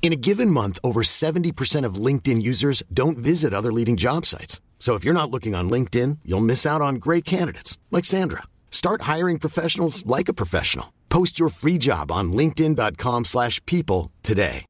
In 0.00 0.10
a 0.12 0.16
given 0.16 0.50
month, 0.50 0.78
over 0.82 1.02
70% 1.02 1.84
of 1.84 1.96
LinkedIn 2.06 2.40
users 2.40 2.82
don't 2.90 3.18
visit 3.18 3.52
other 3.52 3.70
leading 3.70 3.96
job 3.96 4.24
sites. 4.24 4.62
So 4.78 4.94
if 4.94 5.04
you're 5.04 5.12
not 5.12 5.30
looking 5.30 5.54
on 5.54 5.68
LinkedIn, 5.68 6.20
you'll 6.24 6.40
miss 6.40 6.64
out 6.64 6.80
on 6.80 6.94
great 6.94 7.26
candidates 7.26 7.76
like 7.90 8.06
Sandra. 8.06 8.44
Start 8.70 9.02
hiring 9.02 9.38
professionals 9.38 10.06
like 10.06 10.30
a 10.30 10.32
professional. 10.32 10.94
Post 11.10 11.38
your 11.38 11.50
free 11.50 11.76
job 11.78 12.10
on 12.10 12.32
linkedin.com/people 12.32 14.10
today. 14.22 14.64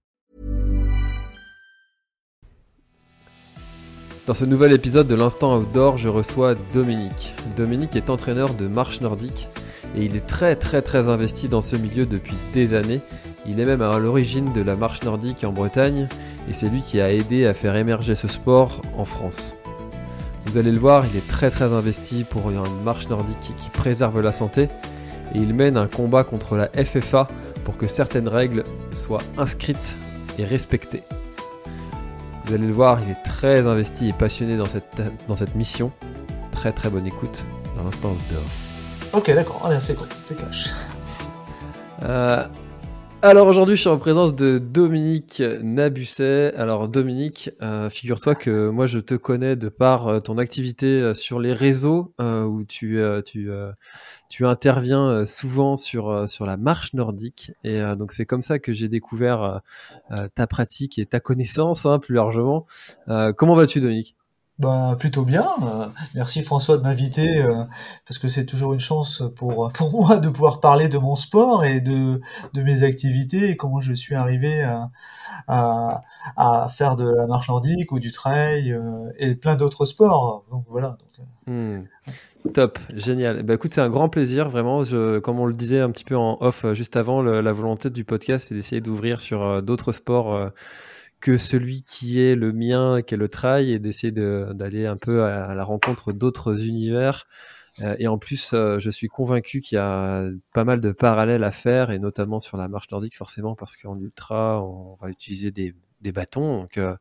Dans 4.27 4.35
ce 4.35 4.45
nouvel 4.45 4.73
épisode 4.75 5.09
de 5.09 5.15
l'Instant 5.15 5.57
Outdoor, 5.57 5.97
je 5.97 6.11
reçois 6.11 6.55
Dominique. 6.75 7.33
Dominique 7.57 7.97
est 7.97 8.11
entraîneur 8.11 8.53
de 8.53 8.69
marche 8.69 9.01
nordique 9.01 9.49
et 9.97 10.05
il 10.05 10.17
est 10.17 10.27
très 10.27 10.55
très 10.55 10.83
très 10.83 11.09
investi 11.09 11.49
dans 11.49 11.63
ce 11.63 11.77
milieu 11.77 12.05
depuis 12.05 12.35
des 12.53 12.75
années. 12.75 13.01
Il 13.49 13.61
est 13.61 13.65
même 13.65 13.81
à 13.81 13.99
l'origine 13.99 14.53
de 14.53 14.61
la 14.61 14.77
marche 14.77 15.03
nordique 15.05 15.43
en 15.43 15.53
Bretagne 15.53 16.07
et 16.51 16.53
c'est 16.53 16.69
lui 16.69 16.83
qui 16.83 17.01
a 17.01 17.11
aidé 17.11 17.47
à 17.47 17.55
faire 17.55 17.77
émerger 17.77 18.15
ce 18.15 18.29
sport 18.29 18.83
en 18.97 19.07
France. 19.07 19.57
Vous 20.45 20.59
allez 20.59 20.71
le 20.71 20.79
voir, 20.79 21.05
il 21.11 21.17
est 21.17 21.27
très 21.27 21.51
très 21.51 21.73
investi 21.73 22.25
pour 22.25 22.51
une 22.51 22.61
marche 22.85 23.09
nordique 23.09 23.41
qui, 23.41 23.55
qui 23.55 23.71
préserve 23.71 24.21
la 24.21 24.33
santé 24.33 24.69
et 25.35 25.39
il 25.39 25.55
mène 25.55 25.79
un 25.79 25.87
combat 25.87 26.25
contre 26.25 26.57
la 26.57 26.69
FFA 26.85 27.27
pour 27.65 27.79
que 27.79 27.87
certaines 27.87 28.29
règles 28.29 28.65
soient 28.93 29.23
inscrites 29.39 29.97
et 30.39 30.45
respectées. 30.45 31.03
Vous 32.45 32.55
allez 32.55 32.67
le 32.67 32.73
voir, 32.73 32.99
il 33.03 33.11
est 33.11 33.23
très 33.25 33.67
investi 33.67 34.09
et 34.09 34.13
passionné 34.13 34.59
dans 34.59 34.69
cette, 34.69 35.03
dans 35.27 35.37
cette 35.37 35.55
mission. 35.55 35.91
Très 36.53 36.73
très 36.73 36.91
bonne 36.91 37.07
écoute 37.07 37.45
dans 37.77 37.85
l'instant 37.85 38.11
outdoor. 38.11 38.43
Ok, 39.15 39.35
d'accord, 39.35 39.63
allez, 39.65 39.81
c'est 39.81 39.99
c'est 40.01 40.37
cash. 40.37 40.71
Euh, 42.05 42.47
alors 43.21 43.49
aujourd'hui, 43.49 43.75
je 43.75 43.81
suis 43.81 43.91
en 43.91 43.99
présence 43.99 44.35
de 44.37 44.59
Dominique 44.59 45.43
Nabusset. 45.63 46.55
Alors 46.55 46.89
Dominique, 46.89 47.51
euh, 47.63 47.91
figure-toi 47.91 48.37
que 48.37 48.69
moi 48.69 48.87
je 48.87 49.01
te 49.01 49.15
connais 49.15 49.57
de 49.57 49.69
par 49.69 50.07
euh, 50.07 50.21
ton 50.21 50.39
activité 50.39 50.87
euh, 50.87 51.15
sur 51.15 51.41
les 51.41 51.53
réseaux 51.53 52.15
euh, 52.21 52.45
où 52.45 52.65
tu, 52.65 53.01
euh, 53.01 53.21
tu, 53.21 53.51
euh, 53.51 53.73
tu 54.29 54.47
interviens 54.47 55.25
souvent 55.25 55.75
sur, 55.75 56.29
sur 56.29 56.47
la 56.47 56.57
marche 56.57 56.95
nordique. 56.95 57.51
Et 57.65 57.79
donc 57.97 58.13
c'est 58.13 58.27
comme 58.27 58.43
ça 58.43 58.59
que 58.59 58.73
j'ai 58.73 58.89
découvert 58.89 59.63
ta 60.35 60.47
pratique 60.47 60.99
et 60.99 61.07
ta 61.07 61.19
connaissance 61.19 61.87
hein, 61.87 61.99
plus 61.99 62.15
largement. 62.15 62.67
Comment 63.07 63.55
vas-tu 63.55 63.81
Dominique? 63.81 64.18
Bah 64.59 64.97
plutôt 64.99 65.25
bien. 65.25 65.47
euh, 65.63 65.87
merci 66.17 66.43
François 66.43 66.79
de 66.79 66.83
m'inviter 66.83 67.43
euh, 67.43 67.63
parce 68.07 68.19
que 68.19 68.27
c'est 68.27 68.45
toujours 68.45 68.73
une 68.73 68.81
chance 68.81 69.23
pour 69.37 69.71
pour 69.73 69.93
moi 69.93 70.17
de 70.17 70.29
pouvoir 70.29 70.61
parler 70.61 70.89
de 70.89 70.99
mon 70.99 71.15
sport 71.15 71.65
et 71.65 71.81
de 71.81 72.21
de 72.55 72.63
mes 72.63 72.83
activités 72.83 73.51
et 73.51 73.57
comment 73.57 73.81
je 73.81 73.93
suis 73.93 74.17
arrivé 74.17 74.63
à 74.63 74.91
à, 75.47 76.69
faire 76.71 76.97
de 76.97 77.05
la 77.05 77.27
marche 77.27 77.49
nordique 77.49 77.93
ou 77.93 78.01
du 78.01 78.13
trail 78.13 78.73
euh, 78.73 79.11
et 79.19 79.35
plein 79.35 79.55
d'autres 79.55 79.87
sports. 79.87 80.45
Donc 80.51 80.65
voilà. 80.69 80.97
Euh, 81.19 81.23
Hmm. 81.49 81.85
Top, 82.53 82.79
génial. 82.95 83.43
Bah, 83.43 83.55
écoute, 83.55 83.73
c'est 83.73 83.81
un 83.81 83.89
grand 83.89 84.09
plaisir, 84.09 84.49
vraiment. 84.49 84.83
Comme 85.23 85.41
on 85.41 85.47
le 85.47 85.55
disait 85.55 85.81
un 85.81 85.91
petit 85.91 86.05
peu 86.05 86.17
en 86.17 86.37
off 86.41 86.65
euh, 86.65 86.75
juste 86.75 86.97
avant, 86.97 87.23
la 87.23 87.53
volonté 87.53 87.91
du 87.91 88.05
podcast, 88.05 88.49
c'est 88.49 88.55
d'essayer 88.55 88.81
d'ouvrir 88.81 89.19
sur 89.19 89.43
euh, 89.43 89.61
d'autres 89.61 89.93
sports 89.93 90.35
euh, 90.35 90.49
que 91.21 91.37
celui 91.39 91.83
qui 91.83 92.21
est 92.21 92.35
le 92.35 92.53
mien, 92.53 93.03
qui 93.03 93.15
est 93.15 93.19
le 93.19 93.29
trail, 93.29 93.73
et 93.73 93.79
d'essayer 93.79 94.13
de- 94.13 94.49
d'aller 94.55 94.87
un 94.87 94.97
peu 94.97 95.25
à, 95.25 95.55
la 95.55 95.65
rencontre 95.65 96.13
d'autres 96.13 96.65
univers. 96.67 97.27
Euh, 97.83 97.95
et 97.99 98.09
en 98.09 98.19
plus, 98.19 98.53
euh, 98.55 98.79
je 98.79 98.91
suis 98.91 99.09
convaincu 99.09 99.61
qu'il 99.61 99.77
y 99.77 99.81
a 99.81 100.25
pas 100.53 100.65
mal 100.65 100.81
de 100.81 100.93
parallèles 100.93 101.45
à 101.45 101.51
faire, 101.51 101.91
et 101.91 101.99
notamment 101.99 102.41
sur 102.41 102.57
la 102.57 102.69
marche 102.69 102.91
nordique, 102.91 103.17
forcément, 103.17 103.55
parce 103.55 103.77
qu'en 103.77 103.99
ultra, 103.99 104.63
on 104.63 104.97
va 105.01 105.11
utiliser 105.11 105.51
des, 105.51 105.75
bâtons. 106.13 106.63
Donc, 106.63 106.79
euh, 106.79 106.97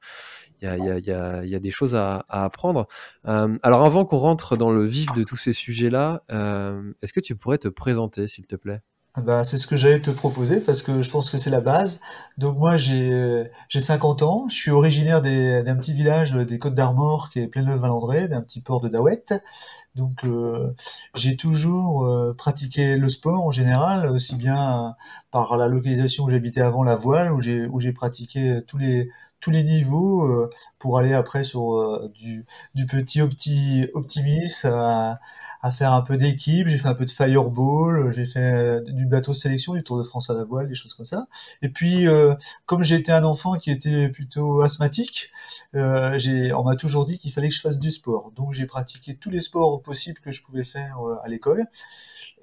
il 0.61 0.67
y, 0.67 0.71
a, 0.71 0.99
y, 0.99 1.49
y, 1.49 1.55
a, 1.55 1.59
des 1.59 1.71
choses 1.71 1.95
à, 1.95 2.25
apprendre. 2.29 2.87
Alors 3.23 3.85
avant 3.85 4.05
qu'on 4.05 4.17
rentre 4.17 4.57
dans 4.57 4.71
le 4.71 4.83
vif 4.83 5.13
de 5.13 5.23
tous 5.23 5.37
ces 5.37 5.53
sujets-là, 5.53 6.23
est-ce 7.01 7.13
que 7.13 7.19
tu 7.19 7.35
pourrais 7.35 7.59
te 7.59 7.67
présenter, 7.67 8.27
s'il 8.27 8.47
te 8.47 8.55
plaît? 8.55 8.81
Bah, 9.23 9.43
c'est 9.43 9.57
ce 9.57 9.65
que 9.65 9.77
j'allais 9.77 9.99
te 9.99 10.11
proposer 10.11 10.59
parce 10.61 10.83
que 10.83 11.01
je 11.01 11.09
pense 11.09 11.31
que 11.31 11.39
c'est 11.39 11.49
la 11.49 11.59
base. 11.61 11.99
Donc 12.37 12.57
moi 12.59 12.77
j'ai 12.77 13.45
j'ai 13.67 13.79
50 13.79 14.21
ans, 14.21 14.47
je 14.47 14.55
suis 14.55 14.69
originaire 14.69 15.23
des- 15.23 15.63
d'un 15.63 15.75
petit 15.75 15.91
village 15.93 16.33
des 16.33 16.59
Côtes 16.59 16.75
d'Armor 16.75 17.31
qui 17.31 17.39
est 17.39 17.47
Pléneuf-Valandré, 17.47 18.27
d'un 18.27 18.41
petit 18.41 18.61
port 18.61 18.79
de 18.79 18.89
Daouette. 18.89 19.33
Donc 19.95 20.25
euh, 20.25 20.73
j'ai 21.15 21.37
toujours 21.37 22.05
euh, 22.05 22.33
pratiqué 22.35 22.97
le 22.97 23.09
sport 23.09 23.43
en 23.45 23.51
général, 23.51 24.07
aussi 24.11 24.35
bien 24.35 24.95
par 25.31 25.57
la 25.57 25.67
localisation 25.69 26.25
où 26.25 26.29
j'habitais 26.31 26.61
avant 26.61 26.83
la 26.83 26.95
voile, 26.95 27.31
où 27.33 27.41
j'ai 27.41 27.67
où 27.67 27.79
j'ai 27.81 27.93
pratiqué 27.93 28.61
tous 28.67 28.77
les 28.79 29.09
tous 29.39 29.51
les 29.51 29.63
niveaux 29.63 30.25
euh, 30.27 30.49
pour 30.79 30.97
aller 30.97 31.13
après 31.13 31.43
sur 31.43 31.75
euh, 31.75 32.11
du 32.15 32.45
du 32.75 32.85
petit 32.85 33.21
opti 33.21 33.87
optimisme 33.93 34.69
à 35.61 35.71
faire 35.71 35.93
un 35.93 36.01
peu 36.01 36.17
d'équipe, 36.17 36.67
j'ai 36.67 36.77
fait 36.77 36.87
un 36.87 36.93
peu 36.93 37.05
de 37.05 37.11
fireball, 37.11 38.13
j'ai 38.13 38.25
fait 38.25 38.39
euh, 38.39 38.81
du 38.81 39.05
bateau 39.05 39.33
sélection, 39.33 39.73
du 39.73 39.83
Tour 39.83 39.97
de 39.97 40.03
France 40.03 40.29
à 40.29 40.33
la 40.33 40.43
voile, 40.43 40.67
des 40.67 40.75
choses 40.75 40.93
comme 40.93 41.05
ça. 41.05 41.27
Et 41.61 41.69
puis, 41.69 42.07
euh, 42.07 42.35
comme 42.65 42.83
j'étais 42.83 43.11
un 43.11 43.23
enfant 43.23 43.55
qui 43.55 43.71
était 43.71 44.09
plutôt 44.09 44.61
asthmatique, 44.61 45.31
euh, 45.75 46.17
on 46.55 46.63
m'a 46.63 46.75
toujours 46.75 47.05
dit 47.05 47.17
qu'il 47.17 47.31
fallait 47.31 47.49
que 47.49 47.55
je 47.55 47.61
fasse 47.61 47.79
du 47.79 47.91
sport. 47.91 48.31
Donc, 48.35 48.53
j'ai 48.53 48.65
pratiqué 48.65 49.15
tous 49.15 49.29
les 49.29 49.41
sports 49.41 49.81
possibles 49.81 50.19
que 50.19 50.31
je 50.31 50.41
pouvais 50.43 50.63
faire 50.63 50.99
euh, 51.05 51.17
à 51.23 51.27
l'école. 51.27 51.65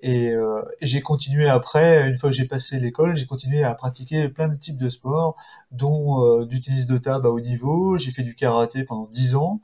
Et, 0.02 0.30
euh, 0.30 0.62
j'ai 0.82 1.00
continué 1.00 1.48
après, 1.48 2.08
une 2.08 2.16
fois 2.16 2.30
que 2.30 2.36
j'ai 2.36 2.44
passé 2.46 2.78
l'école, 2.80 3.16
j'ai 3.16 3.26
continué 3.26 3.64
à 3.64 3.74
pratiquer 3.74 4.28
plein 4.28 4.48
de 4.48 4.56
types 4.56 4.76
de 4.76 4.88
sports, 4.88 5.36
dont 5.70 6.22
euh, 6.24 6.46
du 6.46 6.60
tennis 6.60 6.86
de 6.86 6.98
table 6.98 7.26
à 7.26 7.30
haut 7.30 7.40
niveau. 7.40 7.96
J'ai 7.98 8.10
fait 8.10 8.22
du 8.24 8.34
karaté 8.34 8.84
pendant 8.84 9.06
10 9.06 9.36
ans 9.36 9.60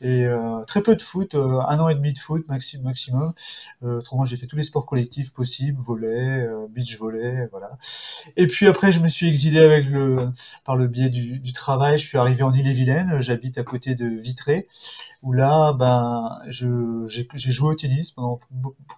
et 0.00 0.24
euh, 0.26 0.62
très 0.64 0.82
peu 0.82 0.96
de 0.96 1.02
foot, 1.02 1.34
euh, 1.34 1.60
un 1.60 1.78
an 1.80 1.88
et 1.88 1.94
demi 1.94 2.12
de 2.12 2.18
foot 2.18 2.46
maxi- 2.48 2.80
maximum. 2.80 3.32
Euh, 3.82 3.98
autrement, 3.98 4.24
j'ai 4.24 4.36
fait 4.36 4.46
tous 4.46 4.56
les 4.56 4.62
sports 4.62 4.86
collectifs 4.86 5.32
possibles, 5.32 5.80
euh, 6.04 6.66
beach 6.68 6.98
volley, 6.98 7.48
voilà. 7.50 7.78
Et 8.36 8.46
puis 8.46 8.66
après, 8.66 8.92
je 8.92 9.00
me 9.00 9.08
suis 9.08 9.28
exilé 9.28 9.60
avec 9.60 9.86
le, 9.86 10.28
par 10.64 10.76
le 10.76 10.86
biais 10.86 11.08
du, 11.08 11.52
travail. 11.52 11.98
Je 11.98 12.06
suis 12.06 12.18
arrivé 12.18 12.42
en 12.42 12.54
Ille-et-Vilaine. 12.54 13.20
J'habite 13.20 13.58
à 13.58 13.64
côté 13.64 13.94
de 13.94 14.06
Vitré, 14.06 14.66
où 15.22 15.32
là, 15.32 15.72
ben, 15.72 16.38
j'ai, 16.48 17.52
joué 17.52 17.70
au 17.70 17.74
tennis 17.74 18.12
pendant 18.12 18.38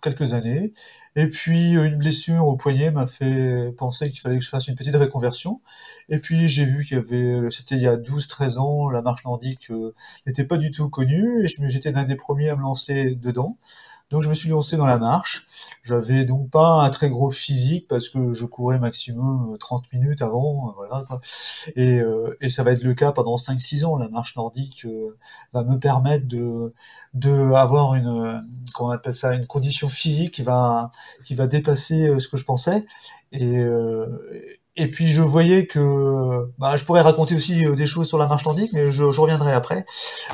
quelques 0.02 0.34
années. 0.34 0.72
Et 1.16 1.28
puis, 1.28 1.76
euh, 1.76 1.86
une 1.86 1.96
blessure 1.96 2.46
au 2.46 2.56
poignet 2.56 2.90
m'a 2.90 3.06
fait 3.06 3.72
penser 3.76 4.10
qu'il 4.10 4.20
fallait 4.20 4.38
que 4.38 4.44
je 4.44 4.48
fasse 4.48 4.68
une 4.68 4.76
petite 4.76 4.94
réconversion. 4.96 5.60
Et 6.08 6.18
puis, 6.18 6.48
j'ai 6.48 6.64
vu 6.64 6.84
qu'il 6.84 6.96
y 6.98 7.00
avait, 7.00 7.50
c'était 7.50 7.74
il 7.76 7.82
y 7.82 7.88
a 7.88 7.96
12, 7.96 8.28
13 8.28 8.58
ans, 8.58 8.88
la 8.90 9.02
marche 9.02 9.24
nordique 9.24 9.70
euh, 9.70 9.94
n'était 10.26 10.44
pas 10.44 10.56
du 10.56 10.70
tout 10.70 10.88
connue. 10.88 11.44
Et 11.44 11.48
j'étais 11.68 11.92
l'un 11.92 12.04
des 12.04 12.16
premiers 12.16 12.50
à 12.50 12.56
me 12.56 12.62
lancer 12.62 13.14
dedans. 13.16 13.58
Donc 14.10 14.22
je 14.22 14.28
me 14.28 14.34
suis 14.34 14.48
lancé 14.48 14.76
dans 14.76 14.86
la 14.86 14.98
marche. 14.98 15.46
J'avais 15.84 16.24
donc 16.24 16.50
pas 16.50 16.82
un 16.82 16.90
très 16.90 17.08
gros 17.08 17.30
physique 17.30 17.86
parce 17.88 18.08
que 18.08 18.34
je 18.34 18.44
courais 18.44 18.78
maximum 18.78 19.54
euh, 19.54 19.56
30 19.56 19.92
minutes 19.92 20.22
avant, 20.22 20.70
euh, 20.70 20.72
voilà. 20.76 21.04
Et, 21.76 22.00
euh, 22.00 22.34
et 22.40 22.50
ça 22.50 22.62
va 22.62 22.72
être 22.72 22.82
le 22.82 22.94
cas 22.94 23.12
pendant 23.12 23.36
5-6 23.36 23.84
ans. 23.84 23.96
La 23.96 24.08
marche 24.08 24.36
nordique 24.36 24.84
euh, 24.84 25.16
va 25.52 25.62
me 25.64 25.78
permettre 25.78 26.26
de, 26.26 26.74
de 27.14 27.52
avoir 27.52 27.94
une, 27.94 28.08
euh, 28.08 28.38
comment 28.74 28.90
on 28.90 28.92
appelle 28.92 29.14
ça, 29.16 29.34
une 29.34 29.46
condition 29.46 29.88
physique 29.88 30.34
qui 30.34 30.42
va, 30.42 30.90
qui 31.24 31.34
va 31.34 31.46
dépasser 31.46 32.08
euh, 32.08 32.18
ce 32.18 32.28
que 32.28 32.36
je 32.36 32.44
pensais. 32.44 32.84
Et, 33.32 33.58
euh, 33.58 34.06
et 34.76 34.88
puis 34.88 35.08
je 35.08 35.20
voyais 35.20 35.66
que, 35.66 36.50
bah, 36.58 36.76
je 36.76 36.84
pourrais 36.84 37.00
raconter 37.00 37.34
aussi 37.34 37.66
euh, 37.66 37.74
des 37.74 37.86
choses 37.86 38.08
sur 38.08 38.18
la 38.18 38.26
marche 38.26 38.44
nordique, 38.44 38.72
mais 38.72 38.90
je, 38.90 39.02
reviendrai 39.02 39.52
après. 39.52 39.84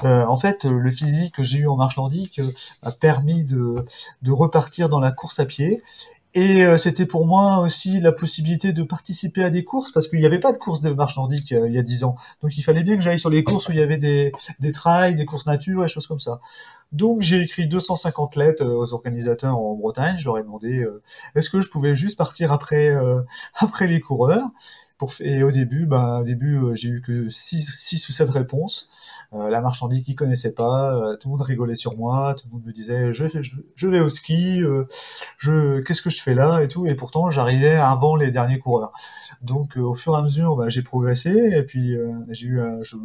Euh, 0.05 0.25
en 0.27 0.37
fait, 0.37 0.65
le 0.65 0.91
physique 0.91 1.35
que 1.35 1.43
j'ai 1.43 1.59
eu 1.59 1.69
en 1.69 1.77
marche 1.77 1.97
nordique 1.97 2.39
euh, 2.39 2.49
m'a 2.85 2.93
permis 2.93 3.45
de 3.45 3.85
repartir 4.31 4.89
dans 4.89 5.01
la 5.01 5.11
course 5.11 5.41
à 5.41 5.47
pied. 5.47 5.83
Et 6.37 6.67
euh, 6.67 6.77
c'était 6.77 7.07
pour 7.07 7.27
moi 7.27 7.61
aussi 7.61 7.99
la 7.99 8.13
possibilité 8.13 8.75
de 8.75 8.83
participer 8.83 9.43
à 9.43 9.49
des 9.49 9.65
courses 9.65 9.91
parce 9.91 10.07
qu'il 10.07 10.19
n'y 10.19 10.27
avait 10.27 10.39
pas 10.39 10.53
de 10.53 10.59
course 10.59 10.83
de 10.83 10.91
marche 10.91 11.17
nordique 11.17 11.51
euh, 11.53 11.67
il 11.67 11.75
y 11.75 11.79
a 11.79 11.83
dix 11.83 12.05
ans. 12.05 12.15
Donc 12.43 12.59
il 12.59 12.63
fallait 12.63 12.83
bien 12.83 12.97
que 12.97 13.03
j'aille 13.03 13.19
sur 13.19 13.31
les 13.31 13.43
courses 13.43 13.69
où 13.69 13.73
il 13.73 13.79
y 13.79 13.83
avait 13.83 13.97
des, 13.97 14.33
des 14.61 14.71
trails, 14.71 15.15
des 15.15 15.25
courses 15.25 15.47
nature 15.47 15.83
et 15.83 15.89
choses 15.89 16.07
comme 16.07 16.21
ça. 16.21 16.41
Donc 16.93 17.23
j'ai 17.23 17.41
écrit 17.41 17.67
250 17.67 18.37
lettres 18.37 18.65
euh, 18.65 18.77
aux 18.77 18.93
organisateurs 18.95 19.59
en 19.59 19.75
Bretagne. 19.75 20.17
Je 20.19 20.27
leur 20.27 20.39
ai 20.39 20.43
demandé 20.43 20.81
euh, 20.81 21.03
est-ce 21.35 21.51
que 21.51 21.61
je 21.61 21.71
pouvais 21.71 21.97
juste 21.97 22.19
partir 22.19 22.53
après 22.53 22.89
euh, 22.91 23.23
après 23.55 23.87
les 23.87 24.01
coureurs? 24.01 24.49
Pour, 24.99 25.13
et 25.21 25.43
au 25.43 25.53
début, 25.53 25.87
bah, 25.87 26.21
au 26.21 26.25
début, 26.25 26.59
j'ai 26.75 26.89
eu 26.89 27.03
que 27.03 27.29
6 27.29 27.71
six 27.71 28.09
ou 28.09 28.13
7 28.13 28.31
réponses. 28.31 28.89
Euh, 29.33 29.49
la 29.49 29.61
marchandise 29.61 30.03
qui 30.03 30.15
connaissait 30.15 30.53
pas, 30.53 30.95
euh, 30.95 31.17
tout 31.17 31.29
le 31.29 31.33
monde 31.33 31.43
rigolait 31.43 31.75
sur 31.75 31.97
moi, 31.97 32.35
tout 32.35 32.47
le 32.49 32.55
monde 32.55 32.67
me 32.67 32.73
disait 32.73 33.13
je, 33.13 33.25
je, 33.75 33.89
vais 33.89 34.01
au 34.01 34.09
ski, 34.09 34.63
euh, 34.63 34.85
je 35.39 35.81
qu'est-ce 35.81 36.03
que 36.03 36.11
je 36.11 36.23
fais 36.23 36.35
là 36.35 36.63
et 36.63 36.69
tout, 36.69 36.87
et 36.87 36.95
pourtant 36.95 37.31
j'arrivais 37.31 37.77
avant 37.77 38.17
les 38.17 38.31
derniers 38.31 38.59
coureurs. 38.59 38.93
Donc 39.43 39.77
au 39.77 39.95
fur 39.95 40.15
et 40.15 40.19
à 40.19 40.23
mesure, 40.23 40.57
bah, 40.57 40.69
j'ai 40.69 40.83
progressé 40.83 41.31
et 41.57 41.63
puis 41.63 41.97
j'ai 42.29 42.47
eu, 42.47 42.61
je, 42.83 42.97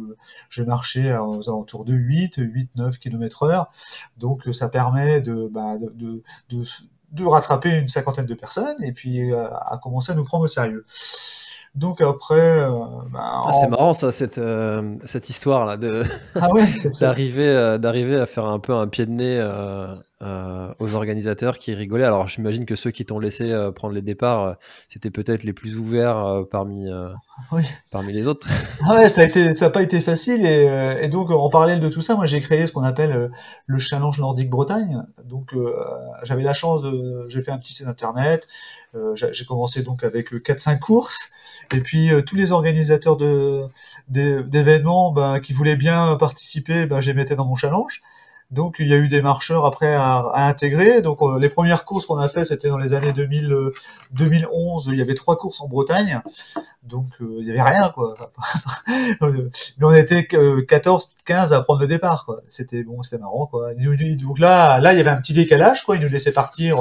j'ai 0.50 0.64
marché 0.64 1.14
aux 1.16 1.48
alentours 1.48 1.84
de 1.84 1.94
8, 1.94 2.36
8, 2.38 2.70
9 2.76 2.98
km 2.98 3.42
heure. 3.44 3.70
Donc 4.18 4.42
ça 4.52 4.68
permet 4.68 5.20
de, 5.20 5.48
bah, 5.52 5.78
de, 5.78 5.92
de, 5.94 6.22
de 6.50 6.64
de 7.12 7.26
rattraper 7.26 7.78
une 7.78 7.88
cinquantaine 7.88 8.24
de 8.24 8.34
personnes 8.34 8.82
et 8.82 8.92
puis 8.92 9.34
à 9.34 9.78
commencer 9.82 10.12
à 10.12 10.14
nous 10.14 10.24
prendre 10.24 10.44
au 10.44 10.48
sérieux. 10.48 10.86
Donc 11.74 12.02
après, 12.02 12.60
euh, 12.60 12.68
bah, 13.10 13.44
ah, 13.46 13.50
c'est 13.58 13.68
marrant 13.68 13.94
ça, 13.94 14.10
cette, 14.10 14.36
euh, 14.36 14.94
cette 15.04 15.30
histoire 15.30 15.64
là 15.64 15.78
de 15.78 16.04
ah 16.34 16.52
ouais, 16.52 16.66
d'arriver 17.00 17.48
euh, 17.48 17.78
d'arriver 17.78 18.16
à 18.16 18.26
faire 18.26 18.44
un 18.44 18.58
peu 18.58 18.74
un 18.74 18.88
pied 18.88 19.06
de 19.06 19.10
nez 19.10 19.40
aux 20.22 20.94
organisateurs 20.94 21.58
qui 21.58 21.74
rigolaient. 21.74 22.04
Alors 22.04 22.28
j'imagine 22.28 22.64
que 22.64 22.76
ceux 22.76 22.90
qui 22.90 23.04
t'ont 23.04 23.18
laissé 23.18 23.52
prendre 23.74 23.94
les 23.94 24.02
départs, 24.02 24.56
c'était 24.88 25.10
peut-être 25.10 25.42
les 25.42 25.52
plus 25.52 25.76
ouverts 25.76 26.44
parmi 26.50 26.86
parmi 27.90 28.12
les 28.12 28.28
autres. 28.28 28.48
Ah 28.84 28.94
ouais, 28.96 29.08
ça 29.08 29.22
a 29.22 29.24
été 29.24 29.52
ça 29.52 29.66
a 29.66 29.70
pas 29.70 29.82
été 29.82 30.00
facile 30.00 30.44
et, 30.44 30.98
et 31.02 31.08
donc 31.08 31.30
en 31.30 31.48
parallèle 31.48 31.80
de 31.80 31.88
tout 31.88 32.02
ça, 32.02 32.14
moi 32.16 32.26
j'ai 32.26 32.40
créé 32.40 32.66
ce 32.66 32.72
qu'on 32.72 32.82
appelle 32.82 33.30
le 33.66 33.78
challenge 33.78 34.20
nordique 34.20 34.50
Bretagne. 34.50 35.02
Donc 35.24 35.52
j'avais 36.22 36.42
la 36.42 36.52
chance 36.52 36.82
de 36.82 37.26
j'ai 37.28 37.42
fait 37.42 37.50
un 37.50 37.58
petit 37.58 37.74
site 37.74 37.86
internet. 37.86 38.46
j'ai 39.14 39.44
commencé 39.44 39.82
donc 39.82 40.04
avec 40.04 40.32
4-5 40.32 40.78
courses 40.78 41.32
et 41.72 41.80
puis 41.80 42.12
euh, 42.12 42.22
tous 42.22 42.36
les 42.36 42.52
organisateurs 42.52 43.16
de 43.16 43.66
d'événements 44.08 45.12
bah, 45.12 45.40
qui 45.40 45.52
voulaient 45.52 45.76
bien 45.76 46.16
participer, 46.16 46.86
bah, 46.86 47.00
je 47.00 47.10
les 47.10 47.14
mettais 47.14 47.36
dans 47.36 47.46
mon 47.46 47.54
challenge. 47.54 48.02
Donc 48.52 48.76
il 48.78 48.86
y 48.86 48.92
a 48.92 48.98
eu 48.98 49.08
des 49.08 49.22
marcheurs 49.22 49.64
après 49.64 49.94
à, 49.94 50.18
à 50.34 50.46
intégrer. 50.46 51.00
Donc 51.00 51.22
euh, 51.22 51.38
les 51.38 51.48
premières 51.48 51.86
courses 51.86 52.04
qu'on 52.04 52.18
a 52.18 52.28
fait, 52.28 52.44
c'était 52.44 52.68
dans 52.68 52.76
les 52.76 52.92
années 52.92 53.14
2000, 53.14 53.72
2011. 54.10 54.90
Il 54.92 54.98
y 54.98 55.00
avait 55.00 55.14
trois 55.14 55.36
courses 55.36 55.62
en 55.62 55.68
Bretagne, 55.68 56.20
donc 56.82 57.06
euh, 57.22 57.38
il 57.40 57.46
y 57.46 57.50
avait 57.50 57.62
rien 57.62 57.90
quoi. 57.94 58.14
Mais 59.22 59.86
on 59.86 59.94
était 59.94 60.26
14, 60.26 61.12
15 61.24 61.54
à 61.54 61.62
prendre 61.62 61.80
le 61.80 61.86
départ 61.86 62.26
quoi. 62.26 62.42
C'était 62.46 62.82
bon, 62.82 63.02
c'était 63.02 63.16
marrant 63.16 63.46
quoi. 63.46 63.72
Donc 63.74 64.38
là, 64.38 64.80
là 64.80 64.92
il 64.92 64.98
y 64.98 65.00
avait 65.00 65.10
un 65.10 65.16
petit 65.16 65.32
décalage 65.32 65.84
quoi. 65.84 65.96
Ils 65.96 66.02
nous 66.02 66.10
laissaient 66.10 66.32
partir 66.32 66.76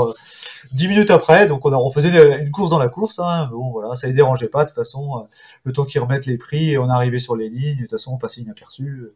10 0.74 0.88
minutes 0.90 1.10
après. 1.10 1.48
Donc 1.48 1.66
on, 1.66 1.72
a, 1.72 1.78
on 1.78 1.90
faisait 1.90 2.42
une 2.42 2.52
course 2.52 2.72
dans 2.72 2.80
la 2.80 2.90
course. 2.90 3.20
Hein. 3.20 3.48
Bon 3.50 3.72
voilà, 3.72 3.96
ça 3.96 4.08
les 4.08 4.14
dérangeait 4.14 4.50
pas 4.50 4.66
de 4.66 4.70
toute 4.70 4.76
façon. 4.76 5.26
Le 5.64 5.72
temps 5.72 5.86
qu'ils 5.86 6.02
remettent 6.02 6.26
les 6.26 6.38
prix, 6.38 6.78
on 6.78 6.90
arrivait 6.90 7.20
sur 7.20 7.38
les 7.38 7.50
lignes. 7.50 7.78
De 7.78 7.82
toute 7.84 7.92
façon, 7.92 8.12
on 8.12 8.18
passait 8.18 8.42
inaperçu. 8.42 9.14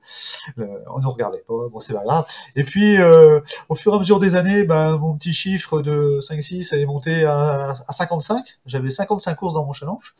on 0.58 1.00
nous 1.02 1.10
regardait 1.10 1.44
pas. 1.46 1.68
Bon 1.70 1.82
c'est 1.82 1.94
pas 1.94 2.04
grave. 2.06 2.26
Et 2.56 2.64
puis, 2.64 2.98
euh, 3.02 3.40
au 3.70 3.76
fur 3.76 3.94
et 3.94 3.96
à 3.96 4.00
mesure 4.00 4.20
des 4.20 4.36
années, 4.36 4.64
ben, 4.64 4.98
mon 4.98 5.16
petit 5.16 5.34
chiffre 5.34 5.82
de 5.82 6.20
5-6 6.22 6.76
est 6.76 6.86
monté 6.86 7.26
à, 7.26 7.74
à 7.88 7.92
55. 7.92 8.44
J'avais 8.66 8.92
55 8.92 9.36
courses 9.36 9.54
dans 9.54 9.66
mon 9.66 9.74
challenge. 9.74 10.14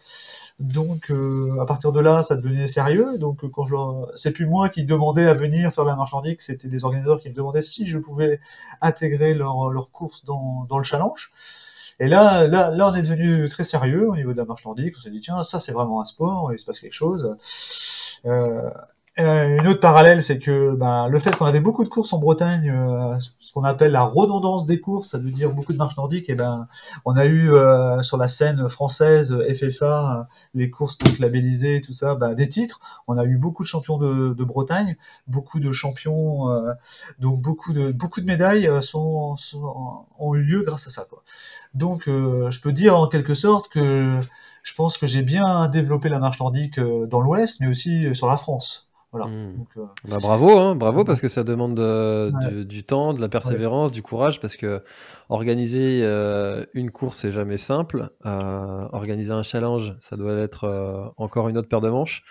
Donc, 0.60 1.12
euh, 1.12 1.60
à 1.60 1.66
partir 1.66 1.92
de 1.92 2.00
là, 2.00 2.24
ça 2.24 2.36
devenait 2.36 2.68
sérieux. 2.68 3.18
Donc, 3.18 3.50
quand 3.52 3.66
je, 3.66 3.76
c'est 4.16 4.32
plus 4.32 4.46
moi 4.46 4.70
qui 4.70 4.86
demandais 4.86 5.26
à 5.26 5.34
venir 5.34 5.72
faire 5.74 5.84
la 5.84 5.96
marchandise, 5.96 6.38
c'était 6.40 6.70
des 6.70 6.86
organisateurs 6.86 7.20
qui 7.20 7.30
me 7.30 7.34
demandaient 7.34 7.62
si 7.62 7.86
je 7.86 8.00
pouvais 8.00 8.40
intégrer 8.82 9.34
leur, 9.34 9.70
leur 9.70 9.92
course 9.92 10.26
dans, 10.26 10.66
dans 10.70 10.78
le 10.78 10.84
challenge. 10.84 11.32
Et 12.00 12.08
là, 12.08 12.48
là, 12.48 12.72
là, 12.72 12.90
on 12.90 12.96
est 12.96 13.02
devenu 13.02 13.48
très 13.48 13.64
sérieux 13.64 14.10
au 14.10 14.16
niveau 14.16 14.34
de 14.34 14.38
la 14.38 14.46
marchandise. 14.46 14.92
On 14.98 15.00
s'est 15.00 15.10
dit 15.10 15.22
tiens, 15.22 15.44
ça 15.44 15.60
c'est 15.60 15.72
vraiment 15.72 16.02
un 16.02 16.06
sport, 16.06 16.52
il 16.52 16.60
se 16.60 16.66
passe 16.66 16.80
quelque 16.80 16.94
chose. 16.94 17.36
Euh, 18.26 18.70
euh, 19.18 19.60
une 19.60 19.68
autre 19.68 19.80
parallèle, 19.80 20.22
c'est 20.22 20.40
que 20.40 20.76
ben, 20.76 21.08
le 21.08 21.20
fait 21.20 21.34
qu'on 21.38 21.46
avait 21.46 21.62
beaucoup 21.62 21.86
de 21.86 21.90
courses 21.90 22.12
en 22.12 22.20
Bretagne, 22.20 22.70
euh, 22.70 23.18
ce 23.40 23.54
qu'on 23.54 23.64
appelle 23.64 23.94
la 23.94 24.04
redondance 24.04 24.66
des 24.66 24.82
courses, 24.82 25.12
ça 25.12 25.18
veut 25.18 25.32
dire 25.32 25.54
beaucoup 25.54 25.72
de 25.72 25.78
marches 25.78 25.96
nordiques, 25.96 26.30
et 26.30 26.36
ben 26.36 26.68
on 27.06 27.16
a 27.16 27.26
eu 27.26 27.54
euh, 27.54 28.02
sur 28.02 28.18
la 28.18 28.28
scène 28.28 28.68
française 28.68 29.34
FFA 29.54 30.28
les 30.54 30.70
courses 30.70 30.98
donc 30.98 31.18
labellisées, 31.20 31.80
tout 31.80 31.94
ça, 31.94 32.16
ben, 32.16 32.34
des 32.34 32.50
titres. 32.50 32.82
On 33.08 33.18
a 33.18 33.24
eu 33.24 33.38
beaucoup 33.38 33.64
de 33.64 33.68
champions 33.70 33.98
de, 33.98 34.34
de 34.34 34.44
Bretagne, 34.44 34.98
beaucoup 35.28 35.62
de 35.62 35.72
champions, 35.72 36.48
donc 37.20 37.42
beaucoup 37.42 37.72
de 37.72 37.94
beaucoup 37.94 38.20
de 38.20 38.26
médailles 38.26 38.70
sont, 38.82 39.38
sont, 39.38 40.06
ont 40.20 40.36
eu 40.36 40.44
lieu 40.44 40.64
grâce 40.64 40.88
à 40.88 40.90
ça. 40.90 41.06
Quoi. 41.10 41.24
Donc 41.74 42.04
je 42.08 42.60
peux 42.62 42.74
dire 42.74 42.98
en 42.98 43.08
quelque 43.08 43.34
sorte 43.34 43.70
que 43.70 44.20
je 44.64 44.74
pense 44.74 44.98
que 44.98 45.08
j'ai 45.08 45.22
bien 45.22 45.70
développé 45.70 46.10
la 46.10 46.20
marche 46.20 46.40
nordique 46.40 46.80
dans 46.80 47.22
l'Ouest, 47.22 47.62
mais 47.62 47.68
aussi 47.68 48.14
sur 48.14 48.28
la 48.28 48.36
France. 48.36 48.86
Hmm. 49.14 49.64
Euh, 49.78 49.86
bah, 50.10 50.18
bravo, 50.22 50.58
hein, 50.58 50.76
bravo 50.76 51.06
parce 51.06 51.22
que 51.22 51.30
ça 51.30 51.44
demande 51.44 51.80
euh, 51.80 52.64
du, 52.66 52.84
temps, 52.84 53.14
de 53.14 53.22
la 53.22 53.30
persévérance, 53.30 53.92
du 53.92 54.02
courage 54.02 54.42
parce 54.42 54.58
que 54.58 54.84
organiser 55.30 56.02
euh, 56.04 56.66
une 56.74 56.92
course 56.92 57.20
c'est 57.20 57.32
jamais 57.32 57.58
simple. 57.58 58.10
organiser 58.24 59.32
un 59.32 59.44
challenge, 59.44 59.96
ça 60.00 60.16
doit 60.16 60.36
être 60.38 61.14
encore 61.18 61.50
une 61.50 61.58
autre 61.58 61.68
paire 61.68 61.82
de 61.82 61.90
manches. 61.90 62.24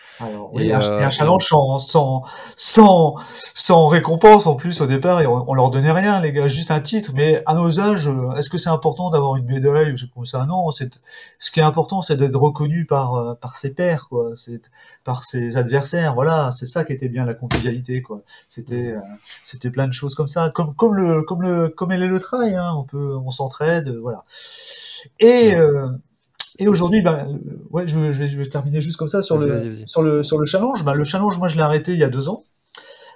et, 0.58 0.72
un, 0.72 1.10
challenge 1.10 1.46
sans, 1.46 1.78
sans, 1.78 2.22
sans, 2.56 3.14
sans, 3.54 3.86
récompense 3.88 4.46
en 4.46 4.56
plus 4.56 4.80
au 4.80 4.86
départ 4.86 5.20
et 5.20 5.26
on, 5.26 5.54
leur 5.54 5.70
donnait 5.70 5.92
rien 5.92 6.20
les 6.20 6.32
gars, 6.32 6.48
juste 6.48 6.70
un 6.70 6.80
titre. 6.80 7.12
Mais 7.14 7.42
à 7.46 7.54
nos 7.54 7.80
âges, 7.80 8.08
est-ce 8.36 8.50
que 8.50 8.58
c'est 8.58 8.70
important 8.70 9.10
d'avoir 9.10 9.36
une 9.36 9.46
médaille 9.46 9.92
ou 9.92 9.96
comme 10.14 10.26
ça? 10.26 10.44
Non, 10.46 10.70
c'est 10.70 11.00
ce 11.38 11.50
qui 11.50 11.60
est 11.60 11.64
important, 11.64 12.00
c'est 12.00 12.16
d'être 12.16 12.36
reconnu 12.36 12.86
par 12.86 13.36
par 13.40 13.56
ses 13.56 13.72
pairs, 13.74 14.08
quoi, 14.08 14.32
c'est 14.36 14.70
par 15.04 15.24
ses 15.24 15.56
adversaires. 15.56 16.14
Voilà, 16.14 16.50
c'est 16.52 16.66
ça 16.66 16.84
qui 16.84 16.92
était 16.92 17.08
bien 17.08 17.24
la 17.24 17.34
convivialité 17.34 18.02
quoi. 18.02 18.22
C'était 18.48 18.92
euh, 18.92 19.00
c'était 19.44 19.70
plein 19.70 19.86
de 19.86 19.92
choses 19.92 20.14
comme 20.14 20.28
ça, 20.28 20.50
comme 20.50 20.74
comme 20.74 20.94
le 20.94 21.22
comme 21.22 21.42
le 21.42 21.68
comme 21.68 21.92
elle 21.92 22.02
est 22.02 22.08
le 22.08 22.20
trail, 22.20 22.54
hein. 22.54 22.83
On 22.84 22.86
peut 22.86 23.16
on 23.16 23.30
s'entraide, 23.30 23.88
voilà. 23.88 24.24
Et 25.20 25.54
euh, 25.54 25.88
et 26.58 26.68
aujourd'hui, 26.68 27.02
ben, 27.02 27.40
ouais, 27.70 27.88
je, 27.88 28.12
je, 28.12 28.18
vais, 28.18 28.28
je 28.28 28.38
vais 28.38 28.46
terminer 28.46 28.80
juste 28.80 28.96
comme 28.96 29.08
ça 29.08 29.22
sur 29.22 29.38
le 29.38 29.86
sur 29.86 30.02
le 30.02 30.22
sur 30.22 30.38
le 30.38 30.46
challenge. 30.46 30.84
Ben, 30.84 30.94
le 30.94 31.04
challenge, 31.04 31.38
moi, 31.38 31.48
je 31.48 31.56
l'ai 31.56 31.62
arrêté 31.62 31.92
il 31.92 31.98
y 31.98 32.04
a 32.04 32.10
deux 32.10 32.28
ans 32.28 32.44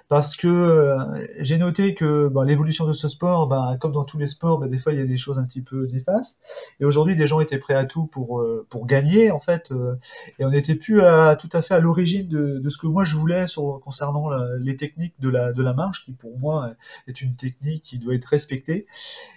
parce 0.09 0.35
que 0.35 0.47
euh, 0.47 0.97
j'ai 1.39 1.59
noté 1.59 1.93
que 1.93 2.27
bah, 2.29 2.43
l'évolution 2.43 2.85
de 2.85 2.93
ce 2.93 3.07
sport, 3.07 3.47
bah, 3.47 3.77
comme 3.79 3.91
dans 3.91 4.05
tous 4.05 4.17
les 4.17 4.25
sports, 4.25 4.57
bah, 4.57 4.67
des 4.67 4.79
fois 4.79 4.91
il 4.91 4.97
y 4.97 5.01
a 5.01 5.05
des 5.05 5.17
choses 5.17 5.37
un 5.37 5.45
petit 5.45 5.61
peu 5.61 5.85
néfastes. 5.85 6.41
Et 6.79 6.85
aujourd'hui, 6.85 7.15
des 7.15 7.27
gens 7.27 7.39
étaient 7.39 7.59
prêts 7.59 7.75
à 7.75 7.85
tout 7.85 8.07
pour 8.07 8.41
euh, 8.41 8.65
pour 8.69 8.87
gagner 8.87 9.29
en 9.29 9.39
fait, 9.39 9.71
euh, 9.71 9.95
et 10.39 10.45
on 10.45 10.49
n'était 10.49 10.73
plus 10.73 11.03
à, 11.03 11.35
tout 11.35 11.49
à 11.53 11.61
fait 11.61 11.75
à 11.75 11.79
l'origine 11.79 12.27
de, 12.27 12.57
de, 12.57 12.69
ce 12.71 12.79
que 12.79 12.87
moi 12.87 13.03
je 13.03 13.15
voulais 13.17 13.47
sur, 13.47 13.79
concernant 13.83 14.29
les 14.59 14.75
techniques 14.75 15.13
de 15.19 15.29
la 15.29 15.53
de 15.53 15.61
la 15.61 15.73
marche, 15.73 16.05
qui 16.05 16.11
pour 16.11 16.37
moi 16.39 16.71
est 17.07 17.21
une 17.21 17.35
technique 17.35 17.83
qui 17.83 17.99
doit 17.99 18.15
être 18.15 18.25
respectée 18.25 18.87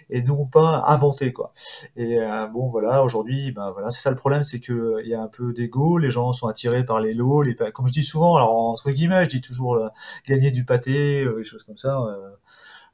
et 0.09 0.23
non 0.23 0.47
pas 0.47 0.85
inventée 0.87 1.33
quoi. 1.33 1.53
Et 1.95 2.17
bon 2.51 2.69
voilà, 2.69 3.03
aujourd'hui, 3.03 3.51
bah, 3.51 3.71
voilà, 3.73 3.91
c'est 3.91 4.01
ça 4.01 4.09
le 4.09 4.15
problème, 4.15 4.43
c'est 4.43 4.59
que 4.59 4.97
il 5.03 5.09
y 5.09 5.13
a 5.13 5.21
un 5.21 5.27
peu 5.27 5.53
d'ego, 5.53 5.99
les 5.99 6.09
gens 6.09 6.31
sont 6.31 6.47
attirés 6.47 6.83
par 6.83 6.99
les 6.99 7.13
lots, 7.13 7.43
les 7.43 7.55
comme 7.73 7.87
je 7.87 7.93
dis 7.93 8.03
souvent, 8.03 8.35
alors 8.35 8.53
entre 8.55 8.89
guillemets, 8.91 9.23
je 9.25 9.29
dis 9.29 9.41
toujours 9.41 9.79
gagner 10.27 10.51
du 10.51 10.62
pâté, 10.65 11.23
euh, 11.23 11.37
des 11.37 11.43
choses 11.43 11.63
comme 11.63 11.77
ça. 11.77 11.99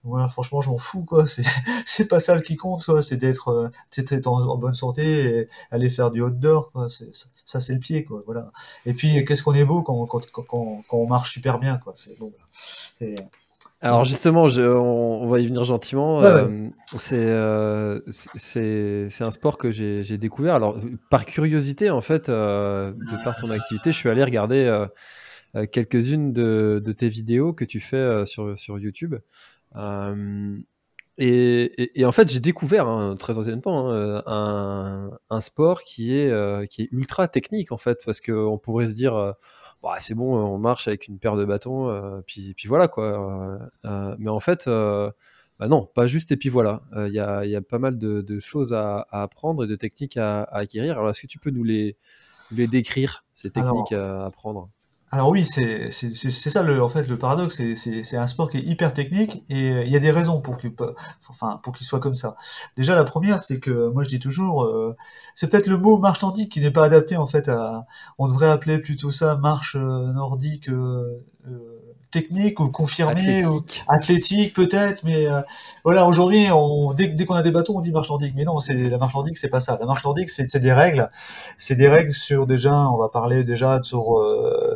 Voilà, 0.03 0.25
euh, 0.25 0.29
franchement, 0.29 0.61
je 0.61 0.69
m'en 0.69 0.77
fous, 0.77 1.03
quoi. 1.03 1.27
C'est, 1.27 1.43
c'est 1.85 2.07
pas 2.07 2.19
ça 2.19 2.35
le 2.35 2.41
qui 2.41 2.55
compte, 2.55 2.85
quoi. 2.85 3.03
C'est 3.03 3.17
d'être, 3.17 3.49
euh, 3.49 3.69
c'est 3.91 4.27
en, 4.27 4.57
bonne 4.57 4.73
santé 4.73 5.25
et 5.25 5.49
aller 5.71 5.89
faire 5.89 6.11
du 6.11 6.21
outdoor, 6.21 6.71
quoi. 6.71 6.89
C'est, 6.89 7.09
ça, 7.45 7.61
c'est 7.61 7.73
le 7.73 7.79
pied, 7.79 8.03
quoi. 8.03 8.23
Voilà. 8.25 8.51
Et 8.85 8.93
puis, 8.93 9.23
qu'est-ce 9.25 9.43
qu'on 9.43 9.53
est 9.53 9.65
beau 9.65 9.83
quand, 9.83 10.05
quand, 10.05 10.25
quand, 10.31 10.43
quand, 10.43 10.97
on 10.97 11.07
marche 11.07 11.31
super 11.31 11.59
bien, 11.59 11.77
quoi. 11.77 11.93
C'est 11.95 12.17
bon. 12.19 12.31
C'est, 12.51 13.15
alors 13.81 14.03
justement, 14.03 14.49
je, 14.49 14.61
on, 14.61 15.25
va 15.27 15.39
y 15.39 15.45
venir 15.45 15.63
gentiment. 15.63 16.21
c'est, 16.85 17.33
c'est, 18.35 19.07
c'est 19.09 19.23
un 19.23 19.31
sport 19.31 19.57
que 19.57 19.71
j'ai, 19.71 20.03
j'ai 20.03 20.17
découvert. 20.17 20.55
Alors 20.55 20.75
par 21.09 21.25
curiosité, 21.25 21.89
en 21.89 22.01
fait, 22.01 22.29
de 22.29 23.23
par 23.23 23.37
ton 23.37 23.49
activité, 23.51 23.93
je 23.93 23.97
suis 23.97 24.09
allé 24.09 24.21
regarder 24.21 24.85
quelques-unes 25.71 26.31
de, 26.33 26.93
tes 26.97 27.07
vidéos 27.07 27.53
que 27.53 27.65
tu 27.65 27.79
fais 27.79 27.97
euh, 27.97 28.25
sur, 28.25 28.57
sur 28.57 28.79
YouTube. 28.79 29.15
Euh, 29.75 30.57
et, 31.17 32.05
en 32.05 32.13
fait, 32.13 32.31
j'ai 32.31 32.39
découvert, 32.39 32.87
hein, 32.87 33.15
très 33.17 33.37
honnêtement, 33.37 33.91
hein, 33.91 34.23
un, 34.25 35.11
un, 35.29 35.41
sport 35.41 35.83
qui 35.83 36.15
est, 36.15 36.69
qui 36.69 36.83
est 36.83 36.89
ultra 36.93 37.27
technique, 37.27 37.73
en 37.73 37.77
fait, 37.77 37.99
parce 38.05 38.21
qu'on 38.21 38.57
pourrait 38.57 38.87
se 38.87 38.93
dire, 38.93 39.33
bah, 39.83 39.95
c'est 39.99 40.13
bon, 40.13 40.33
on 40.33 40.57
marche 40.57 40.87
avec 40.87 41.09
une 41.09 41.19
paire 41.19 41.35
de 41.35 41.43
bâtons, 41.43 42.23
puis, 42.25 42.53
puis 42.53 42.69
voilà, 42.69 42.87
quoi. 42.87 43.59
mais 44.17 44.29
en 44.29 44.39
fait, 44.39 44.67
bah 44.67 45.67
non, 45.67 45.85
pas 45.93 46.07
juste, 46.07 46.31
et 46.31 46.37
puis 46.37 46.47
voilà. 46.47 46.83
Il 46.95 47.11
y, 47.11 47.19
a, 47.19 47.45
y, 47.45 47.53
a, 47.53 47.61
pas 47.61 47.79
mal 47.79 47.97
de, 47.97 48.21
de 48.21 48.39
choses 48.39 48.73
à, 48.73 49.05
à, 49.11 49.23
apprendre 49.23 49.65
et 49.65 49.67
de 49.67 49.75
techniques 49.75 50.15
à, 50.15 50.43
à 50.43 50.59
acquérir. 50.59 50.97
Alors, 50.97 51.09
est-ce 51.09 51.19
que 51.19 51.27
tu 51.27 51.37
peux 51.37 51.49
nous 51.49 51.65
les, 51.65 51.97
les 52.55 52.67
décrire, 52.67 53.25
ces 53.33 53.49
techniques 53.49 53.91
à 53.91 54.25
apprendre? 54.25 54.69
Alors 55.11 55.29
oui, 55.29 55.43
c'est 55.43 55.89
ça 55.91 56.61
le 56.61 56.83
en 56.83 56.89
fait 56.89 57.07
le 57.07 57.17
paradoxe, 57.17 57.61
c'est 57.75 58.17
un 58.17 58.27
sport 58.27 58.49
qui 58.49 58.57
est 58.57 58.61
hyper 58.61 58.93
technique 58.93 59.43
et 59.49 59.71
euh, 59.71 59.83
il 59.83 59.91
y 59.91 59.95
a 59.95 59.99
des 59.99 60.11
raisons 60.11 60.39
pour 60.41 60.57
qu'il 60.57 60.71
enfin 61.29 61.57
pour 61.63 61.73
qu'il 61.73 61.85
soit 61.85 61.99
comme 61.99 62.13
ça. 62.13 62.35
Déjà 62.77 62.93
la 62.95 63.03
première, 63.03 63.41
c'est 63.41 63.59
que 63.59 63.89
moi 63.89 64.03
je 64.03 64.09
dis 64.09 64.19
toujours, 64.19 64.63
euh, 64.63 64.95
c'est 65.33 65.49
peut-être 65.49 65.67
le 65.67 65.77
mot 65.77 65.97
marche 65.97 66.21
nordique 66.21 66.51
qui 66.51 66.61
n'est 66.61 66.71
pas 66.71 66.83
adapté 66.85 67.17
en 67.17 67.25
fait 67.27 67.49
à. 67.49 67.85
On 68.19 68.27
devrait 68.27 68.49
appeler 68.49 68.77
plutôt 68.79 69.09
ça 69.11 69.35
marche 69.35 69.75
euh, 69.75 70.11
nordique 70.13 70.69
euh, 70.69 71.23
euh, 71.47 71.75
technique 72.11 72.59
ou 72.59 72.71
confirmée 72.71 73.45
ou 73.45 73.57
Athlétique. 73.57 73.83
athlétique 73.87 74.53
peut-être, 74.55 75.03
mais 75.03 75.27
euh, 75.27 75.41
voilà 75.83 76.05
aujourd'hui 76.07 76.47
on 76.51 76.91
dès, 76.93 77.07
dès 77.07 77.25
qu'on 77.25 77.35
a 77.35 77.43
des 77.43 77.51
bâtons 77.51 77.77
on 77.77 77.81
dit 77.81 77.91
marche 77.91 78.09
nordique, 78.09 78.33
mais 78.35 78.45
non 78.45 78.59
c'est 78.59 78.89
la 78.89 78.97
marche 78.97 79.13
nordique 79.13 79.37
c'est 79.37 79.49
pas 79.49 79.59
ça. 79.59 79.77
La 79.79 79.85
marche 79.85 80.03
nordique 80.03 80.29
c'est 80.31 80.49
c'est 80.49 80.59
des 80.59 80.73
règles 80.73 81.09
c'est 81.59 81.75
des 81.75 81.87
règles 81.87 82.13
sur 82.13 82.47
déjà, 82.47 82.89
on 82.89 82.97
va 82.97 83.09
parler 83.09 83.43
déjà 83.43 83.79
sur, 83.83 84.19
euh, 84.19 84.68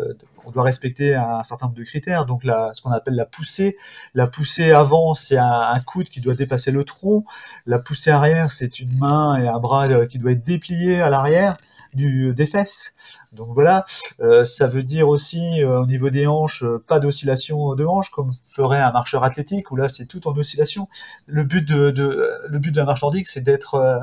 on 0.46 0.52
doit 0.52 0.64
respecter 0.64 1.16
un 1.16 1.44
certain 1.44 1.68
nombre 1.68 1.78
de 1.78 1.84
critères. 1.84 2.26
Donc 2.26 2.44
ce 2.44 2.82
qu'on 2.82 2.92
appelle 2.92 3.16
la 3.16 3.26
poussée, 3.26 3.76
la 4.14 4.28
poussée 4.28 4.72
avant, 4.72 5.14
c'est 5.14 5.38
un, 5.38 5.80
coude 5.86 6.10
qui 6.10 6.22
doit 6.22 6.36
dépasser 6.36 6.72
le 6.72 6.84
tronc. 6.84 7.24
La 7.66 7.80
poussée 7.80 8.12
arrière, 8.12 8.52
c'est 8.52 8.80
une 8.80 8.98
main 8.98 9.36
et 9.42 9.48
un 9.48 9.60
bras 9.60 9.88
euh, 9.88 10.08
qui 10.08 10.20
doit 10.20 10.32
être 10.32 10.44
déplié 10.44 11.02
à 11.02 11.10
l'arrière 11.10 11.58
des 11.96 12.48
fesses. 12.48 12.96
Donc 13.38 13.48
voilà, 13.54 13.86
Euh, 14.22 14.46
ça 14.46 14.68
veut 14.68 14.84
dire 14.84 15.08
aussi 15.10 15.62
euh, 15.64 15.82
au 15.82 15.86
niveau 15.86 16.10
des 16.10 16.28
hanches, 16.28 16.64
euh, 16.64 16.84
pas 16.88 17.00
d'oscillation 17.00 17.74
de 17.76 17.86
hanches 17.86 18.10
comme 18.12 18.32
ferait 18.46 18.80
un 18.80 18.92
marcheur 18.92 19.24
athlétique 19.24 19.72
où 19.72 19.76
là 19.76 19.90
c'est 19.90 20.06
tout 20.06 20.28
en 20.28 20.34
oscillation. 20.38 20.88
Le 21.26 21.44
but 21.44 21.68
de, 21.68 21.90
de 21.92 22.30
le 22.48 22.60
but 22.60 22.76
la 22.76 22.86
marche 22.86 23.02
nordique, 23.02 23.28
c'est 23.28 23.42
d'être 23.42 23.76
euh, 23.76 24.00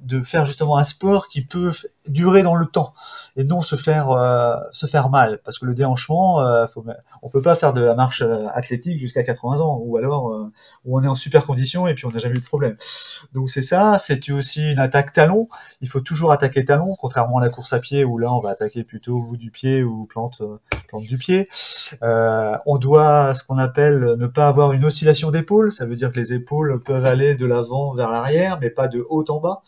de 0.00 0.22
faire 0.22 0.46
justement 0.46 0.76
un 0.78 0.84
sport 0.84 1.28
qui 1.28 1.44
peut 1.44 1.72
durer 2.08 2.42
dans 2.42 2.54
le 2.54 2.66
temps 2.66 2.94
et 3.36 3.44
non 3.44 3.60
se 3.60 3.76
faire 3.76 4.10
euh, 4.10 4.56
se 4.72 4.86
faire 4.86 5.10
mal. 5.10 5.40
Parce 5.44 5.58
que 5.58 5.66
le 5.66 5.74
déhanchement 5.74 6.40
euh, 6.40 6.66
faut, 6.66 6.84
on 7.22 7.28
peut 7.28 7.42
pas 7.42 7.54
faire 7.54 7.72
de 7.72 7.82
la 7.82 7.94
marche 7.94 8.22
euh, 8.22 8.46
athlétique 8.54 8.98
jusqu'à 8.98 9.22
80 9.24 9.60
ans 9.60 9.78
ou 9.82 9.96
alors 9.96 10.32
euh, 10.32 10.50
où 10.84 10.98
on 10.98 11.02
est 11.02 11.08
en 11.08 11.14
super 11.14 11.44
condition 11.46 11.86
et 11.86 11.94
puis 11.94 12.06
on 12.06 12.10
n'a 12.10 12.18
jamais 12.18 12.36
eu 12.36 12.40
de 12.40 12.44
problème. 12.44 12.76
Donc 13.34 13.50
c'est 13.50 13.62
ça 13.62 13.98
c'est 13.98 14.30
aussi 14.30 14.72
une 14.72 14.78
attaque 14.78 15.12
talon. 15.12 15.48
Il 15.80 15.88
faut 15.88 16.00
toujours 16.00 16.32
attaquer 16.32 16.64
talon 16.64 16.94
contrairement 16.98 17.38
à 17.38 17.42
la 17.42 17.50
course 17.50 17.72
à 17.72 17.80
pied 17.80 18.04
où 18.04 18.18
là 18.18 18.32
on 18.32 18.40
va 18.40 18.50
attaquer 18.50 18.69
plutôt 18.84 19.20
bout 19.20 19.36
du 19.36 19.50
pied 19.50 19.82
ou 19.82 20.06
plante 20.06 20.40
euh, 20.40 20.58
du 21.08 21.18
pied 21.18 21.48
euh, 22.02 22.56
on 22.66 22.78
doit 22.78 23.34
ce 23.34 23.44
qu'on 23.44 23.58
appelle 23.58 24.16
ne 24.18 24.26
pas 24.26 24.48
avoir 24.48 24.72
une 24.72 24.84
oscillation 24.84 25.30
d'épaule 25.30 25.72
ça 25.72 25.86
veut 25.86 25.96
dire 25.96 26.12
que 26.12 26.18
les 26.18 26.32
épaules 26.32 26.82
peuvent 26.82 27.04
aller 27.04 27.34
de 27.34 27.46
l'avant 27.46 27.92
vers 27.92 28.10
l'arrière 28.10 28.58
mais 28.60 28.70
pas 28.70 28.88
de 28.88 29.04
haut 29.08 29.24
en 29.28 29.40
bas 29.40 29.62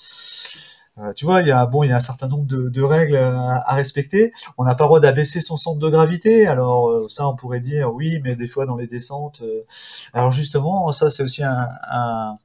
euh, 0.99 1.14
tu 1.14 1.25
vois, 1.25 1.40
il 1.40 1.47
y 1.47 1.52
a 1.52 1.66
un 1.66 2.00
certain 2.00 2.28
nombre 2.28 2.44
de, 2.44 2.82
règles 2.82 3.16
à, 3.16 3.75
respecter. 3.75 4.30
On 4.59 4.64
n'a 4.64 4.75
pas 4.75 4.85
le 4.85 4.88
droit 4.88 5.00
d'abaisser 5.00 5.40
son 5.40 5.56
centre 5.56 5.78
de 5.78 5.88
gravité. 5.88 6.47
Alors 6.47 7.11
ça, 7.11 7.26
on 7.26 7.35
pourrait 7.35 7.61
dire 7.61 7.94
oui, 7.94 8.21
mais 8.23 8.37
des 8.37 8.47
fois 8.47 8.66
dans 8.66 8.76
les 8.76 8.87
descentes. 8.87 9.42
Alors 10.12 10.32
justement, 10.32 10.92
ça 10.92 11.09
c'est 11.09 11.23
aussi 11.23 11.42
un, 11.44 12.37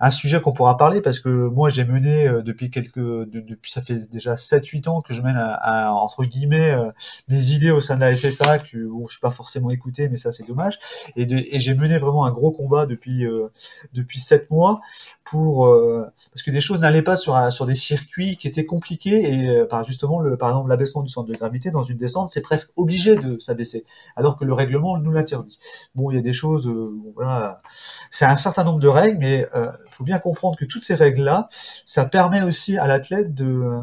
un 0.00 0.10
sujet 0.10 0.40
qu'on 0.40 0.52
pourra 0.52 0.76
parler 0.76 1.00
parce 1.00 1.20
que 1.20 1.28
moi 1.48 1.68
j'ai 1.68 1.84
mené 1.84 2.26
euh, 2.28 2.42
depuis 2.42 2.70
quelques 2.70 2.98
de- 2.98 3.40
depuis 3.40 3.70
ça 3.70 3.80
fait 3.82 3.96
déjà 4.10 4.36
sept 4.36 4.66
huit 4.68 4.88
ans 4.88 5.00
que 5.00 5.14
je 5.14 5.22
mène 5.22 5.36
à, 5.36 5.54
à, 5.88 5.92
entre 5.92 6.24
guillemets 6.24 6.70
euh, 6.70 6.90
mes 7.28 7.50
idées 7.50 7.70
au 7.70 7.80
sein 7.80 7.96
de 7.96 8.00
la 8.00 8.14
FFA 8.14 8.58
que 8.58 8.88
bon, 8.88 9.06
je 9.06 9.12
suis 9.12 9.20
pas 9.20 9.30
forcément 9.30 9.70
écouté 9.70 10.08
mais 10.08 10.16
ça 10.16 10.32
c'est 10.32 10.46
dommage. 10.46 10.78
Et, 11.16 11.22
et 11.56 11.60
j'ai 11.60 11.74
mené 11.74 11.98
vraiment 11.98 12.24
un 12.24 12.30
gros 12.32 12.52
combat 12.52 12.86
depuis 12.86 13.24
euh, 13.26 13.48
depuis 13.94 14.20
sept 14.20 14.50
mois 14.50 14.80
pour 15.24 15.66
euh, 15.66 16.04
parce 16.32 16.42
que 16.42 16.50
des 16.50 16.60
choses 16.60 16.78
n'allaient 16.80 17.02
pas 17.02 17.16
sur 17.16 17.36
un- 17.36 17.50
sur 17.50 17.66
des 17.66 17.74
circuits 17.74 18.36
qui 18.36 18.48
étaient 18.48 18.66
compliqués 18.66 19.32
et 19.32 19.48
euh, 19.48 19.66
par 19.66 19.84
justement 19.84 20.20
le 20.20 20.36
par 20.36 20.50
exemple 20.50 20.68
l'abaissement 20.68 21.02
du 21.02 21.08
centre 21.08 21.28
de 21.28 21.34
gravité 21.36 21.70
dans 21.70 21.82
une 21.82 21.98
descente 21.98 22.30
c'est 22.30 22.40
presque 22.40 22.70
obligé 22.76 23.16
de 23.16 23.38
s'abaisser 23.38 23.84
alors 24.16 24.36
que 24.38 24.44
le 24.44 24.52
règlement 24.52 24.98
nous 24.98 25.10
l'interdit. 25.10 25.58
Bon 25.94 26.10
il 26.10 26.16
y 26.16 26.18
a 26.18 26.22
des 26.22 26.32
choses 26.32 26.68
euh, 26.68 26.92
voilà 27.14 27.62
c'est 28.10 28.24
un 28.24 28.36
certain 28.36 28.64
nombre 28.64 28.80
de 28.80 28.88
règles 28.88 29.18
mais 29.18 29.46
faut 29.90 30.04
bien 30.04 30.18
comprendre 30.18 30.56
que 30.56 30.64
toutes 30.64 30.82
ces 30.82 30.94
règles 30.94 31.22
là 31.22 31.48
ça 31.84 32.04
permet 32.04 32.42
aussi 32.42 32.76
à 32.76 32.86
l'athlète 32.86 33.34
de, 33.34 33.80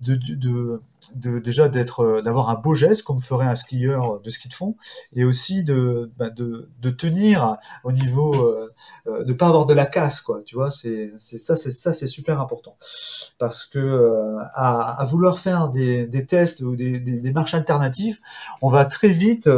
de 0.00 0.80
de- 1.14 1.38
déjà 1.38 1.68
d'être 1.68 2.00
euh, 2.00 2.22
d'avoir 2.22 2.50
un 2.50 2.54
beau 2.54 2.74
geste 2.74 3.02
comme 3.02 3.20
ferait 3.20 3.46
un 3.46 3.56
skieur 3.56 4.20
de 4.20 4.30
ski 4.30 4.48
de 4.48 4.54
fond 4.54 4.76
et 5.14 5.24
aussi 5.24 5.64
de 5.64 6.10
bah, 6.16 6.30
de, 6.30 6.68
tenir 6.90 7.56
au 7.84 7.92
niveau 7.92 8.34
euh, 8.34 8.72
euh, 9.06 9.24
de 9.24 9.32
pas 9.32 9.46
avoir 9.46 9.66
de 9.66 9.74
la 9.74 9.86
casse 9.86 10.20
quoi 10.20 10.40
tu 10.44 10.56
vois 10.56 10.70
c'est 10.70 11.12
c'est 11.18 11.38
ça 11.38 11.56
c'est 11.56 11.70
ça 11.70 11.92
c'est 11.92 12.06
super 12.06 12.40
important. 12.40 12.76
Parce 13.38 13.64
que 13.64 13.78
euh, 13.78 14.38
à, 14.54 15.04
vouloir 15.06 15.38
faire 15.38 15.68
des, 15.68 16.06
des 16.06 16.26
tests 16.26 16.60
ou 16.60 16.76
des, 16.76 16.98
des, 16.98 17.32
marches 17.32 17.54
alternatives 17.54 18.18
on 18.60 18.68
va 18.68 18.84
très 18.84 19.10
vite 19.10 19.48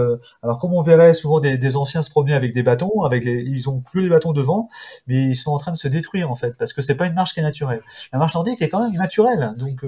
alors 0.42 0.58
comme 0.58 0.74
on 0.74 0.82
verrait 0.82 1.14
souvent 1.14 1.40
des, 1.40 1.76
anciens 1.76 2.02
se 2.02 2.10
promener 2.10 2.34
avec 2.34 2.52
des 2.52 2.62
bâtons 2.62 3.02
avec 3.02 3.24
ils 3.24 3.68
ont 3.68 3.80
plus 3.80 4.02
les 4.02 4.08
bâtons 4.08 4.32
devant 4.32 4.68
mais 5.06 5.16
ils 5.16 5.36
sont 5.36 5.52
en 5.52 5.58
train 5.58 5.72
de 5.72 5.76
se 5.76 5.88
détruire 5.88 6.30
en 6.30 6.36
fait 6.36 6.56
parce 6.58 6.72
que 6.72 6.82
c'est 6.82 6.94
pas 6.94 7.06
une 7.06 7.14
marche 7.14 7.34
qui 7.34 7.40
est 7.40 7.42
naturelle. 7.42 7.82
La 8.12 8.18
marche 8.18 8.34
nordique 8.34 8.60
est 8.62 8.68
quand 8.68 8.82
même 8.82 8.96
naturelle 8.98 9.52
donc 9.58 9.84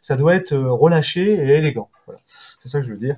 ça 0.00 0.16
doit 0.16 0.34
être 0.34 0.52
euh, 0.52 0.70
et 1.16 1.56
élégant 1.56 1.90
c'est 2.58 2.68
ça 2.68 2.80
que 2.80 2.86
je 2.86 2.92
veux 2.92 2.98
dire 2.98 3.16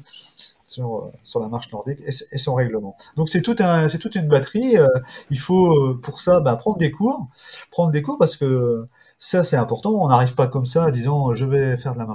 sur, 0.70 1.10
euh, 1.36 1.40
la 1.40 1.48
marche 1.48 1.70
nordique 1.72 1.98
et, 2.06 2.38
son 2.38 2.54
règlement. 2.54 2.96
Donc 3.16 3.28
c'est 3.28 3.42
toute 3.42 3.60
une 3.60 4.28
batterie. 4.28 4.76
euh, 4.76 4.86
il 5.30 5.38
faut 5.38 5.72
euh, 5.72 6.00
pour 6.00 6.20
ça 6.20 6.40
bah, 6.40 6.56
prendre 6.56 6.78
des 6.78 6.90
cours, 6.90 7.26
prendre 7.70 7.90
des 7.90 8.02
cours 8.02 8.18
parce 8.18 8.36
que 8.36 8.86
ça 9.18 9.42
c'est 9.44 9.56
important. 9.56 9.90
On 9.90 10.08
n'arrive 10.08 10.34
pas 10.34 10.46
comme 10.46 10.66
ça 10.66 10.90
disant 10.90 11.34
je 11.34 11.44
vais 11.44 11.76
faire 11.76 11.94
de 11.94 11.98
la 11.98 12.06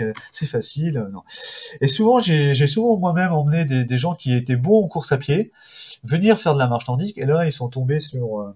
euh, 0.00 0.12
c'est 0.30 0.46
facile. 0.46 1.08
non. 1.12 1.22
Et 1.80 1.88
souvent 1.88 2.20
j'ai, 2.20 2.54
souvent 2.66 2.96
moi-même 2.96 3.32
emmené 3.32 3.64
des, 3.64 3.98
gens 3.98 4.14
qui 4.14 4.34
étaient 4.34 4.56
bons 4.56 4.84
en 4.84 4.88
course 4.88 5.12
à 5.12 5.18
pied 5.18 5.50
venir 6.04 6.38
faire 6.38 6.54
de 6.54 6.58
la 6.58 6.68
marche 6.68 6.86
nordique 6.86 7.18
et 7.18 7.24
là 7.24 7.44
ils 7.44 7.52
sont 7.52 7.68
tombés 7.68 8.00
sur 8.00 8.54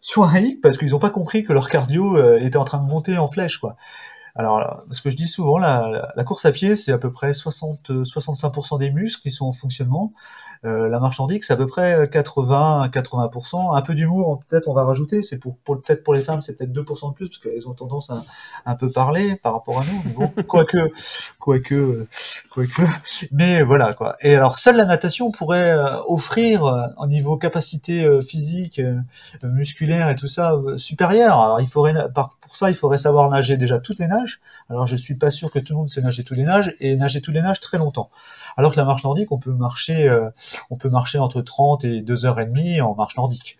sur 0.00 0.24
un 0.24 0.38
hic 0.40 0.60
parce 0.60 0.78
qu'ils 0.78 0.90
n'ont 0.90 0.98
pas 0.98 1.10
compris 1.10 1.44
que 1.44 1.52
leur 1.52 1.68
cardio 1.68 2.38
était 2.38 2.56
en 2.56 2.64
train 2.64 2.78
de 2.78 2.88
monter 2.88 3.18
en 3.18 3.28
flèche 3.28 3.58
quoi. 3.58 3.76
Alors, 4.34 4.82
ce 4.90 5.00
que 5.00 5.10
je 5.10 5.16
dis 5.16 5.28
souvent, 5.28 5.58
la, 5.58 6.10
la- 6.14 6.24
course 6.24 6.44
à 6.44 6.52
pied, 6.52 6.76
c'est 6.76 6.92
à 6.92 6.98
peu 6.98 7.10
près 7.12 7.32
60-65% 7.32 8.78
des 8.78 8.90
muscles 8.90 9.22
qui 9.22 9.30
sont 9.30 9.46
en 9.46 9.52
fonctionnement. 9.52 10.12
Euh, 10.64 10.88
la 10.88 10.98
marche 10.98 11.18
nordique, 11.18 11.44
c'est 11.44 11.52
à 11.52 11.56
peu 11.56 11.66
près 11.66 12.06
80-80%. 12.06 13.76
Un 13.76 13.82
peu 13.82 13.94
d'humour, 13.94 14.40
peut-être 14.48 14.68
on 14.68 14.74
va 14.74 14.84
rajouter. 14.84 15.22
C'est 15.22 15.38
pour, 15.38 15.56
pour 15.58 15.80
peut-être 15.80 16.02
pour 16.02 16.14
les 16.14 16.22
femmes, 16.22 16.42
c'est 16.42 16.56
peut-être 16.56 16.72
2% 16.72 17.10
de 17.10 17.14
plus 17.14 17.28
parce 17.28 17.38
qu'elles 17.38 17.68
ont 17.68 17.74
tendance 17.74 18.10
à 18.10 18.22
un 18.66 18.74
peu 18.74 18.90
parler 18.90 19.36
par 19.36 19.52
rapport 19.54 19.80
à 19.80 19.84
nous. 19.84 20.02
Mais 20.04 20.12
bon, 20.12 20.32
quoique, 20.48 20.78
quoique, 21.38 21.74
euh, 21.74 22.08
quoique. 22.50 22.82
Mais 23.32 23.62
voilà 23.62 23.94
quoi. 23.94 24.16
Et 24.20 24.34
alors, 24.34 24.56
seule 24.56 24.76
la 24.76 24.84
natation 24.84 25.30
pourrait 25.30 25.70
euh, 25.72 25.86
offrir, 26.06 26.64
euh, 26.64 26.86
au 26.98 27.06
niveau 27.06 27.36
capacité 27.36 28.04
euh, 28.04 28.20
physique, 28.22 28.78
euh, 28.80 28.98
musculaire 29.44 30.08
et 30.10 30.16
tout 30.16 30.28
ça, 30.28 30.54
euh, 30.54 30.76
supérieure. 30.78 31.38
Alors, 31.40 31.60
il 31.60 31.66
faudrait, 31.68 31.94
par, 32.12 32.37
pour 32.48 32.56
ça, 32.56 32.70
il 32.70 32.76
faudrait 32.76 32.96
savoir 32.96 33.28
nager 33.28 33.58
déjà 33.58 33.78
toutes 33.78 33.98
les 33.98 34.06
nages. 34.06 34.40
Alors, 34.70 34.86
je 34.86 34.96
suis 34.96 35.14
pas 35.14 35.30
sûr 35.30 35.52
que 35.52 35.58
tout 35.58 35.74
le 35.74 35.80
monde 35.80 35.90
sait 35.90 36.00
nager 36.00 36.24
tous 36.24 36.32
les 36.32 36.44
nages 36.44 36.74
et 36.80 36.96
nager 36.96 37.20
tous 37.20 37.30
les 37.30 37.42
nages 37.42 37.60
très 37.60 37.76
longtemps. 37.76 38.08
Alors 38.56 38.72
que 38.72 38.78
la 38.78 38.84
marche 38.84 39.04
nordique, 39.04 39.30
on 39.32 39.38
peut 39.38 39.52
marcher, 39.52 40.08
euh, 40.08 40.30
on 40.70 40.76
peut 40.76 40.88
marcher 40.88 41.18
entre 41.18 41.42
30 41.42 41.84
et 41.84 42.00
2 42.00 42.24
heures 42.24 42.40
et 42.40 42.46
demie 42.46 42.80
en 42.80 42.94
marche 42.94 43.16
nordique. 43.18 43.58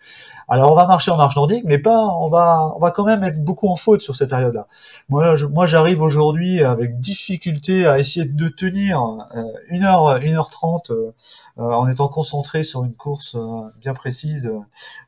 Alors 0.51 0.71
on 0.71 0.75
va 0.75 0.87
marcher 0.87 1.11
en 1.11 1.17
marche 1.17 1.35
nordique, 1.35 1.63
mais 1.65 1.77
pas, 1.77 2.07
on 2.07 2.27
va, 2.27 2.73
on 2.75 2.79
va 2.79 2.89
quand 2.89 3.05
même 3.05 3.23
être 3.23 3.43
beaucoup 3.43 3.67
en 3.67 3.75
faute 3.75 4.01
sur 4.01 4.15
cette 4.15 4.29
période-là. 4.31 4.67
Moi, 5.07 5.35
je- 5.35 5.45
moi, 5.45 5.67
j'arrive 5.67 6.01
aujourd'hui 6.01 6.63
avec 6.63 6.99
difficulté 6.99 7.85
à 7.85 7.99
essayer 7.99 8.25
de 8.25 8.47
tenir 8.47 8.99
euh, 9.35 9.43
une 9.67 9.83
heure, 9.83 10.15
une 10.17 10.33
heure 10.35 10.49
trente, 10.49 10.89
euh, 10.89 11.13
euh, 11.59 11.63
en 11.63 11.87
étant 11.87 12.07
concentré 12.07 12.63
sur 12.63 12.83
une 12.83 12.93
course 12.95 13.37
bien 13.79 13.93
précise, 13.93 14.51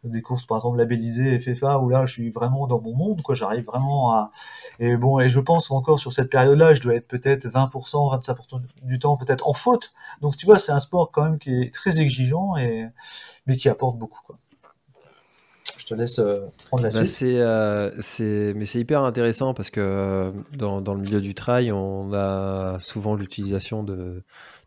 des 0.03 0.21
courses 0.21 0.45
par 0.45 0.57
exemple 0.57 0.77
labellisées 0.77 1.39
FFA 1.39 1.79
où 1.79 1.89
là, 1.89 2.05
je 2.05 2.13
suis 2.13 2.29
vraiment 2.29 2.67
dans 2.67 2.79
mon 2.79 2.93
monde, 2.95 3.21
quoi. 3.23 3.33
J'arrive 3.33 3.65
vraiment 3.65 4.13
à, 4.13 4.29
et 4.79 4.95
bon, 4.95 5.19
et 5.19 5.29
je 5.31 5.39
pense 5.39 5.71
encore 5.71 5.99
sur 5.99 6.13
cette 6.13 6.29
période-là, 6.29 6.75
je 6.75 6.81
dois 6.81 6.93
être 6.95 7.07
peut-être 7.07 7.47
20%, 7.47 8.09
25% 8.11 8.59
du 8.83 8.99
temps 8.99 9.17
peut-être 9.17 9.47
en 9.47 9.53
faute. 9.53 9.91
Donc 10.21 10.37
tu 10.37 10.45
vois, 10.45 10.59
c'est 10.59 10.71
un 10.71 10.79
sport 10.79 11.09
quand 11.11 11.23
même 11.23 11.39
qui 11.39 11.51
est 11.63 11.73
très 11.73 11.99
exigeant 11.99 12.57
et 12.57 12.85
mais 13.47 13.57
qui 13.57 13.69
apporte 13.69 13.97
beaucoup. 13.97 14.21
Quoi. 14.27 14.37
Je 15.91 15.95
te 15.95 15.99
laisse 15.99 16.19
euh, 16.19 16.39
prendre 16.67 16.83
la 16.83 16.89
Bah, 16.89 17.05
suite. 17.05 17.27
euh, 17.39 17.91
mais 18.55 18.65
c'est 18.65 18.79
hyper 18.79 19.03
intéressant 19.03 19.53
parce 19.53 19.69
que 19.69 19.81
euh, 19.81 20.31
dans, 20.57 20.81
dans 20.81 20.93
le 20.93 21.01
milieu 21.01 21.21
du 21.21 21.35
trail, 21.35 21.71
on 21.71 22.13
a 22.13 22.77
souvent 22.79 23.15
l'utilisation 23.15 23.83
de, 23.83 24.23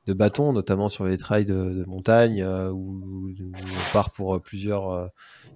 de 0.07 0.13
bâtons, 0.13 0.53
notamment 0.53 0.89
sur 0.89 1.07
les 1.07 1.17
trails 1.17 1.47
de, 1.47 1.55
de 1.55 1.85
montagne 1.87 2.45
où, 2.45 3.29
où 3.31 3.33
on 3.55 3.93
part 3.93 4.11
pour 4.11 4.41
plusieurs 4.41 5.11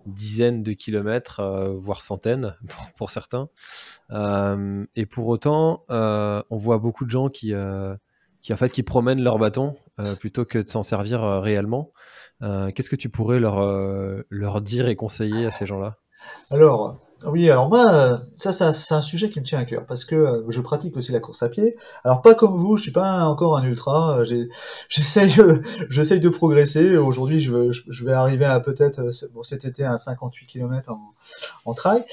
dizaines 0.06 0.62
de 0.62 0.72
kilomètres, 0.72 1.42
voire 1.78 2.00
centaines 2.00 2.54
pour, 2.68 2.87
pour 2.96 3.10
certains. 3.10 3.48
Euh, 4.10 4.84
et 4.96 5.06
pour 5.06 5.26
autant, 5.28 5.84
euh, 5.90 6.42
on 6.50 6.56
voit 6.56 6.78
beaucoup 6.78 7.04
de 7.04 7.10
gens 7.10 7.28
qui, 7.28 7.52
qui 8.40 8.52
en 8.52 8.56
fait 8.56 8.70
qui 8.70 8.82
promènent 8.82 9.22
leur 9.22 9.38
bâton 9.38 9.75
plutôt 10.20 10.44
que 10.44 10.58
de 10.58 10.68
s'en 10.68 10.82
servir 10.82 11.20
réellement. 11.42 11.92
Euh, 12.42 12.71
Qu'est-ce 12.75 12.90
que 12.90 12.97
tu 12.97 13.09
pourrais 13.09 13.40
leur, 13.40 13.59
euh, 13.61 14.23
leur 14.30 14.61
dire 14.61 14.88
et 14.88 14.97
conseiller 14.97 15.47
à 15.47 15.50
ces 15.50 15.66
gens-là? 15.66 15.97
Alors, 16.50 16.97
Oui, 17.26 17.50
alors 17.50 17.68
moi, 17.68 17.92
euh, 17.92 18.16
ça, 18.37 18.52
ça 18.52 18.73
c'est 18.73 18.95
un 18.95 19.00
sujet 19.00 19.28
qui 19.28 19.40
me 19.40 19.45
tient 19.45 19.59
à 19.59 19.64
cœur 19.64 19.87
parce 19.87 20.04
que 20.04 20.45
je 20.49 20.61
pratique 20.61 20.97
aussi 20.97 21.11
la 21.11 21.18
course 21.18 21.42
à 21.42 21.49
pied. 21.49 21.75
Alors 22.04 22.23
pas 22.23 22.35
comme 22.37 22.57
vous, 22.57 22.76
je 22.76 22.83
suis 22.83 22.92
pas 22.92 23.25
encore 23.25 23.57
un 23.57 23.64
ultra. 23.64 24.23
J'essaye, 24.88 25.35
j'essaye 25.90 26.21
de 26.21 26.28
progresser. 26.28 26.97
Aujourd'hui, 26.97 27.40
je, 27.40 27.73
je 27.73 28.04
vais 28.04 28.12
arriver 28.12 28.45
à 28.45 28.61
peut-être 28.61 29.11
bon, 29.35 29.42
cet 29.42 29.64
été 29.64 29.85
à 29.85 29.99
58 29.99 30.47
km 30.47 30.92
en, 30.92 31.00
en 31.64 31.75
trail. 31.75 32.04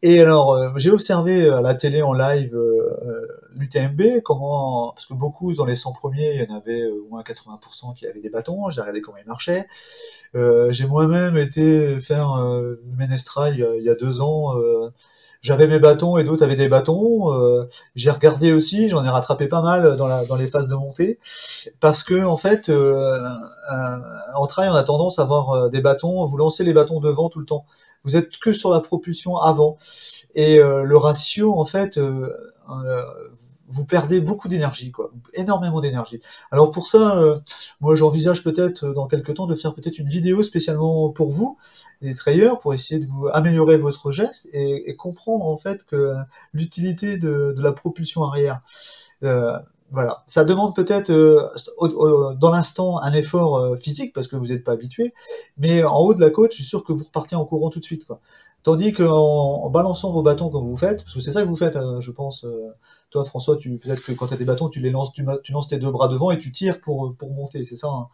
Et 0.00 0.22
alors, 0.22 0.78
j'ai 0.78 0.90
observé 0.90 1.48
à 1.50 1.60
la 1.60 1.74
télé 1.74 2.00
en 2.00 2.14
live 2.14 2.56
l'UTMB, 3.56 4.22
comment 4.24 4.92
parce 4.92 5.06
que 5.06 5.14
beaucoup 5.14 5.52
dans 5.54 5.64
les 5.64 5.76
100 5.76 5.92
premiers, 5.92 6.34
il 6.34 6.42
y 6.42 6.52
en 6.52 6.56
avait 6.56 6.82
euh, 6.82 7.02
au 7.04 7.08
moins 7.08 7.22
80% 7.22 7.94
qui 7.94 8.06
avaient 8.06 8.20
des 8.20 8.30
bâtons. 8.30 8.70
J'ai 8.70 8.80
regardé 8.80 9.00
comment 9.00 9.18
ils 9.18 9.26
marchaient. 9.26 9.66
Euh, 10.34 10.72
j'ai 10.72 10.86
moi-même 10.86 11.36
été 11.36 12.00
faire 12.00 12.32
euh, 12.32 12.80
le 12.84 12.96
Ménestrel 12.96 13.54
il 13.56 13.84
y 13.84 13.88
a, 13.88 13.94
deux 13.94 14.20
ans. 14.20 14.58
euh, 14.58 14.90
j'avais 15.42 15.66
mes 15.66 15.78
bâtons 15.78 16.16
et 16.16 16.24
d'autres 16.24 16.42
avaient 16.42 16.56
des 16.56 16.68
bâtons. 16.68 17.30
j'ai 17.94 18.10
regardé 18.10 18.52
aussi, 18.54 18.88
j'en 18.88 19.04
ai 19.04 19.10
rattrapé 19.10 19.46
pas 19.46 19.60
mal 19.60 19.96
dans, 19.96 20.06
la, 20.06 20.24
dans 20.24 20.36
les 20.36 20.46
phases 20.46 20.68
de 20.68 20.74
montée, 20.74 21.18
parce 21.80 22.02
que 22.02 22.24
en 22.24 22.38
fait, 22.38 22.70
en 24.34 24.46
trail, 24.46 24.70
on 24.70 24.74
a 24.74 24.82
tendance 24.82 25.18
à 25.18 25.22
avoir 25.22 25.68
des 25.68 25.82
bâtons. 25.82 26.24
Vous 26.24 26.38
lancez 26.38 26.64
les 26.64 26.72
bâtons 26.72 26.98
devant 26.98 27.28
tout 27.28 27.40
le 27.40 27.44
temps. 27.44 27.66
Vous 28.04 28.16
êtes 28.16 28.38
que 28.38 28.54
sur 28.54 28.70
la 28.70 28.80
propulsion 28.80 29.36
avant, 29.36 29.76
et 30.34 30.60
le 30.60 30.96
ratio, 30.96 31.52
en 31.60 31.66
fait, 31.66 31.98
euh, 32.70 33.04
vous 33.74 33.84
perdez 33.84 34.20
beaucoup 34.20 34.48
d'énergie, 34.48 34.92
quoi, 34.92 35.10
énormément 35.34 35.80
d'énergie. 35.80 36.20
Alors 36.50 36.70
pour 36.70 36.86
ça, 36.86 37.18
euh, 37.18 37.38
moi 37.80 37.96
j'envisage 37.96 38.42
peut-être 38.42 38.84
euh, 38.84 38.94
dans 38.94 39.06
quelques 39.06 39.34
temps 39.34 39.46
de 39.46 39.54
faire 39.54 39.74
peut-être 39.74 39.98
une 39.98 40.08
vidéo 40.08 40.42
spécialement 40.42 41.10
pour 41.10 41.30
vous, 41.30 41.56
les 42.00 42.14
trailleurs, 42.14 42.58
pour 42.58 42.72
essayer 42.72 43.00
de 43.00 43.06
vous 43.06 43.28
améliorer 43.32 43.76
votre 43.76 44.10
geste 44.10 44.48
et, 44.52 44.90
et 44.90 44.96
comprendre 44.96 45.44
en 45.46 45.56
fait 45.56 45.84
que 45.84 46.14
l'utilité 46.52 47.18
de, 47.18 47.52
de 47.56 47.62
la 47.62 47.72
propulsion 47.72 48.22
arrière. 48.24 48.60
Euh, 49.24 49.58
voilà, 49.90 50.24
ça 50.26 50.44
demande 50.44 50.74
peut-être 50.74 51.10
euh, 51.10 52.34
dans 52.34 52.50
l'instant 52.50 52.98
un 53.00 53.12
effort 53.12 53.58
euh, 53.58 53.76
physique 53.76 54.12
parce 54.12 54.26
que 54.26 54.34
vous 54.34 54.48
n'êtes 54.48 54.64
pas 54.64 54.72
habitué, 54.72 55.14
mais 55.56 55.84
en 55.84 55.98
haut 55.98 56.14
de 56.14 56.20
la 56.20 56.30
côte, 56.30 56.50
je 56.50 56.56
suis 56.56 56.64
sûr 56.64 56.82
que 56.82 56.92
vous 56.92 57.04
repartez 57.04 57.36
en 57.36 57.44
courant 57.44 57.70
tout 57.70 57.78
de 57.78 57.84
suite. 57.84 58.04
Quoi. 58.04 58.20
Tandis 58.64 58.92
qu'en 58.92 59.62
en 59.62 59.70
balançant 59.70 60.10
vos 60.10 60.22
bâtons 60.22 60.48
comme 60.48 60.66
vous 60.66 60.76
faites, 60.76 61.04
parce 61.04 61.14
que 61.14 61.20
c'est 61.20 61.30
ça 61.32 61.42
que 61.42 61.46
vous 61.46 61.54
faites, 61.54 61.76
euh, 61.76 62.00
je 62.00 62.10
pense. 62.10 62.44
euh, 62.44 62.74
toi, 63.10 63.22
François, 63.22 63.56
tu 63.56 63.78
peut-être 63.78 64.02
que 64.02 64.12
quand 64.12 64.26
tu 64.26 64.34
as 64.34 64.36
des 64.38 64.44
bâtons, 64.46 64.68
tu 64.68 64.80
les 64.80 64.90
lances, 64.90 65.12
tu, 65.12 65.24
tu 65.44 65.52
lances 65.52 65.68
tes 65.68 65.78
deux 65.78 65.90
bras 65.92 66.08
devant 66.08 66.30
et 66.32 66.38
tu 66.38 66.50
tires 66.50 66.80
pour 66.80 67.14
pour 67.16 67.32
monter, 67.32 67.64
c'est 67.64 67.76
ça. 67.76 67.88
hein 67.88 68.08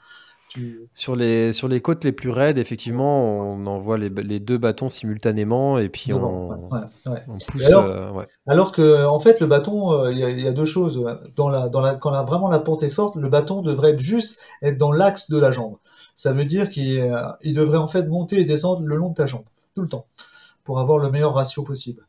tu... 0.48 0.88
Sur 0.94 1.14
les, 1.14 1.52
sur 1.52 1.68
les 1.68 1.80
côtes 1.80 2.02
les 2.02 2.10
plus 2.10 2.30
raides, 2.30 2.58
effectivement, 2.58 3.22
on 3.52 3.64
envoie 3.66 3.96
les, 3.96 4.08
les 4.08 4.40
deux 4.40 4.58
bâtons 4.58 4.88
simultanément 4.88 5.78
et 5.78 5.88
puis 5.88 6.12
on, 6.12 6.48
ouais, 6.48 7.22
on 7.28 7.38
pousse. 7.38 7.62
Et 7.62 7.66
alors 7.66 7.84
euh, 7.84 8.10
ouais. 8.10 8.24
Alors 8.48 8.72
que, 8.72 9.06
en 9.06 9.20
fait, 9.20 9.38
le 9.38 9.46
bâton, 9.46 9.92
euh, 9.92 10.12
il 10.12 10.18
y, 10.18 10.42
y 10.42 10.48
a 10.48 10.52
deux 10.52 10.64
choses. 10.64 11.06
Dans 11.36 11.48
la, 11.48 11.68
dans 11.68 11.80
la, 11.80 11.94
quand 11.94 12.10
la, 12.10 12.24
vraiment 12.24 12.48
la 12.48 12.58
pente 12.58 12.82
est 12.82 12.90
forte, 12.90 13.14
le 13.14 13.28
bâton 13.28 13.62
devrait 13.62 13.90
être 13.90 14.00
juste 14.00 14.40
être 14.62 14.76
dans 14.76 14.90
l'axe 14.90 15.30
de 15.30 15.38
la 15.38 15.52
jambe. 15.52 15.76
Ça 16.16 16.32
veut 16.32 16.44
dire 16.44 16.70
qu'il 16.70 16.98
euh, 16.98 17.22
il 17.42 17.54
devrait 17.54 17.78
en 17.78 17.86
fait 17.86 18.08
monter 18.08 18.40
et 18.40 18.44
descendre 18.44 18.82
le 18.82 18.96
long 18.96 19.10
de 19.10 19.14
ta 19.14 19.26
jambe, 19.26 19.44
tout 19.76 19.82
le 19.82 19.88
temps, 19.88 20.06
pour 20.70 20.78
avoir 20.78 20.98
le 20.98 21.10
meilleur 21.10 21.34
ratio 21.34 21.64
possible. 21.64 22.06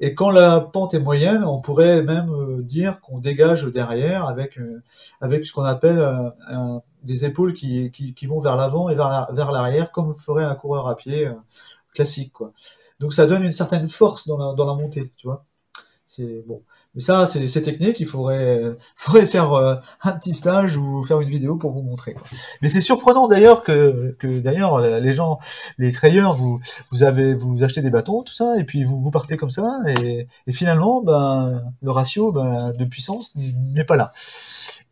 Et 0.00 0.16
quand 0.16 0.30
la 0.30 0.58
pente 0.58 0.94
est 0.94 0.98
moyenne, 0.98 1.44
on 1.44 1.60
pourrait 1.60 2.02
même 2.02 2.28
euh, 2.28 2.60
dire 2.60 3.00
qu'on 3.00 3.18
dégage 3.18 3.62
derrière 3.66 4.26
avec, 4.26 4.58
euh, 4.58 4.82
ce 5.22 5.52
qu'on 5.52 5.62
appelle 5.62 6.00
euh, 6.00 6.80
des 7.04 7.24
épaules 7.24 7.52
qui, 7.54 8.26
vont 8.26 8.40
vers 8.40 8.56
l'avant 8.56 8.88
et 8.88 8.96
vers, 8.96 9.08
la- 9.08 9.28
vers 9.30 9.52
l'arrière, 9.52 9.92
comme 9.92 10.12
ferait 10.16 10.42
un 10.42 10.56
coureur 10.56 10.88
à 10.88 10.96
pied 10.96 11.30
classique. 11.94 12.32
Donc 12.98 13.12
ça 13.14 13.26
donne 13.26 13.44
une 13.44 13.52
certaine 13.52 13.86
force 13.86 14.26
dans 14.26 14.38
la, 14.38 14.54
dans 14.54 14.66
la 14.66 14.74
montée, 14.74 15.12
tu 15.16 15.28
vois. 15.28 15.44
C'est 16.06 16.44
bon. 16.46 16.62
Mais 16.94 17.00
ça, 17.00 17.26
c'est 17.26 17.62
technique. 17.62 17.98
Il 17.98 18.06
faudrait, 18.06 18.62
euh, 18.62 18.74
faudrait 18.94 19.26
faire 19.26 19.52
euh, 19.52 19.76
un 20.02 20.12
petit 20.12 20.34
stage 20.34 20.76
ou 20.76 21.02
faire 21.02 21.20
une 21.20 21.28
vidéo 21.28 21.56
pour 21.56 21.72
vous 21.72 21.82
montrer. 21.82 22.12
quoi. 22.12 22.26
Mais 22.60 22.68
c'est 22.68 22.80
surprenant 22.80 23.26
d'ailleurs 23.26 23.62
que, 23.62 24.14
que 24.18 24.38
d'ailleurs 24.38 24.80
les 24.80 25.12
gens, 25.12 25.38
les 25.78 25.92
trailleurs, 25.92 26.34
vous, 26.34 26.60
vous 26.92 27.02
avez, 27.02 27.34
vous 27.34 27.64
achetez 27.64 27.80
des 27.80 27.90
bâtons, 27.90 28.22
tout 28.22 28.34
ça, 28.34 28.58
et 28.58 28.64
puis 28.64 28.84
vous, 28.84 29.02
vous 29.02 29.10
partez 29.10 29.36
comme 29.36 29.50
ça, 29.50 29.80
et, 29.86 30.28
et 30.46 30.52
finalement, 30.52 31.02
ben, 31.02 31.62
le 31.82 31.90
ratio 31.90 32.32
ben, 32.32 32.72
de 32.72 32.84
puissance 32.84 33.34
n'est 33.36 33.84
pas 33.84 33.96
là. 33.96 34.10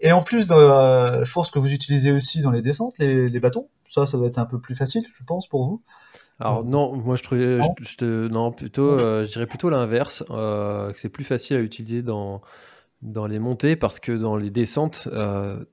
Et 0.03 0.11
en 0.11 0.23
plus, 0.23 0.49
euh, 0.51 1.25
je 1.25 1.33
pense 1.33 1.51
que 1.51 1.61
vous 1.61 1.73
utilisez 1.73 2.11
aussi 2.11 2.41
dans 2.41 2.51
les 2.51 2.61
descentes 2.61 2.95
les, 2.99 3.31
les 3.31 3.41
bâtons. 3.41 3.69
Ça, 3.89 4.07
ça 4.07 4.19
va 4.19 4.27
être 4.27 4.39
un 4.39 4.47
peu 4.47 4.59
plus 4.59 4.75
facile, 4.75 5.05
je 5.07 5.25
pense, 5.25 5.47
pour 5.47 5.65
vous. 5.65 5.83
Alors 6.45 6.65
non, 6.65 6.97
moi 6.97 7.15
je 7.15 7.23
trouvais, 7.23 7.61
Non 7.61 7.63
je, 7.63 7.71
je 7.81 7.97
te- 7.97 8.29
non 8.29 8.51
plutôt, 8.53 8.91
euh, 8.91 9.25
je 9.25 9.31
dirais 9.33 9.47
plutôt 9.47 9.71
l'inverse, 9.71 10.25
euh, 10.31 10.93
que 10.93 10.99
c'est 10.99 11.09
plus 11.09 11.23
facile 11.25 11.57
à 11.57 11.61
utiliser 11.61 12.03
dans 12.03 12.43
dans 13.03 13.27
les 13.27 13.39
montées 13.41 13.77
parce 13.77 14.01
que 14.01 14.13
dans 14.13 14.37
les 14.37 14.51
descentes, 14.51 15.09
euh, 15.13 15.65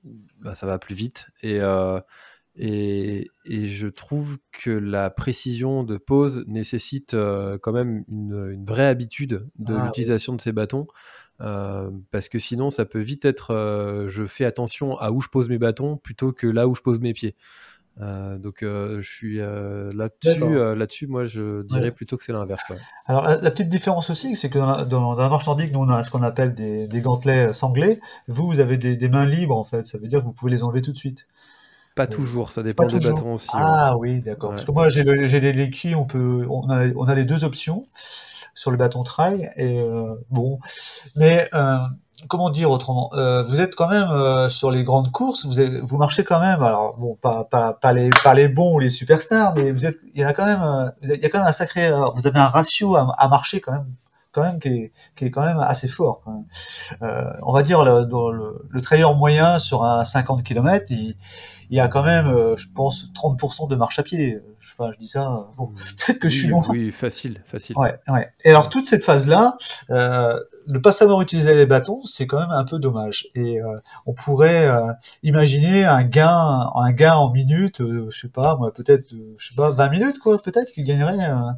bah, 0.43 0.55
ça 0.55 0.67
va 0.67 0.79
plus 0.79 0.95
vite 0.95 1.27
et 1.43 1.59
euh, 1.61 1.99
et, 2.57 3.29
et 3.45 3.67
je 3.67 3.87
trouve 3.87 4.37
que 4.51 4.71
la 4.71 5.09
précision 5.09 5.83
de 5.83 5.97
pose 5.97 6.43
nécessite 6.47 7.15
quand 7.61 7.71
même 7.73 8.03
une, 8.09 8.51
une 8.53 8.65
vraie 8.65 8.87
habitude 8.87 9.47
de 9.57 9.73
Ah, 9.73 9.75
l'utilisation 9.75 10.35
de 10.35 10.41
ces 10.41 10.51
bâtons. 10.51 10.87
euh, 11.41 11.91
parce 12.11 12.29
que 12.29 12.39
sinon, 12.39 12.69
ça 12.69 12.85
peut 12.85 12.99
vite 12.99 13.25
être 13.25 13.51
euh, 13.51 14.09
je 14.09 14.25
fais 14.25 14.45
attention 14.45 14.97
à 14.97 15.11
où 15.11 15.21
je 15.21 15.29
pose 15.29 15.49
mes 15.49 15.57
bâtons 15.57 15.97
plutôt 15.97 16.33
que 16.33 16.47
là 16.47 16.67
où 16.67 16.75
je 16.75 16.81
pose 16.81 16.99
mes 16.99 17.13
pieds. 17.13 17.35
Euh, 18.01 18.37
donc 18.37 18.63
euh, 18.63 19.01
je 19.01 19.09
suis 19.09 19.41
euh, 19.41 19.91
là-dessus, 19.93 20.39
là-dessus, 20.75 21.07
moi 21.07 21.25
je 21.25 21.63
dirais 21.63 21.81
Ouais. 21.81 21.91
plutôt 21.91 22.15
que 22.15 22.23
c'est 22.23 22.31
l'inverse. 22.31 22.63
ouais. 22.69 22.77
Alors 23.07 23.23
la, 23.23 23.35
la 23.41 23.51
petite 23.51 23.67
différence 23.67 24.09
aussi, 24.09 24.37
c'est 24.37 24.49
que 24.49 24.57
dans 24.57 24.67
la, 24.67 24.85
dans, 24.85 25.15
dans 25.15 25.21
la 25.21 25.27
marche 25.29 25.47
nordique, 25.47 25.73
nous 25.73 25.79
on 25.79 25.89
a 25.89 26.01
ce 26.03 26.09
qu'on 26.09 26.23
appelle 26.23 26.53
des, 26.53 26.87
des 26.87 27.01
gantelets 27.01 27.51
sanglés. 27.51 27.99
Vous, 28.29 28.47
vous 28.47 28.61
avez 28.61 28.77
des, 28.77 28.95
des 28.95 29.09
mains 29.09 29.25
libres 29.25 29.57
en 29.57 29.65
fait. 29.65 29.85
Ça 29.85 29.97
veut 29.97 30.07
dire 30.07 30.19
que 30.21 30.25
vous 30.25 30.31
pouvez 30.31 30.51
les 30.51 30.63
enlever 30.63 30.81
tout 30.81 30.93
de 30.93 30.97
suite. 30.97 31.27
Pas 31.95 32.07
toujours, 32.07 32.53
ça 32.53 32.63
dépend 32.63 32.87
toujours. 32.87 33.15
bâtons 33.17 33.33
aussi. 33.33 33.49
Ah 33.51 33.97
oui, 33.97 34.21
d'accord. 34.21 34.51
Parce 34.51 34.63
que 34.63 34.71
moi 34.71 34.87
j'ai 34.87 35.03
le- 35.03 35.27
j'ai 35.27 35.41
les 35.41 35.51
Lecky, 35.51 35.93
on 35.95 36.05
peut, 36.05 36.47
on 36.49 36.69
a, 36.69 36.87
on 36.95 37.03
a 37.09 37.15
les 37.15 37.25
deux 37.25 37.43
options 37.43 37.85
sur 38.53 38.71
le 38.71 38.77
bâton 38.77 39.03
trail 39.03 39.49
et 39.57 39.83
bon, 40.29 40.59
mais 41.17 41.49
comment 42.27 42.49
dire 42.49 42.69
autrement 42.71 43.09
Euh, 43.13 43.43
Vous 43.43 43.61
êtes 43.61 43.75
quand 43.75 43.87
même 43.87 44.09
euh, 44.11 44.49
sur 44.49 44.71
les 44.71 44.83
grandes 44.83 45.11
courses, 45.11 45.45
vous 45.45 45.53
vous 45.83 45.97
marchez 45.97 46.23
quand 46.23 46.39
même. 46.39 46.61
Alors 46.61 46.97
bon, 46.97 47.15
pas 47.15 47.45
pas 47.45 47.73
pas 47.73 47.93
les 47.93 48.09
pas 48.23 48.33
les 48.33 48.47
bons 48.47 48.75
ou 48.75 48.79
les 48.79 48.89
superstars, 48.89 49.55
mais 49.55 49.71
vous 49.71 49.85
êtes, 49.85 49.97
il 50.13 50.21
y 50.21 50.23
a 50.23 50.33
quand 50.33 50.45
même, 50.45 50.61
euh, 50.61 50.89
il 51.03 51.21
y 51.21 51.25
a 51.25 51.29
quand 51.29 51.39
même 51.39 51.47
un 51.47 51.51
sacré, 51.51 51.87
euh, 51.87 52.05
vous 52.15 52.27
avez 52.27 52.39
un 52.39 52.47
ratio 52.47 52.95
à, 52.95 53.13
à 53.17 53.27
marcher 53.27 53.61
quand 53.61 53.71
même 53.73 53.87
quand 54.31 54.43
même 54.43 54.59
qui 54.59 54.67
est, 54.67 54.91
qui 55.15 55.25
est 55.25 55.31
quand 55.31 55.43
même 55.43 55.57
assez 55.59 55.87
fort. 55.87 56.21
Quand 56.23 56.31
même. 56.33 56.45
Euh, 57.01 57.31
on 57.41 57.51
va 57.51 57.63
dire 57.63 57.83
le, 57.83 58.05
dans 58.05 58.29
le, 58.29 58.63
le 58.69 58.81
trailer 58.81 59.15
moyen 59.15 59.57
sur 59.57 59.83
un 59.83 60.03
50 60.03 60.43
km, 60.43 60.85
il, 60.91 61.15
il 61.71 61.77
y 61.77 61.79
a 61.79 61.87
quand 61.87 62.03
même, 62.03 62.27
euh, 62.27 62.55
je 62.55 62.67
pense, 62.75 63.07
30% 63.13 63.67
de 63.69 63.75
marche 63.75 63.97
à 63.97 64.03
pied. 64.03 64.37
Je, 64.59 64.73
enfin, 64.77 64.91
je 64.93 64.99
dis 64.99 65.07
ça, 65.07 65.47
bon, 65.57 65.67
peut-être 65.97 66.19
que 66.19 66.29
je 66.29 66.35
suis 66.37 66.47
loin. 66.47 66.63
oui, 66.69 66.91
facile, 66.91 67.43
facile. 67.47 67.75
Ouais, 67.79 67.99
ouais. 68.07 68.29
Et 68.43 68.51
alors 68.51 68.69
toute 68.69 68.85
cette 68.85 69.03
phase-là, 69.03 69.57
euh, 69.89 70.39
ne 70.69 70.77
pas 70.77 70.91
savoir 70.91 71.21
utiliser 71.21 71.55
les 71.55 71.65
bâtons, 71.65 72.05
c'est 72.05 72.27
quand 72.27 72.39
même 72.39 72.51
un 72.51 72.63
peu 72.63 72.79
dommage. 72.79 73.27
Et 73.35 73.59
euh, 73.59 73.75
on 74.05 74.13
pourrait 74.13 74.67
euh, 74.67 74.93
imaginer 75.23 75.83
un 75.83 76.03
gain, 76.03 76.69
un 76.75 76.91
gain 76.91 77.15
en 77.15 77.31
minutes, 77.31 77.81
euh, 77.81 78.09
je 78.11 78.19
sais 78.19 78.29
pas, 78.29 78.55
moi 78.55 78.71
peut-être, 78.71 79.11
euh, 79.13 79.35
je 79.37 79.49
sais 79.49 79.55
pas, 79.55 79.71
20 79.71 79.89
minutes 79.89 80.19
quoi, 80.19 80.37
peut-être 80.41 80.69
qu'il 80.71 80.85
gagnerait 80.85 81.17
euh, 81.19 81.51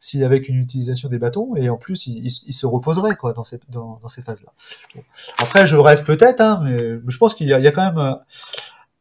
si 0.00 0.24
avec 0.24 0.48
une 0.48 0.56
utilisation 0.56 1.08
des 1.08 1.18
bâtons. 1.18 1.54
Et 1.56 1.68
en 1.68 1.76
plus, 1.76 2.06
il, 2.08 2.30
se 2.30 2.66
reposerait 2.66 3.16
quoi 3.16 3.32
dans 3.32 3.44
ces 3.44 3.60
dans, 3.68 4.00
ces 4.08 4.22
phases-là. 4.22 4.52
Après, 5.38 5.66
je 5.66 5.76
rêve 5.76 6.04
peut-être, 6.04 6.40
hein, 6.40 6.60
mais 6.64 6.98
je 7.06 7.18
pense 7.18 7.34
qu'il 7.34 7.46
y 7.46 7.50
y 7.50 7.68
a 7.68 7.72
quand 7.72 7.84
même 7.84 7.98
euh, 7.98 8.14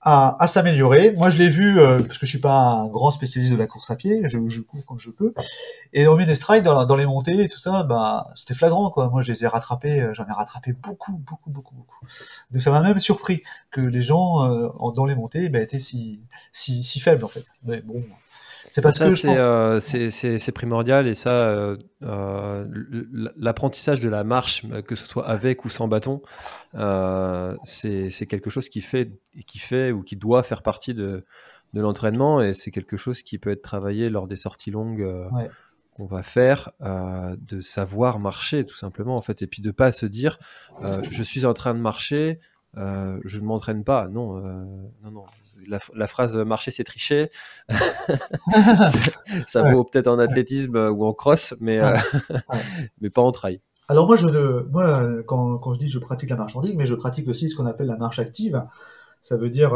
à, 0.05 0.41
à 0.41 0.47
s'améliorer. 0.47 1.11
Moi, 1.17 1.29
je 1.29 1.37
l'ai 1.37 1.49
vu 1.49 1.79
euh, 1.79 2.01
parce 2.01 2.17
que 2.19 2.25
je 2.25 2.29
suis 2.29 2.39
pas 2.39 2.57
un 2.57 2.87
grand 2.87 3.11
spécialiste 3.11 3.51
de 3.51 3.57
la 3.57 3.67
course 3.67 3.89
à 3.91 3.95
pied, 3.95 4.21
je, 4.25 4.37
je 4.47 4.61
cours 4.61 4.85
quand 4.85 4.99
je 4.99 5.09
peux. 5.09 5.33
Et 5.91 6.05
dans 6.05 6.15
mes 6.15 6.33
strikes, 6.33 6.63
dans, 6.63 6.85
dans 6.85 6.95
les 6.95 7.05
montées 7.07 7.41
et 7.41 7.49
tout 7.49 7.57
ça, 7.57 7.83
bah, 7.83 8.27
c'était 8.35 8.53
flagrant, 8.53 8.89
quoi. 8.91 9.09
Moi, 9.09 9.23
je 9.23 9.31
les 9.31 9.43
ai 9.43 9.47
rattrapés, 9.47 9.99
euh, 9.99 10.13
j'en 10.13 10.25
ai 10.25 10.31
rattrapé 10.31 10.71
beaucoup, 10.73 11.17
beaucoup, 11.17 11.49
beaucoup, 11.49 11.75
beaucoup. 11.75 12.05
Donc, 12.51 12.61
ça 12.61 12.71
m'a 12.71 12.81
même 12.81 12.99
surpris 12.99 13.41
que 13.71 13.81
les 13.81 14.01
gens, 14.01 14.45
euh, 14.45 14.69
dans 14.95 15.05
les 15.05 15.15
montées, 15.15 15.49
bah, 15.49 15.59
étaient 15.59 15.79
si, 15.79 16.21
si, 16.53 16.83
si 16.83 16.99
faibles, 16.99 17.25
en 17.25 17.29
fait. 17.29 17.45
Mais 17.63 17.81
bon, 17.81 18.01
c'est 18.69 18.82
parce 18.82 18.97
ça, 18.97 19.10
que 19.10 19.15
c'est 19.15 19.38
euh, 19.38 19.80
c'est- 19.80 20.51
primordial 20.51 21.08
et 21.08 21.13
ça, 21.13 21.32
euh, 21.32 21.78
euh, 22.04 22.65
l'apprentissage 23.38 23.99
de 24.01 24.10
la 24.10 24.23
marche, 24.23 24.65
que 24.88 24.95
ce 24.95 25.06
soit 25.06 25.28
avec 25.28 25.65
ou 25.65 25.69
sans 25.69 25.88
bâton, 25.88 26.21
euh, 26.75 27.56
c'est 27.63 28.25
quelque 28.28 28.49
chose 28.49 28.69
qui 28.69 28.82
fait, 28.82 29.12
qui 29.47 29.60
fait 29.60 29.91
ou 29.91 30.01
qui 30.04 30.15
doit 30.15 30.43
faire 30.43 30.62
partie 30.62 30.93
de, 30.93 31.23
de 31.73 31.82
l'entraînement 31.82 32.41
et 32.41 32.54
c'est 32.54 32.71
quelque 32.71 32.97
chose 32.97 33.21
qui 33.21 33.38
peut 33.38 33.51
être 33.51 33.62
travaillé 33.62 34.10
lors 34.10 34.28
des 34.28 34.36
sorties 34.36 34.71
longues 34.71 35.01
Ouais. 35.32 35.49
qu'on 35.95 36.06
va 36.06 36.23
faire, 36.23 36.71
de 36.82 37.62
savoir 37.62 38.19
marcher 38.19 38.65
tout 38.65 38.75
simplement 38.75 39.15
en 39.15 39.21
fait 39.21 39.41
et 39.41 39.47
puis 39.47 39.62
de 39.62 39.71
pas 39.71 39.91
se 39.91 40.06
dire 40.06 40.38
je 41.10 41.23
suis 41.23 41.45
en 41.45 41.54
train 41.54 41.73
de 41.73 41.80
marcher. 41.80 42.39
Euh, 42.77 43.19
je 43.23 43.39
ne 43.39 43.45
m'entraîne 43.45 43.83
pas. 43.83 44.07
Non, 44.07 44.38
euh, 44.38 44.63
non, 45.03 45.11
non. 45.11 45.25
La, 45.93 46.07
phrase 46.07 46.35
marcher 46.35 46.69
c'est 46.69 46.83
tricher, 46.83 47.31
ça, 49.47 49.71
vaut 49.71 49.83
peut-être 49.83 50.07
en 50.07 50.19
athlétisme 50.19 50.75
ou 50.75 51.05
en 51.05 51.13
cross, 51.13 51.55
mais, 51.59 51.81
mais 53.01 53.09
pas 53.09 53.21
en 53.21 53.31
trail. 53.31 53.59
Alors 53.88 54.05
moi, 54.05 54.17
je 54.17 54.63
moi 54.67 55.23
quand, 55.23 55.57
quand, 55.57 55.73
je 55.73 55.79
dis 55.79 55.88
je 55.88 55.97
pratique 55.97 56.29
la 56.29 56.35
marche 56.35 56.53
nordique, 56.53 56.75
mais 56.75 56.85
je 56.85 56.93
pratique 56.93 57.27
aussi 57.27 57.49
ce 57.49 57.55
qu'on 57.55 57.65
appelle 57.65 57.88
la 57.88 57.97
marche 57.97 58.19
active. 58.19 58.63
Ça 59.21 59.38
veut 59.38 59.49
dire 59.49 59.73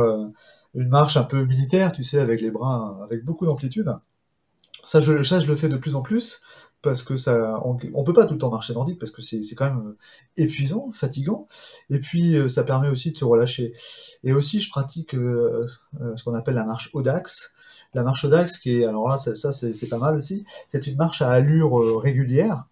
une 0.76 0.90
marche 0.90 1.18
un 1.18 1.24
peu 1.24 1.46
militaire, 1.46 1.92
tu 1.92 2.04
sais, 2.04 2.20
avec 2.20 2.42
les 2.42 2.52
bras, 2.52 3.00
avec 3.04 3.24
beaucoup 3.24 3.46
d'amplitude. 3.46 3.92
Ça 4.84 5.00
je, 5.00 5.24
ça, 5.24 5.40
je 5.40 5.48
le 5.48 5.56
fais 5.56 5.70
de 5.70 5.78
plus 5.78 5.96
en 5.96 6.02
plus 6.02 6.42
parce 6.82 7.04
que 7.04 7.18
ça, 7.18 7.62
on, 7.66 7.76
peut 7.76 8.14
pas 8.14 8.26
tout 8.26 8.34
le 8.34 8.40
temps 8.40 8.50
marcher 8.50 8.74
nordique 8.74 9.00
parce 9.00 9.12
que 9.12 9.22
c'est 9.22 9.56
quand 9.56 9.66
même 9.66 9.88
euh, 9.88 9.98
épuisant, 10.38 10.90
fatigant, 10.92 11.46
et 11.90 12.00
puis 12.00 12.36
euh, 12.36 12.48
ça 12.48 12.64
permet 12.64 12.90
aussi 12.90 13.12
de 13.12 13.18
se 13.18 13.26
relâcher. 13.26 13.74
Et 14.24 14.34
aussi, 14.34 14.62
je 14.62 14.70
pratique 14.70 15.14
euh, 15.16 15.68
ce 16.16 16.24
qu'on 16.24 16.34
appelle 16.34 16.56
la 16.56 16.66
marche 16.66 16.90
Audax. 16.94 17.54
La 17.94 18.04
marche 18.04 18.24
Audax, 18.24 18.58
qui 18.58 18.82
est, 18.82 18.86
alors 18.86 19.10
là, 19.10 19.18
ça, 19.18 19.36
ça 19.36 19.52
c'est 19.52 19.90
pas 19.90 19.98
mal 19.98 20.16
aussi. 20.16 20.46
C'est 20.68 20.88
une 20.88 20.96
marche 20.96 21.22
à 21.22 21.30
allure 21.30 22.00
régulière 22.00 22.66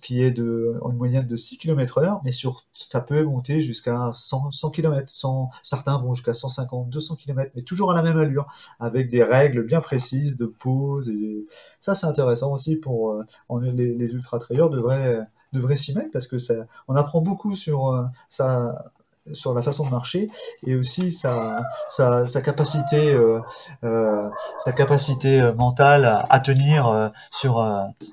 qui 0.00 0.22
est 0.22 0.30
de, 0.30 0.78
en 0.82 0.92
moyenne 0.92 1.26
de 1.26 1.36
6 1.36 1.58
km 1.58 1.98
heure, 1.98 2.20
mais 2.24 2.32
sur, 2.32 2.64
ça 2.74 3.00
peut 3.00 3.22
monter 3.24 3.60
jusqu'à 3.60 4.10
100, 4.12 4.50
100 4.50 4.70
km, 4.70 5.08
100, 5.08 5.50
certains 5.62 5.98
vont 5.98 6.14
jusqu'à 6.14 6.34
150, 6.34 6.88
200 6.88 7.16
km, 7.16 7.52
mais 7.54 7.62
toujours 7.62 7.92
à 7.92 7.94
la 7.94 8.02
même 8.02 8.18
allure, 8.18 8.46
avec 8.80 9.08
des 9.08 9.22
règles 9.22 9.64
bien 9.64 9.80
précises 9.80 10.36
de 10.36 10.46
pause, 10.46 11.08
et 11.10 11.46
ça 11.80 11.94
c'est 11.94 12.06
intéressant 12.06 12.52
aussi 12.52 12.76
pour, 12.76 13.12
euh, 13.12 13.24
les, 13.60 13.94
les 13.94 14.12
ultra 14.14 14.38
trailers 14.38 14.70
devraient, 14.70 15.20
devraient 15.52 15.76
s'y 15.76 15.94
mettre 15.94 16.10
parce 16.12 16.26
que 16.26 16.38
ça, 16.38 16.54
on 16.88 16.94
apprend 16.96 17.20
beaucoup 17.20 17.54
sur 17.54 17.88
euh, 17.88 18.04
ça, 18.28 18.90
sur 19.32 19.54
la 19.54 19.62
façon 19.62 19.84
de 19.84 19.90
marcher 19.90 20.28
et 20.66 20.76
aussi 20.76 21.10
sa, 21.10 21.64
sa, 21.88 22.26
sa 22.26 22.40
capacité 22.40 23.14
euh, 23.14 23.40
euh, 23.84 24.30
sa 24.58 24.72
capacité 24.72 25.52
mentale 25.52 26.04
à, 26.28 26.40
tenir 26.40 26.88
euh, 26.88 27.08
sur 27.30 27.64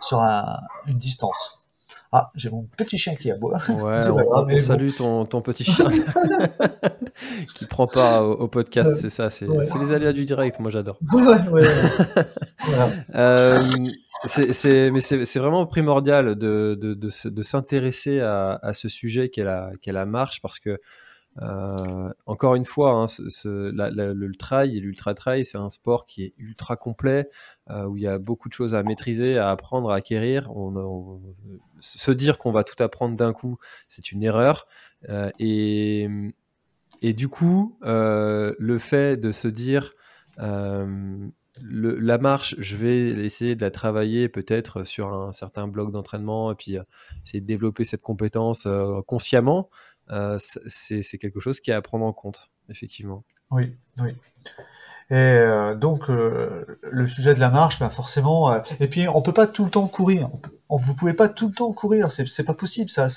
sur 0.02 0.22
un, 0.22 0.60
une 0.88 0.98
distance. 0.98 1.63
Ah, 2.16 2.30
j'ai 2.36 2.52
mon 2.52 2.68
petit 2.78 3.00
chien 3.00 3.16
qui 3.16 3.32
aboie. 3.32 3.58
Ouais, 3.70 4.08
on, 4.10 4.60
salue 4.60 4.92
ton, 4.96 5.26
ton, 5.26 5.42
petit 5.42 5.64
chien. 5.64 5.88
Qui 7.56 7.66
prend 7.66 7.88
part 7.88 8.24
au, 8.24 8.48
podcast, 8.48 8.98
c'est 9.02 9.10
ça, 9.10 9.32
c'est 9.32 9.48
les 9.48 9.92
aléas 9.92 10.14
du 10.14 10.24
direct, 10.24 10.60
moi 10.60 10.70
j'adore. 10.70 11.00
Ouais, 11.12 11.68
euh, 13.16 13.60
mais 14.92 15.00
c'est 15.00 15.40
vraiment 15.40 15.66
primordial 15.66 16.36
de, 16.36 16.78
de, 16.80 16.94
de, 16.94 17.30
de 17.30 17.42
s'intéresser 17.42 18.20
à, 18.20 18.60
à, 18.62 18.74
ce 18.74 18.90
sujet 18.90 19.30
qu'est 19.30 19.44
la, 19.44 19.72
qu 19.82 19.92
la 19.92 20.06
marche 20.06 20.40
parce 20.42 20.60
que 20.60 20.80
euh, 21.42 22.14
encore 22.26 22.56
une 22.56 22.66
fois, 22.66 22.92
hein, 22.92 23.06
le 23.46 24.32
trail 24.36 24.78
et 24.78 24.80
l'ultra 24.80 25.14
trail, 25.14 25.44
c'est 25.44 25.58
un 25.58 25.70
sport 25.70 26.06
qui 26.06 26.24
est 26.24 26.34
ultra 26.38 26.76
complet, 26.76 27.30
euh, 27.70 27.86
où 27.86 27.98
il 27.98 28.04
y 28.04 28.08
a 28.08 28.18
beaucoup 28.20 28.50
de 28.50 28.54
choses 28.54 28.76
à 28.76 28.84
maîtriser, 28.84 29.38
à 29.38 29.50
apprendre, 29.50 29.92
à 29.92 29.96
acquérir. 29.96 30.50
Se 31.80 32.12
dire 32.12 32.38
qu'on 32.38 32.52
va 32.52 32.64
tout 32.64 32.82
apprendre 32.84 33.18
d'un 33.18 33.34
coup, 33.34 33.58
c'est 33.88 34.12
une 34.12 34.24
erreur. 34.24 34.68
Euh, 35.10 35.30
et, 35.40 36.08
du 37.14 37.28
coup, 37.28 37.78
le 37.82 38.78
fait 38.78 39.18
de 39.18 39.32
se 39.32 39.48
dire 39.48 39.92
la 40.38 42.18
marche, 42.18 42.56
je 42.58 42.76
vais 42.78 43.10
essayer 43.26 43.56
de 43.56 43.62
la 43.62 43.72
travailler 43.72 44.30
peut-être 44.30 44.84
sur 44.84 45.14
un 45.14 45.32
certain 45.32 45.68
bloc 45.68 45.92
d'entraînement 45.92 46.52
et 46.52 46.56
puis 46.56 46.78
essayer 47.24 47.42
de 47.42 47.46
développer 47.46 47.84
cette 47.84 48.02
compétence 48.02 48.68
consciemment. 49.08 49.70
Euh, 50.14 50.38
c'est 50.68 51.18
quelque 51.18 51.40
chose 51.40 51.60
qui 51.60 51.72
est 51.72 51.74
à 51.74 51.82
prendre 51.82 52.06
en 52.06 52.14
compte, 52.14 52.52
effectivement. 52.70 53.24
Oui, 53.52 53.76
oui. 54.00 54.12
Et 55.10 55.16
euh, 55.16 55.76
donc 55.76 56.10
euh, 56.10 56.66
le 56.84 57.06
sujet 57.08 57.34
de 57.34 57.40
la 57.40 57.50
marche, 57.50 57.80
ben 57.80 57.90
forcément. 57.90 58.54
et 58.80 58.88
puis 58.88 59.08
on 59.10 59.22
peut 59.22 59.34
pas 59.34 59.48
tout 59.48 59.66
le 59.66 59.72
temps 59.72 59.88
courir. 59.88 60.30
On 60.70 60.78
vous 60.78 60.96
pouvez 60.96 61.14
pas 61.14 61.28
tout 61.28 61.48
le 61.48 61.54
temps 61.54 61.72
courir. 61.74 62.10
C'est 62.10 62.46
pas 62.46 62.54
possible 62.54 62.90
ça. 62.90 63.08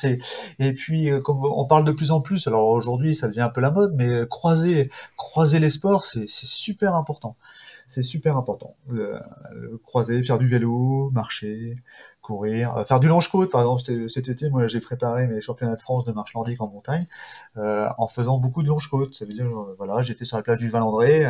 Et 0.58 0.72
puis 0.72 1.10
comme 1.22 1.44
on 1.44 1.64
parle 1.66 1.84
de 1.84 1.92
plus 1.92 2.10
en 2.10 2.20
plus. 2.20 2.46
Alors 2.46 2.66
aujourd'hui 2.68 3.14
ça 3.14 3.28
devient 3.28 3.42
un 3.42 3.50
peu 3.50 3.60
la 3.60 3.70
mode, 3.70 3.94
mais 3.94 4.26
croiser 4.28 4.90
croiser 5.16 5.58
les 5.58 5.70
sports, 5.70 6.04
c'est 6.04 6.26
super 6.26 6.94
important. 6.94 7.36
C'est 7.86 8.02
super 8.02 8.36
important. 8.36 8.76
croiser, 9.84 10.22
faire 10.22 10.38
du 10.38 10.48
vélo, 10.48 11.10
marcher, 11.12 11.76
courir, 12.26 12.76
euh, 12.76 12.84
faire 12.84 12.98
du 12.98 13.06
longe-côte 13.06 13.50
par 13.52 13.60
exemple. 13.60 14.08
Cet 14.08 14.28
été, 14.28 14.50
moi, 14.50 14.66
j'ai 14.66 14.80
préparé 14.80 15.28
mes 15.28 15.40
championnats 15.40 15.76
de 15.76 15.80
France 15.80 16.04
de 16.04 16.12
marche 16.12 16.34
nordique 16.34 16.60
en 16.60 16.68
montagne 16.68 17.06
euh, 17.56 17.86
en 17.98 18.08
faisant 18.08 18.38
beaucoup 18.38 18.64
de 18.64 18.68
longe-côte. 18.68 19.14
Ça 19.14 19.24
veut 19.24 19.32
dire, 19.32 19.46
euh, 19.46 19.76
voilà, 19.78 20.02
j'étais 20.02 20.24
sur 20.24 20.36
la 20.36 20.42
plage 20.42 20.58
du 20.58 20.68
Val-André 20.68 21.24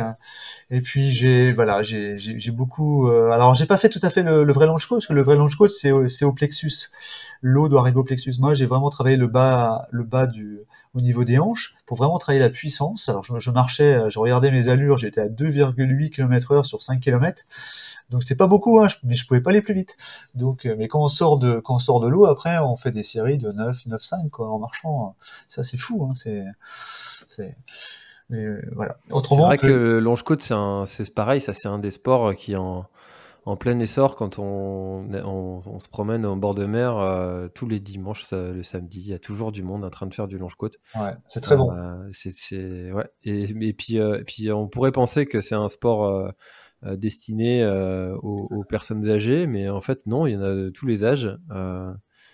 et 0.71 0.81
puis 0.81 1.09
j'ai, 1.09 1.51
voilà, 1.51 1.83
j'ai, 1.83 2.17
j'ai, 2.17 2.51
beaucoup. 2.51 3.09
alors, 3.09 3.53
j'ai 3.53 3.67
pas 3.67 3.77
fait 3.77 3.89
tout 3.89 3.99
à 4.01 4.09
fait 4.09 4.23
le, 4.23 4.51
vrai 4.51 4.65
longe-côte 4.65 4.99
parce 4.99 5.07
que 5.07 5.13
le 5.13 5.21
vrai 5.21 5.35
longe-côte 5.35 5.71
c'est 5.71 5.91
au, 5.91 6.07
c'est 6.07 6.25
au 6.25 6.33
plexus. 6.33 6.89
L'eau 7.41 7.69
doit 7.69 7.81
arriver 7.81 7.97
au 7.97 8.03
plexus. 8.03 8.33
Moi, 8.39 8.55
j'ai 8.55 8.65
vraiment 8.65 8.89
travaillé 8.89 9.17
le 9.17 9.27
bas, 9.27 9.87
le 9.91 10.03
bas 10.03 10.25
du, 10.25 10.59
au 10.95 11.01
niveau 11.01 11.23
des 11.23 11.37
hanches 11.37 11.75
pour 11.85 11.97
vraiment 11.97 12.17
travailler 12.17 12.43
la 12.43 12.49
puissance. 12.49 13.07
Alors, 13.09 13.23
je, 13.23 13.51
marchais, 13.51 14.09
je 14.09 14.17
regardais 14.17 14.49
mes 14.49 14.69
allures, 14.69 14.97
j'étais 14.97 15.21
à 15.21 15.29
2,8 15.29 16.09
km 16.09 16.51
heure 16.51 16.65
sur 16.65 16.81
5 16.81 16.99
km. 16.99 17.43
Donc 18.09 18.23
c'est 18.23 18.35
pas 18.35 18.47
beaucoup, 18.47 18.79
hein, 18.79 18.87
mais 19.03 19.13
je 19.13 19.27
pouvais 19.27 19.41
pas 19.41 19.51
aller 19.51 19.61
plus 19.61 19.73
vite. 19.73 19.95
Donc, 20.33 20.65
mais 20.65 20.86
quand 20.87 21.03
on 21.03 21.07
sort 21.07 21.39
de 21.39 21.59
quand 21.59 21.75
on 21.75 21.79
sort 21.79 21.99
de 21.99 22.07
l'eau, 22.07 22.25
après, 22.25 22.57
on 22.59 22.75
fait 22.75 22.91
des 22.91 23.03
séries 23.03 23.37
de 23.37 23.51
9, 23.51 23.85
9, 23.87 24.01
5 24.01 24.29
quoi, 24.31 24.49
en 24.49 24.59
marchant. 24.59 25.15
Ça, 25.47 25.63
c'est 25.63 25.77
fou. 25.77 26.07
Hein, 26.09 26.13
c'est, 26.15 26.45
c'est, 27.27 27.57
voilà. 28.73 28.97
Autrement, 29.11 29.43
c'est 29.43 29.57
vrai 29.57 29.57
que, 29.57 29.67
le 29.67 29.99
longe-côte, 29.99 30.41
c'est, 30.41 30.55
c'est 30.85 31.13
pareil. 31.13 31.41
Ça, 31.41 31.53
c'est 31.53 31.67
un 31.67 31.79
des 31.79 31.91
sports 31.91 32.35
qui 32.35 32.55
en 32.55 32.87
en 33.47 33.55
plein 33.55 33.79
essor 33.79 34.17
quand 34.17 34.39
on, 34.39 35.07
on, 35.13 35.79
se 35.79 35.87
promène 35.87 36.25
en 36.25 36.35
bord 36.35 36.53
de 36.53 36.65
mer 36.65 36.97
euh, 36.97 37.47
tous 37.47 37.65
les 37.65 37.79
dimanches, 37.79 38.29
le 38.33 38.61
samedi. 38.61 38.99
Il 38.99 39.07
y 39.07 39.13
a 39.13 39.19
toujours 39.19 39.53
du 39.53 39.63
monde 39.63 39.85
en 39.85 39.89
train 39.89 40.05
de 40.05 40.13
faire 40.13 40.27
du 40.27 40.37
longe-côte. 40.37 40.75
Ouais, 40.95 41.13
c'est 41.27 41.39
très 41.39 41.55
bon. 41.55 41.71
Euh, 41.71 42.09
c'est, 42.11 42.91
ouais. 42.91 43.09
Et, 43.23 43.43
et 43.43 43.73
puis, 43.73 43.99
euh, 43.99 44.19
et 44.19 44.25
puis, 44.25 44.51
on 44.51 44.67
pourrait 44.67 44.91
penser 44.91 45.25
que 45.25 45.39
c'est 45.39 45.55
un 45.55 45.69
sport 45.69 46.03
euh, 46.03 46.29
destiné 46.83 47.63
euh, 47.63 48.15
aux, 48.17 48.63
personnes 48.63 49.07
âgées, 49.09 49.47
mais 49.47 49.69
en 49.69 49.81
fait 49.81 50.05
non, 50.05 50.27
il 50.27 50.33
y 50.33 50.37
en 50.37 50.41
a 50.41 50.53
de 50.53 50.69
tous 50.69 50.85
les 50.85 51.03
âges. 51.03 51.37
Euh, 51.51 51.91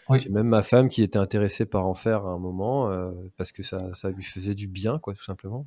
oui. 0.10 0.27
Même 0.29 0.47
ma 0.47 0.62
femme 0.62 0.89
qui 0.89 1.01
était 1.01 1.17
intéressée 1.17 1.65
par 1.65 1.88
en 1.88 1.93
faire 1.93 2.25
à 2.25 2.32
un 2.32 2.38
moment 2.38 2.91
parce 3.38 3.53
que 3.53 3.63
ça, 3.63 3.77
ça, 3.93 4.10
lui 4.10 4.23
faisait 4.23 4.53
du 4.53 4.67
bien, 4.67 4.99
quoi, 4.99 5.13
tout 5.13 5.23
simplement. 5.23 5.65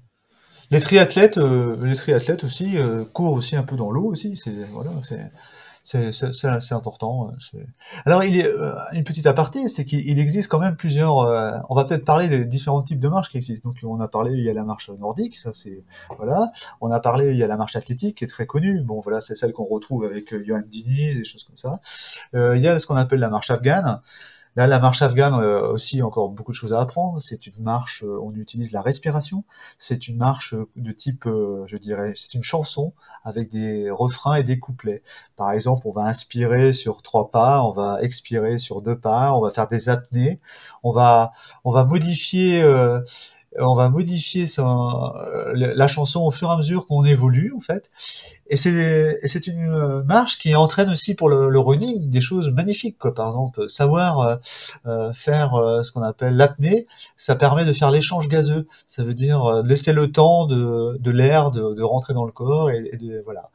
Les 0.71 0.81
triathlètes, 0.81 1.39
les 1.39 1.95
triathlètes 1.95 2.45
aussi 2.45 2.77
courent 3.15 3.33
aussi 3.33 3.57
un 3.57 3.63
peu 3.63 3.77
dans 3.77 3.91
l'eau 3.91 4.05
aussi. 4.05 4.37
C'est 4.37 4.53
voilà, 4.73 4.91
c'est 5.01 5.31
c'est 5.87 6.73
important. 6.73 7.31
Euh, 7.55 7.61
Alors, 8.05 8.25
il 8.25 8.37
est 8.37 8.47
euh, 8.47 8.73
une 8.93 9.05
petite 9.05 9.27
aparté, 9.27 9.69
c'est 9.69 9.85
qu'il 9.85 10.19
existe 10.19 10.51
quand 10.51 10.59
même 10.59 10.77
plusieurs. 10.77 11.19
Euh, 11.19 11.53
on 11.69 11.75
va 11.75 11.85
peut-être 11.85 12.05
parler 12.05 12.29
des 12.29 12.45
différents 12.45 12.83
types 12.83 12.99
de 12.99 13.09
marches 13.09 13.31
qui 13.31 13.37
existent. 13.37 13.69
Donc, 13.69 13.79
on 13.85 14.01
a 14.01 14.09
parlé, 14.09 14.33
il 14.33 14.45
y 14.45 14.51
a 14.51 14.55
la 14.55 14.65
marche 14.65 14.91
nordique, 14.91 15.37
ça 15.37 15.51
c'est 15.55 15.85
voilà. 16.17 16.51
On 16.81 16.91
a 16.91 16.99
parlé, 17.01 17.31
il 17.31 17.37
y 17.37 17.45
a 17.45 17.47
la 17.47 17.57
marche 17.57 17.77
athlétique 17.77 18.19
qui 18.19 18.25
est 18.25 18.29
très 18.29 18.47
connue. 18.47 18.83
Bon, 18.83 19.01
voilà, 19.01 19.21
c'est 19.21 19.37
celle 19.37 19.53
qu'on 19.53 19.67
retrouve 19.67 20.05
avec 20.05 20.35
Johan 20.45 20.63
Dini, 20.67 21.15
des 21.15 21.25
choses 21.25 21.45
comme 21.45 21.57
ça. 21.57 21.81
il 22.35 22.61
y 22.61 22.69
a 22.69 22.79
ce 22.79 22.87
qu'on 22.87 22.97
appelle 22.97 23.21
la 23.21 23.31
marche 23.31 23.51
afghane. 23.51 24.01
Là, 24.57 24.67
la 24.67 24.79
marche 24.79 25.03
afghane 25.03 25.35
euh, 25.35 25.69
aussi 25.69 26.03
encore 26.03 26.31
beaucoup 26.31 26.51
de 26.51 26.57
choses 26.57 26.73
à 26.73 26.81
apprendre. 26.81 27.21
C'est 27.21 27.47
une 27.47 27.63
marche, 27.63 28.03
euh, 28.03 28.19
on 28.23 28.35
utilise 28.35 28.73
la 28.73 28.81
respiration. 28.81 29.45
C'est 29.79 30.09
une 30.09 30.17
marche 30.17 30.55
euh, 30.55 30.67
de 30.77 30.93
type, 30.93 31.25
je 31.27 31.77
dirais, 31.77 32.15
c'est 32.17 32.33
une 32.33 32.43
chanson 32.43 32.95
avec 33.23 33.51
des 33.51 33.91
refrains 33.91 34.37
et 34.37 34.45
des 34.45 34.59
couplets. 34.59 35.03
Par 35.37 35.53
exemple, 35.53 35.83
on 35.87 35.93
va 35.93 36.03
inspirer 36.05 36.73
sur 36.73 37.03
trois 37.03 37.31
pas, 37.31 37.63
on 37.65 37.73
va 37.73 37.99
expirer 38.01 38.59
sur 38.59 38.81
deux 38.81 38.99
pas, 38.99 39.35
on 39.35 39.43
va 39.43 39.51
faire 39.51 39.69
des 39.69 39.91
apnées, 39.91 40.41
on 40.83 40.91
va, 40.91 41.33
on 41.65 41.71
va 41.71 41.85
modifier 41.85 42.65
on 43.59 43.75
va 43.75 43.89
modifier 43.89 44.47
la 45.55 45.89
chanson 45.89 46.21
au 46.23 46.31
fur 46.31 46.49
et 46.51 46.53
à 46.53 46.57
mesure 46.57 46.87
qu'on 46.87 47.05
évolue 47.05 47.55
en 47.57 47.61
fait. 47.61 47.91
Et 48.49 48.57
c'est 48.57 49.19
c'est 49.25 49.47
une 49.47 49.69
euh, 49.69 50.03
marche 50.05 50.39
qui 50.39 50.55
entraîne 50.55 50.91
aussi 50.91 51.15
pour 51.15 51.29
le, 51.29 51.49
le, 51.49 51.59
running 51.59 52.09
des 52.09 52.21
choses 52.21 52.51
magnifiques 52.51 52.99
quoi. 52.99 53.15
Par 53.15 53.27
exemple, 53.29 53.69
savoir 53.69 54.21
euh, 54.21 54.37
euh 54.87 55.13
faire 55.13 55.55
euh, 55.55 55.83
ce 55.83 55.93
qu'on 55.93 56.03
appelle 56.03 56.37
l'apnée, 56.37 56.87
ça 57.17 57.35
permet 57.37 57.65
de 57.65 57.73
faire 57.73 57.91
l'échange 57.91 58.29
gazeux. 58.29 58.67
Ça 58.87 59.05
veut 59.05 59.15
dire 59.15 59.63
laisser 59.65 59.93
le 59.93 60.11
temps 60.11 60.47
de, 60.47 60.97
de 60.99 61.11
l'air 61.11 61.51
de, 61.51 61.75
de, 61.75 61.83
rentrer 61.83 62.15
dans 62.15 62.25
le 62.25 62.33
corps 62.33 62.71
et, 62.71 62.89
et, 62.93 62.97
de 62.97 63.23
voilà 63.25 63.51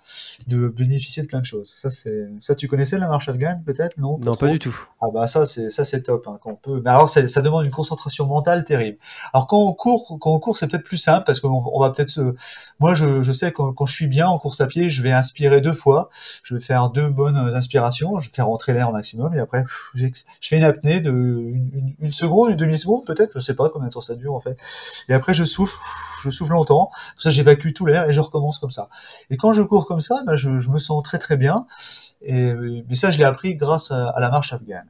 de 0.47 0.67
bénéficier 0.67 1.23
de 1.23 1.27
plein 1.27 1.39
de 1.39 1.45
choses. 1.45 1.71
Ça 1.73 1.89
c'est 1.91 2.27
ça 2.39 2.55
tu 2.55 2.67
connaissais 2.67 2.97
la 2.97 3.07
marche 3.07 3.29
afghane 3.29 3.63
peut-être 3.65 3.97
non? 3.97 4.17
Non 4.19 4.35
pas 4.35 4.47
du 4.47 4.59
tout. 4.59 4.77
Ah 5.01 5.07
bah 5.13 5.27
ça 5.27 5.45
c'est 5.45 5.69
ça 5.69 5.85
c'est 5.85 6.03
top 6.03 6.27
hein, 6.27 6.37
quand 6.41 6.51
on 6.51 6.55
peut. 6.55 6.81
Mais 6.83 6.91
alors 6.91 7.09
ça, 7.09 7.27
ça 7.27 7.41
demande 7.41 7.65
une 7.65 7.71
concentration 7.71 8.25
mentale 8.25 8.63
terrible. 8.63 8.97
Alors 9.33 9.47
quand 9.47 9.57
on 9.57 9.73
court 9.73 10.17
quand 10.19 10.31
on 10.31 10.39
court, 10.39 10.57
c'est 10.57 10.67
peut-être 10.67 10.83
plus 10.83 10.97
simple 10.97 11.23
parce 11.25 11.39
qu'on 11.39 11.63
on 11.73 11.79
va 11.79 11.91
peut-être 11.91 12.09
se... 12.09 12.35
Moi, 12.79 12.95
je, 12.95 13.23
je 13.23 13.33
sais 13.33 13.51
que 13.51 13.71
quand, 13.71 13.85
je 13.85 13.93
suis 13.93 14.07
bien 14.07 14.27
en 14.27 14.39
course 14.39 14.61
à 14.61 14.67
pied, 14.67 14.80
je 14.89 15.01
vais 15.01 15.11
inspirer 15.11 15.61
deux 15.61 15.73
fois. 15.73 16.09
Je 16.43 16.55
vais 16.55 16.61
faire 16.61 16.89
deux 16.89 17.09
bonnes 17.09 17.37
inspirations. 17.37 18.19
Je 18.19 18.29
vais 18.29 18.35
faire 18.35 18.47
rentrer 18.47 18.73
l'air 18.73 18.89
au 18.89 18.93
maximum 18.93 19.33
et 19.33 19.39
après, 19.39 19.63
je 19.93 20.07
fais 20.41 20.57
une 20.57 20.63
apnée 20.63 21.01
de 21.01 21.11
une, 21.11 22.11
seconde, 22.11 22.51
une 22.51 22.57
demi-seconde 22.57 23.05
peut-être. 23.05 23.33
Je 23.33 23.39
sais 23.39 23.53
pas 23.53 23.69
combien 23.69 23.87
de 23.87 23.93
temps 23.93 24.01
ça 24.01 24.15
dure 24.15 24.33
en 24.33 24.39
fait. 24.39 24.57
Et 25.09 25.13
après, 25.13 25.33
je 25.33 25.45
souffle, 25.45 25.77
je 26.23 26.29
souffle 26.29 26.51
longtemps. 26.51 26.89
Ça, 27.17 27.29
j'évacue 27.29 27.71
tout 27.73 27.85
l'air 27.85 28.09
et 28.09 28.13
je 28.13 28.19
recommence 28.19 28.59
comme 28.59 28.71
ça. 28.71 28.89
Et 29.29 29.37
quand 29.37 29.53
je 29.53 29.61
cours 29.61 29.87
comme 29.87 30.01
ça, 30.01 30.21
ben, 30.25 30.35
je, 30.35 30.49
me 30.49 30.79
sens 30.79 31.03
très 31.03 31.17
très 31.17 31.37
bien. 31.37 31.65
Et, 32.21 32.53
mais 32.87 32.95
ça, 32.95 33.11
je 33.11 33.17
l'ai 33.17 33.23
appris 33.23 33.55
grâce 33.55 33.91
à, 33.91 34.13
la 34.19 34.29
marche 34.29 34.53
afghane. 34.53 34.87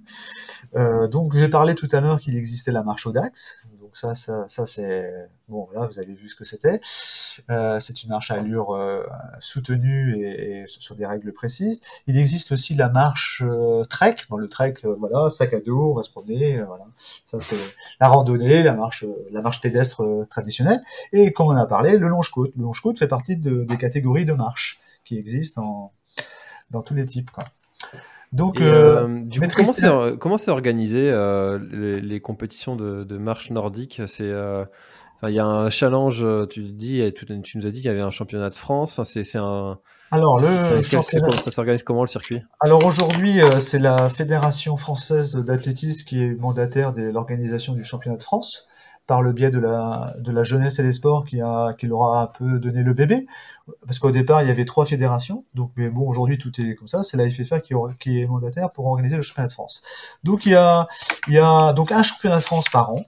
Euh, 0.76 1.08
donc, 1.08 1.36
j'ai 1.36 1.50
parlé 1.50 1.76
tout 1.76 1.88
à 1.92 2.00
l'heure 2.00 2.20
qu'il 2.20 2.36
existait 2.36 2.72
la 2.72 2.84
marche 2.84 3.06
au 3.08 3.12
Dax. 3.12 3.62
Donc 3.92 3.98
ça, 3.98 4.16
ça, 4.16 4.46
ça 4.48 4.66
c'est 4.66 5.12
bon. 5.50 5.68
Là, 5.74 5.86
vous 5.86 6.00
avez 6.00 6.14
vu 6.14 6.30
ce 6.30 6.36
que 6.38 6.46
c'était. 6.46 6.80
Euh, 7.50 7.78
c'est 7.82 8.04
une 8.04 8.10
marche 8.10 8.32
à 8.32 8.36
allure 8.36 8.72
euh, 8.72 9.04
soutenue 9.42 10.16
et, 10.16 10.64
sur 10.66 10.96
des 10.96 11.06
règles 11.06 11.34
précises. 11.34 11.82
Il 12.08 12.18
existe 12.18 12.54
aussi 12.54 12.74
la 12.74 12.88
marche 12.88 13.44
euh, 13.46 13.84
trek. 13.84 14.16
Bon, 14.30 14.38
le 14.38 14.48
trek, 14.48 14.76
voilà, 14.98 15.30
sac 15.30 15.54
à 15.54 15.60
dos, 15.60 15.92
on 15.92 15.96
va 15.96 16.04
se 16.04 16.10
promener. 16.10 16.62
voilà, 16.62 16.86
ça 17.26 17.42
c'est 17.42 17.58
la 18.00 18.08
randonnée, 18.08 18.64
la 18.64 18.76
marche, 18.76 19.04
la 19.30 19.42
marche 19.42 19.60
pédestre 19.60 20.26
traditionnelle. 20.30 20.82
Et 21.12 21.34
comme 21.34 21.48
on 21.48 21.58
a 21.58 21.66
parlé, 21.66 21.98
le 21.98 22.08
longe-côte. 22.08 22.54
Le 22.56 22.64
longe-côte 22.64 22.98
fait 22.98 23.10
partie 23.10 23.36
de, 23.36 23.66
des 23.66 23.78
catégories 23.78 24.24
de 24.24 24.34
marche 24.34 24.80
qui 25.04 25.18
existent 25.18 25.62
en 25.64 25.92
dans 26.70 26.82
tous 26.82 26.94
les 26.94 27.06
types. 27.06 27.30
Donc, 28.32 28.62
euh, 28.62 29.08
euh 29.08 29.22
du 29.24 29.42
coup, 29.42 29.48
comment 30.20 30.38
c'est 30.38 30.52
organisé 30.52 31.10
euh, 31.10 31.60
les, 31.72 32.00
les, 32.00 32.22
compétitions 32.22 32.76
de, 32.76 33.04
de 33.04 33.18
marche 33.18 33.50
nordique? 33.52 34.02
C'est 34.08 34.24
euh, 34.24 34.64
il 35.24 35.34
y 35.34 35.40
a 35.40 35.46
un 35.46 35.70
challenge, 35.70 36.26
tu 36.50 36.64
dis, 36.64 37.04
tu 37.14 37.26
nous 37.58 37.68
as 37.68 37.72
dit 37.72 37.82
qu'il 37.82 37.90
y 37.90 37.94
avait 37.94 38.02
un 38.02 38.10
championnat 38.10 38.50
de 38.50 38.56
France. 38.56 38.92
Enfin, 38.92 39.04
c'est 39.04 39.38
un. 39.38 39.80
Alors 40.12 40.40
le 40.40 40.82
championnat... 40.84 41.38
ça 41.38 41.52
s'organise 41.52 41.84
comment 41.84 42.02
le 42.02 42.08
circuit? 42.08 42.42
Alors 42.62 42.86
aujourd'hui, 42.86 43.40
c'est 43.60 43.80
la 43.80 44.10
fédération 44.10 44.78
française 44.78 45.36
d'athlétisme 45.36 46.08
qui 46.08 46.24
est 46.24 46.34
mandataire 46.40 46.94
de 46.94 47.04
l'organisation 47.12 47.74
du 47.74 47.84
championnat 47.84 48.18
de 48.18 48.24
France 48.24 48.68
par 49.12 49.22
le 49.22 49.34
biais 49.34 49.52
de 49.52 49.60
la, 49.60 50.44
jeunesse 50.46 50.80
et 50.80 50.84
des 50.84 50.94
sports 50.94 51.26
qui, 51.26 51.42
a, 51.42 51.76
leur 51.84 52.04
a 52.04 52.22
un 52.22 52.28
peu 52.28 52.60
donné 52.60 52.82
le 52.82 52.94
bébé. 52.94 53.28
Parce 53.86 54.00
qu'au 54.00 54.12
départ, 54.12 54.42
il 54.42 54.48
y 54.48 54.52
avait 54.52 54.64
trois 54.64 54.86
fédérations. 54.86 55.44
Donc, 55.54 55.74
mais 55.76 55.90
bon, 55.90 56.08
aujourd'hui, 56.08 56.38
tout 56.38 56.54
est 56.62 56.76
comme 56.76 56.88
ça. 56.88 57.04
C'est 57.04 57.18
la 57.18 57.30
FFA 57.30 57.60
qui, 57.60 58.22
est 58.22 58.26
mandataire 58.26 58.70
pour 58.72 58.86
organiser 58.86 59.18
le 59.18 59.22
championnat 59.22 59.50
de 59.50 59.52
France. 59.52 59.82
Donc, 60.24 60.46
il 60.46 60.54
y 60.54 60.56
a, 60.56 61.74
donc 61.74 61.92
un 61.92 62.04
championnat 62.04 62.38
de 62.38 62.42
France 62.42 62.70
par 62.70 62.94
an 62.94 63.04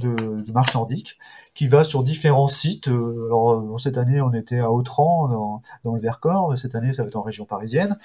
de, 0.00 0.14
de 0.14 0.72
nordique 0.74 1.18
qui 1.62 1.68
va 1.68 1.84
sur 1.84 2.02
différents 2.02 2.48
sites. 2.48 2.88
Euh, 2.88 3.26
alors 3.26 3.52
euh, 3.52 3.78
cette 3.78 3.96
année 3.96 4.20
on 4.20 4.32
était 4.32 4.58
à 4.58 4.72
Autran 4.72 5.60
dans, 5.84 5.94
le 5.94 6.00
Vercors, 6.00 6.58
cette 6.58 6.74
année 6.74 6.92
ça 6.92 7.04
va 7.04 7.08
être 7.08 7.14
en 7.14 7.22
région 7.22 7.44
parisienne. 7.44 7.96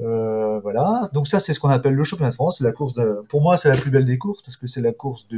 Euh, 0.00 0.58
voilà, 0.58 1.08
donc 1.12 1.28
ça 1.28 1.38
c'est 1.38 1.54
ce 1.54 1.60
qu'on 1.60 1.68
appelle 1.68 1.94
le 1.94 2.02
championnat 2.02 2.30
de 2.30 2.34
France. 2.34 2.60
La 2.60 2.72
course, 2.72 2.94
pour 3.28 3.42
moi 3.42 3.56
c'est 3.58 3.68
la 3.68 3.76
plus 3.76 3.92
belle 3.92 4.06
des 4.06 4.18
courses 4.18 4.42
parce 4.42 4.56
que 4.56 4.66
c'est 4.66 4.80
la 4.80 4.90
course 4.90 5.28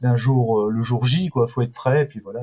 d'un 0.00 0.16
jour, 0.16 0.68
le 0.68 0.82
jour 0.82 1.06
J 1.06 1.28
quoi. 1.28 1.46
Faut 1.46 1.62
être 1.62 1.72
prêt 1.72 2.02
et 2.02 2.06
puis 2.06 2.18
voilà 2.18 2.40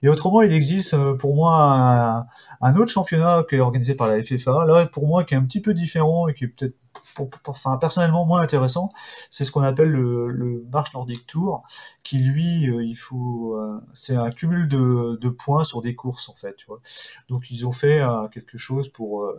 et 0.00 0.08
autrement 0.08 0.42
il 0.42 0.52
existe 0.52 0.96
pour 1.16 1.34
moi 1.34 2.24
un, 2.60 2.76
autre 2.76 2.92
championnat 2.92 3.42
qui 3.48 3.56
est 3.56 3.60
organisé 3.60 3.96
par 3.96 4.06
la 4.06 4.22
FFA. 4.22 4.64
Là 4.64 4.86
pour 4.86 5.08
moi 5.08 5.24
qui 5.24 5.34
est 5.34 5.38
un 5.38 5.44
petit 5.44 5.60
peu 5.60 5.74
différent 5.74 6.28
et 6.28 6.34
qui 6.34 6.44
est 6.44 6.48
peut-être 6.48 6.76
pour, 7.14 7.28
enfin, 7.46 7.76
personnellement 7.78 8.24
moins 8.24 8.40
intéressant, 8.40 8.90
c'est 9.30 9.44
ce 9.44 9.50
qu'on 9.50 9.62
appelle 9.62 9.90
le, 9.90 10.30
le 10.30 10.66
Marche 10.72 10.94
Nordic 10.94 11.26
Tour, 11.26 11.62
qui 12.02 12.18
lui, 12.18 12.64
il 12.64 12.94
faut, 12.94 13.55
euh, 13.56 13.78
c'est 13.92 14.16
un 14.16 14.30
cumul 14.30 14.68
de, 14.68 15.28
points 15.30 15.64
sur 15.64 15.82
des 15.82 15.94
courses 15.94 16.28
en 16.28 16.34
fait. 16.34 16.56
Tu 16.56 16.66
vois. 16.66 16.80
Donc 17.28 17.50
ils 17.50 17.66
ont 17.66 17.72
fait 17.72 18.00
euh, 18.00 18.28
quelque 18.28 18.58
chose 18.58 18.88
pour, 18.88 19.32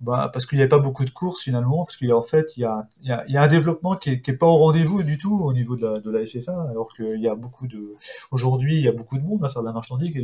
bah, 0.00 0.30
parce 0.32 0.46
qu'il 0.46 0.56
n'y 0.56 0.62
avait 0.62 0.68
pas 0.68 0.78
beaucoup 0.78 1.04
de 1.04 1.10
courses 1.10 1.42
finalement, 1.42 1.84
parce 1.84 1.96
qu'il 1.96 2.08
y 2.08 2.12
a 2.12 2.22
fait 2.22 2.52
il 2.56 2.60
y 2.60 2.64
a, 2.64 2.88
il 3.02 3.32
y 3.32 3.36
a, 3.36 3.42
un 3.42 3.48
développement 3.48 3.96
qui 3.96 4.10
est, 4.10 4.20
qui 4.20 4.32
est, 4.32 4.36
pas 4.36 4.46
au 4.46 4.58
rendez-vous 4.58 5.02
du 5.02 5.18
tout 5.18 5.34
au 5.34 5.52
niveau 5.52 5.76
de 5.76 5.86
la, 5.86 6.00
de 6.00 6.10
la 6.10 6.26
FFA, 6.26 6.68
alors 6.70 6.92
qu'il 6.94 7.20
y 7.20 7.28
a 7.28 7.34
beaucoup 7.34 7.66
de, 7.66 7.96
aujourd'hui 8.30 8.76
il 8.76 8.84
y 8.84 8.88
a 8.88 8.92
beaucoup 8.92 9.18
de 9.18 9.22
monde 9.22 9.44
à 9.44 9.48
faire 9.48 9.62
de 9.62 9.66
la 9.66 9.72
marche 9.72 9.90
nordique 9.90 10.16
et 10.16 10.22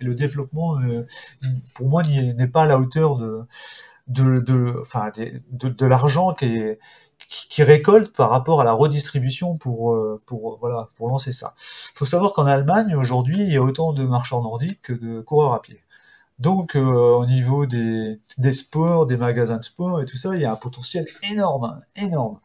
le, 0.00 0.14
développement, 0.14 0.78
pour 1.74 1.88
moi, 1.88 2.02
n'est 2.02 2.48
pas 2.48 2.62
à 2.62 2.66
la 2.66 2.78
hauteur 2.78 3.16
de 3.16 3.44
de, 4.06 4.40
de, 4.40 4.76
enfin, 4.80 5.10
de, 5.50 5.68
de 5.68 5.86
l'argent 5.86 6.32
qui, 6.32 6.76
qui 7.28 7.62
récolte 7.62 8.14
par 8.14 8.30
rapport 8.30 8.60
à 8.60 8.64
la 8.64 8.72
redistribution 8.72 9.56
pour, 9.56 9.92
euh, 9.92 10.20
pour, 10.26 10.58
voilà, 10.60 10.88
pour 10.96 11.08
lancer 11.08 11.32
ça. 11.32 11.54
Il 11.94 11.98
faut 11.98 12.04
savoir 12.04 12.32
qu'en 12.32 12.46
Allemagne, 12.46 12.94
aujourd'hui, 12.94 13.40
il 13.40 13.52
y 13.52 13.56
a 13.56 13.62
autant 13.62 13.92
de 13.92 14.04
marcheurs 14.04 14.42
nordiques 14.42 14.82
que 14.82 14.92
de 14.92 15.20
coureurs 15.20 15.54
à 15.54 15.62
pied. 15.62 15.82
Donc, 16.38 16.76
euh, 16.76 16.80
au 16.82 17.26
niveau 17.26 17.66
des, 17.66 18.20
des 18.38 18.52
sports, 18.52 19.06
des 19.06 19.16
magasins 19.16 19.56
de 19.56 19.64
sport 19.64 20.02
et 20.02 20.06
tout 20.06 20.18
ça, 20.18 20.34
il 20.34 20.42
y 20.42 20.44
a 20.44 20.52
un 20.52 20.56
potentiel 20.56 21.06
énorme, 21.30 21.80
énorme. 21.96 22.38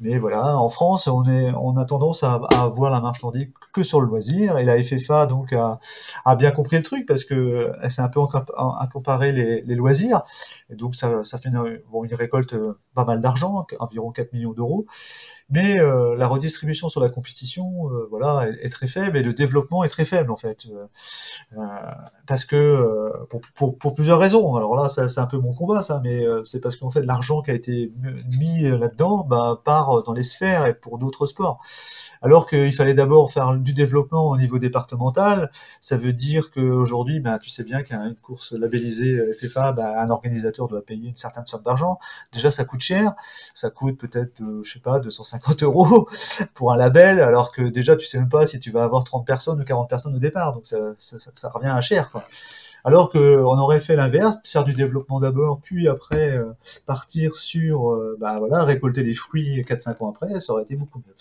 Mais 0.00 0.18
voilà, 0.18 0.58
en 0.58 0.68
France, 0.68 1.06
on, 1.06 1.24
est, 1.24 1.52
on 1.52 1.76
a 1.76 1.84
tendance 1.84 2.22
à, 2.22 2.40
à 2.56 2.68
voir 2.68 2.90
la 2.90 3.00
marche 3.00 3.22
nordique 3.22 3.52
que 3.72 3.82
sur 3.82 4.00
le 4.00 4.06
loisir, 4.06 4.58
et 4.58 4.64
la 4.64 4.82
FFA 4.82 5.26
donc 5.26 5.52
a, 5.52 5.78
a 6.24 6.36
bien 6.36 6.50
compris 6.50 6.76
le 6.76 6.82
truc 6.82 7.06
parce 7.06 7.24
que 7.24 7.72
elle 7.82 7.90
s'est 7.90 8.02
un 8.02 8.08
peu 8.08 8.20
à 8.56 8.88
comparer 8.92 9.32
les, 9.32 9.62
les, 9.62 9.74
loisirs, 9.74 10.22
et 10.70 10.74
donc 10.74 10.94
ça, 10.94 11.22
ça 11.24 11.38
fait 11.38 11.50
une, 11.50 11.80
bon, 11.90 12.06
récolte 12.10 12.54
euh, 12.54 12.78
pas 12.94 13.04
mal 13.04 13.20
d'argent, 13.20 13.66
environ 13.78 14.10
4 14.10 14.32
millions 14.32 14.52
d'euros, 14.52 14.86
mais 15.50 15.80
euh, 15.80 16.14
la 16.16 16.28
redistribution 16.28 16.88
sur 16.88 17.00
la 17.00 17.08
compétition, 17.08 17.90
euh, 17.90 18.06
voilà, 18.08 18.46
est, 18.62 18.68
très 18.68 18.86
faible 18.86 19.18
et 19.18 19.22
le 19.22 19.34
développement 19.34 19.82
est 19.82 19.88
très 19.88 20.04
faible 20.04 20.30
en 20.30 20.36
fait, 20.36 20.68
euh, 21.56 21.66
parce 22.26 22.44
que 22.44 23.10
pour, 23.28 23.40
pour, 23.56 23.76
pour, 23.76 23.94
plusieurs 23.94 24.20
raisons. 24.20 24.54
Alors 24.54 24.76
là, 24.76 24.88
c'est 24.88 25.18
un 25.18 25.26
peu 25.26 25.38
mon 25.38 25.52
combat 25.52 25.82
ça, 25.82 26.00
mais 26.04 26.24
c'est 26.44 26.60
parce 26.60 26.76
qu'en 26.76 26.90
fait 26.90 27.02
l'argent 27.02 27.42
qui 27.42 27.50
a 27.50 27.54
été 27.54 27.90
mis 28.38 28.62
là-dedans, 28.62 29.26
bah, 29.28 29.60
part 29.64 29.89
dans 30.04 30.12
les 30.12 30.22
sphères 30.22 30.66
et 30.66 30.74
pour 30.74 30.98
d'autres 30.98 31.26
sports. 31.26 31.60
Alors 32.22 32.46
qu'il 32.46 32.72
fallait 32.74 32.94
d'abord 32.94 33.32
faire 33.32 33.54
du 33.54 33.72
développement 33.72 34.28
au 34.28 34.36
niveau 34.36 34.58
départemental, 34.58 35.50
ça 35.80 35.96
veut 35.96 36.12
dire 36.12 36.50
qu'aujourd'hui, 36.50 37.18
ben, 37.20 37.38
tu 37.38 37.48
sais 37.48 37.64
bien 37.64 37.82
qu'une 37.82 38.16
course 38.22 38.52
labellisée 38.52 39.18
euh, 39.18 39.32
FFA, 39.32 39.72
ben, 39.72 39.94
un 39.98 40.10
organisateur 40.10 40.68
doit 40.68 40.82
payer 40.82 41.08
une 41.08 41.16
certaine 41.16 41.46
somme 41.46 41.62
d'argent. 41.62 41.98
Déjà, 42.32 42.50
ça 42.50 42.64
coûte 42.64 42.80
cher, 42.80 43.14
ça 43.54 43.70
coûte 43.70 43.98
peut-être, 43.98 44.42
euh, 44.42 44.62
je 44.62 44.72
sais 44.72 44.80
pas, 44.80 45.00
250 45.00 45.62
euros 45.62 46.08
pour 46.54 46.72
un 46.72 46.76
label, 46.76 47.20
alors 47.20 47.52
que 47.52 47.62
déjà, 47.62 47.96
tu 47.96 48.06
sais 48.06 48.18
même 48.18 48.28
pas 48.28 48.46
si 48.46 48.60
tu 48.60 48.70
vas 48.70 48.84
avoir 48.84 49.02
30 49.04 49.26
personnes 49.26 49.60
ou 49.60 49.64
40 49.64 49.88
personnes 49.88 50.14
au 50.14 50.18
départ, 50.18 50.52
donc 50.52 50.66
ça, 50.66 51.50
revient 51.54 51.68
à 51.68 51.80
cher. 51.80 52.12
Alors 52.84 53.10
qu'on 53.10 53.58
aurait 53.58 53.80
fait 53.80 53.96
l'inverse, 53.96 54.38
faire 54.44 54.64
du 54.64 54.74
développement 54.74 55.20
d'abord, 55.20 55.60
puis 55.62 55.88
après 55.88 56.36
euh, 56.36 56.52
partir 56.86 57.36
sur, 57.36 57.92
euh, 57.92 58.16
bah 58.20 58.38
voilà, 58.38 58.64
récolter 58.64 59.02
les 59.02 59.14
fruits 59.14 59.64
4-5 59.80 60.02
ans 60.02 60.10
après, 60.10 60.40
ça 60.40 60.52
aurait 60.52 60.62
été 60.62 60.76
beaucoup 60.76 60.98
mieux. 60.98 61.14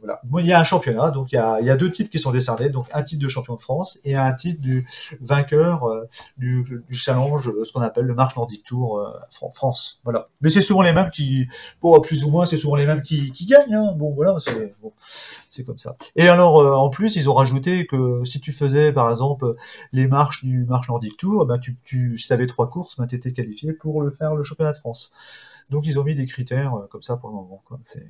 voilà. 0.00 0.20
Il 0.40 0.46
y 0.46 0.52
a 0.52 0.60
un 0.60 0.64
championnat, 0.64 1.10
donc 1.10 1.32
il 1.32 1.36
y 1.36 1.38
a, 1.38 1.76
deux 1.76 1.90
titres 1.90 2.10
qui 2.10 2.18
sont 2.18 2.32
décernés, 2.32 2.70
donc 2.70 2.86
un 2.92 3.02
titre 3.02 3.22
de 3.22 3.28
champion 3.28 3.54
de 3.54 3.60
France 3.60 3.98
et 4.04 4.16
un 4.16 4.32
titre 4.32 4.60
du 4.60 4.86
vainqueur 5.20 5.84
euh, 5.84 6.04
du, 6.36 6.82
challenge, 6.90 7.50
ce 7.64 7.72
qu'on 7.72 7.80
appelle 7.80 8.04
le 8.04 8.14
Marche 8.14 8.36
Nordic 8.36 8.62
Tour 8.62 9.06
France. 9.52 10.00
Voilà. 10.04 10.28
Mais 10.40 10.50
c'est 10.50 10.62
souvent 10.62 10.82
les 10.82 10.92
mêmes 10.92 11.10
qui, 11.10 11.46
bon, 11.80 12.00
plus 12.00 12.24
ou 12.24 12.30
moins, 12.30 12.46
c'est 12.46 12.58
souvent 12.58 12.76
les 12.76 12.86
mêmes 12.86 13.02
qui, 13.02 13.32
gagnent. 13.46 13.74
Hein. 13.74 13.92
Bon, 13.96 14.14
voilà, 14.14 14.36
c'est 15.50 15.64
comme 15.64 15.78
ça. 15.78 15.96
Et 16.16 16.28
alors, 16.28 16.56
en 16.80 16.90
plus, 16.90 17.16
ils 17.16 17.28
ont 17.28 17.34
rajouté 17.34 17.86
que 17.86 18.24
si 18.24 18.40
tu 18.40 18.52
faisais, 18.52 18.92
par 18.92 19.10
exemple, 19.10 19.56
les 19.92 20.06
marches 20.06 20.44
du 20.44 20.64
marche 20.64 20.88
Nordic 20.88 21.16
Tour, 21.16 21.46
ben 21.46 21.58
tu, 21.58 21.76
tu, 21.84 22.18
si 22.18 22.26
tu 22.26 22.32
avais 22.32 22.46
trois 22.46 22.68
courses, 22.68 22.96
ben 22.96 23.06
tu 23.06 23.14
étais 23.14 23.32
qualifié 23.32 23.72
pour 23.72 24.02
le 24.02 24.10
faire 24.10 24.34
le 24.34 24.44
championnat 24.44 24.72
de 24.72 24.78
France. 24.78 25.12
Donc 25.70 25.86
ils 25.86 25.98
ont 25.98 26.04
mis 26.04 26.14
des 26.14 26.26
critères 26.26 26.74
euh, 26.74 26.86
comme 26.88 27.02
ça 27.02 27.16
pour 27.16 27.30
le 27.30 27.34
moment. 27.34 27.62
Quoi. 27.66 27.78
C'est, 27.84 28.06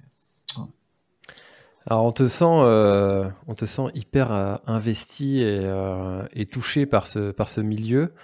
Alors 1.86 2.04
on 2.04 2.12
te 2.12 2.28
sent, 2.28 2.44
euh, 2.44 3.28
on 3.48 3.54
te 3.54 3.64
sent 3.64 3.88
hyper 3.94 4.32
euh, 4.32 4.56
investi 4.66 5.40
et, 5.40 5.60
euh, 5.62 6.24
et, 6.32 6.46
touché 6.46 6.86
par 6.86 7.06
ce, 7.06 7.32
par 7.32 7.48
ce 7.48 7.60
milieu. 7.60 8.14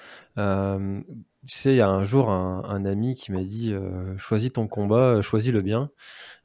Tu 1.47 1.55
sais, 1.57 1.73
il 1.73 1.77
y 1.77 1.81
a 1.81 1.89
un 1.89 2.05
jour 2.05 2.31
un, 2.31 2.63
un 2.69 2.85
ami 2.85 3.15
qui 3.15 3.33
m'a 3.33 3.43
dit 3.43 3.75
choisis 4.17 4.53
ton 4.53 4.67
combat, 4.67 5.23
choisis 5.23 5.53
le 5.53 5.63
bien. 5.63 5.91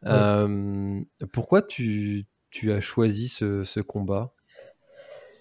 Ouais. 0.04 1.28
pourquoi 1.32 1.62
tu, 1.62 2.26
tu 2.52 2.72
as 2.72 2.80
choisi 2.80 3.28
ce, 3.28 3.64
ce 3.64 3.80
combat? 3.80 4.34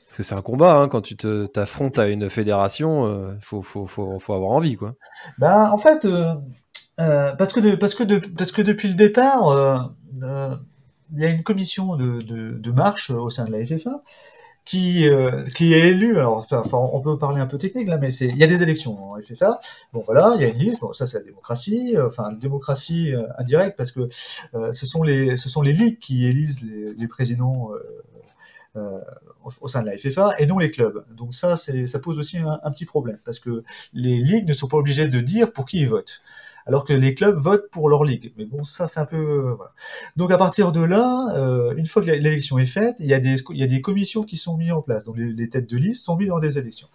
Parce 0.09 0.17
que 0.17 0.23
c'est 0.25 0.35
un 0.35 0.43
combat, 0.43 0.75
hein, 0.75 0.89
quand 0.89 1.01
tu 1.01 1.17
te, 1.17 1.47
t'affrontes 1.47 1.99
à 1.99 2.09
une 2.09 2.29
fédération, 2.29 3.33
il 3.35 3.41
faut, 3.41 3.63
faut, 3.63 3.87
faut, 3.87 4.19
faut, 4.19 4.35
avoir 4.35 4.51
envie, 4.51 4.77
quoi. 4.77 4.95
Ben, 5.39 5.71
en 5.71 5.79
fait, 5.79 6.07
euh, 7.03 7.33
euh, 7.33 7.37
parce, 7.37 7.53
que 7.53 7.75
parce, 7.77 7.95
que 7.95 8.27
parce 8.29 8.53
que 8.53 8.63
depuis 8.63 8.89
le 8.89 8.95
départ, 8.95 9.49
euh, 9.49 9.79
euh, 10.23 10.57
il 11.15 11.21
y 11.21 11.25
a 11.25 11.31
une 11.31 11.43
commission 11.43 11.97
de, 11.97 12.23
de, 12.23 12.71
marche 12.71 13.11
au 13.11 13.31
sein 13.31 13.45
de 13.45 13.53
la 13.53 13.65
FFA 13.65 14.03
qui, 14.65 15.07
qui 15.55 15.75
est 15.75 15.91
élue. 15.91 16.17
Alors, 16.17 16.47
enfin, 16.51 16.79
on 16.79 17.01
peut 17.03 17.19
parler 17.19 17.41
un 17.41 17.47
peu 17.47 17.59
technique 17.59 17.89
là, 17.89 17.99
mais 17.99 18.11
c'est 18.11 18.29
il 18.29 18.39
y 18.39 18.45
a 18.45 18.47
des 18.47 18.63
élections 18.63 19.13
en 19.13 19.21
FFA. 19.21 19.61
Bon, 19.93 20.01
voilà, 20.01 20.33
il 20.37 20.43
y 20.43 20.45
a 20.45 20.49
une 20.49 20.59
liste. 20.59 20.81
Bon, 20.81 20.93
ça 20.93 21.07
c'est 21.07 21.19
la 21.19 21.25
démocratie, 21.25 21.97
enfin 22.03 22.31
la 22.31 22.37
démocratie 22.37 23.13
indirecte 23.37 23.77
parce 23.77 23.93
que 23.93 24.09
ce 24.11 24.87
sont 24.87 25.03
les 25.03 25.37
ce 25.37 25.51
sont 25.51 25.61
les 25.61 25.75
ligues 25.75 25.99
qui 25.99 26.27
élisent 26.27 26.63
les, 26.63 27.09
présidents 27.09 27.71
au 29.61 29.69
sein 29.69 29.83
de 29.83 29.87
la 29.87 29.99
FFA 29.99 30.33
et 30.39 30.47
non 30.47 30.59
les 30.59 30.71
clubs. 30.71 31.05
Donc 31.15 31.35
ça, 31.35 31.57
ça 31.57 31.99
pose 31.99 32.19
aussi 32.19 32.39
un, 32.39 32.71
petit 32.71 32.87
problème 32.87 33.19
parce 33.25 33.39
que 33.39 33.63
les 33.93 34.17
ligues 34.19 34.49
ne 34.49 34.55
sont 34.55 34.69
pas 34.69 34.79
obligées 34.79 35.09
de 35.09 35.21
dire 35.21 35.53
pour 35.53 35.67
qui 35.67 35.81
ils 35.81 35.89
votent 35.91 36.23
alors 36.67 36.85
que 36.85 36.93
les 36.93 37.15
clubs 37.15 37.37
votent 37.37 37.71
pour 37.71 37.89
leur 37.89 38.05
ligue. 38.05 38.33
Mais 38.37 38.47
bon, 38.47 38.65
ça 38.65 38.87
c'est 38.87 39.01
un 39.01 39.05
peu 39.05 39.17
euh, 39.17 39.55
voilà. 39.55 39.73
Donc 40.17 40.31
à 40.31 40.39
partir 40.39 40.73
de 40.73 40.83
là, 40.83 41.29
euh, 41.37 41.75
une 41.77 41.87
fois 41.87 42.03
que 42.03 42.11
l'élection 42.11 42.59
est 42.59 42.67
faite, 42.67 42.97
il 43.01 43.07
y 43.07 43.15
a 43.15 43.21
des 43.21 43.37
il 43.51 43.59
y 43.59 43.63
a 43.63 43.67
des 43.67 43.81
commissions 43.81 44.25
qui 44.25 44.37
sont 44.37 44.57
mises 44.57 44.73
en 44.73 44.83
place. 44.83 45.05
Donc 45.05 45.17
les, 45.19 45.49
têtes 45.49 45.69
de 45.69 45.77
liste 45.77 46.05
sont 46.05 46.17
mises 46.17 46.29
dans 46.29 46.39
des 46.39 46.59
élections. 46.59 46.89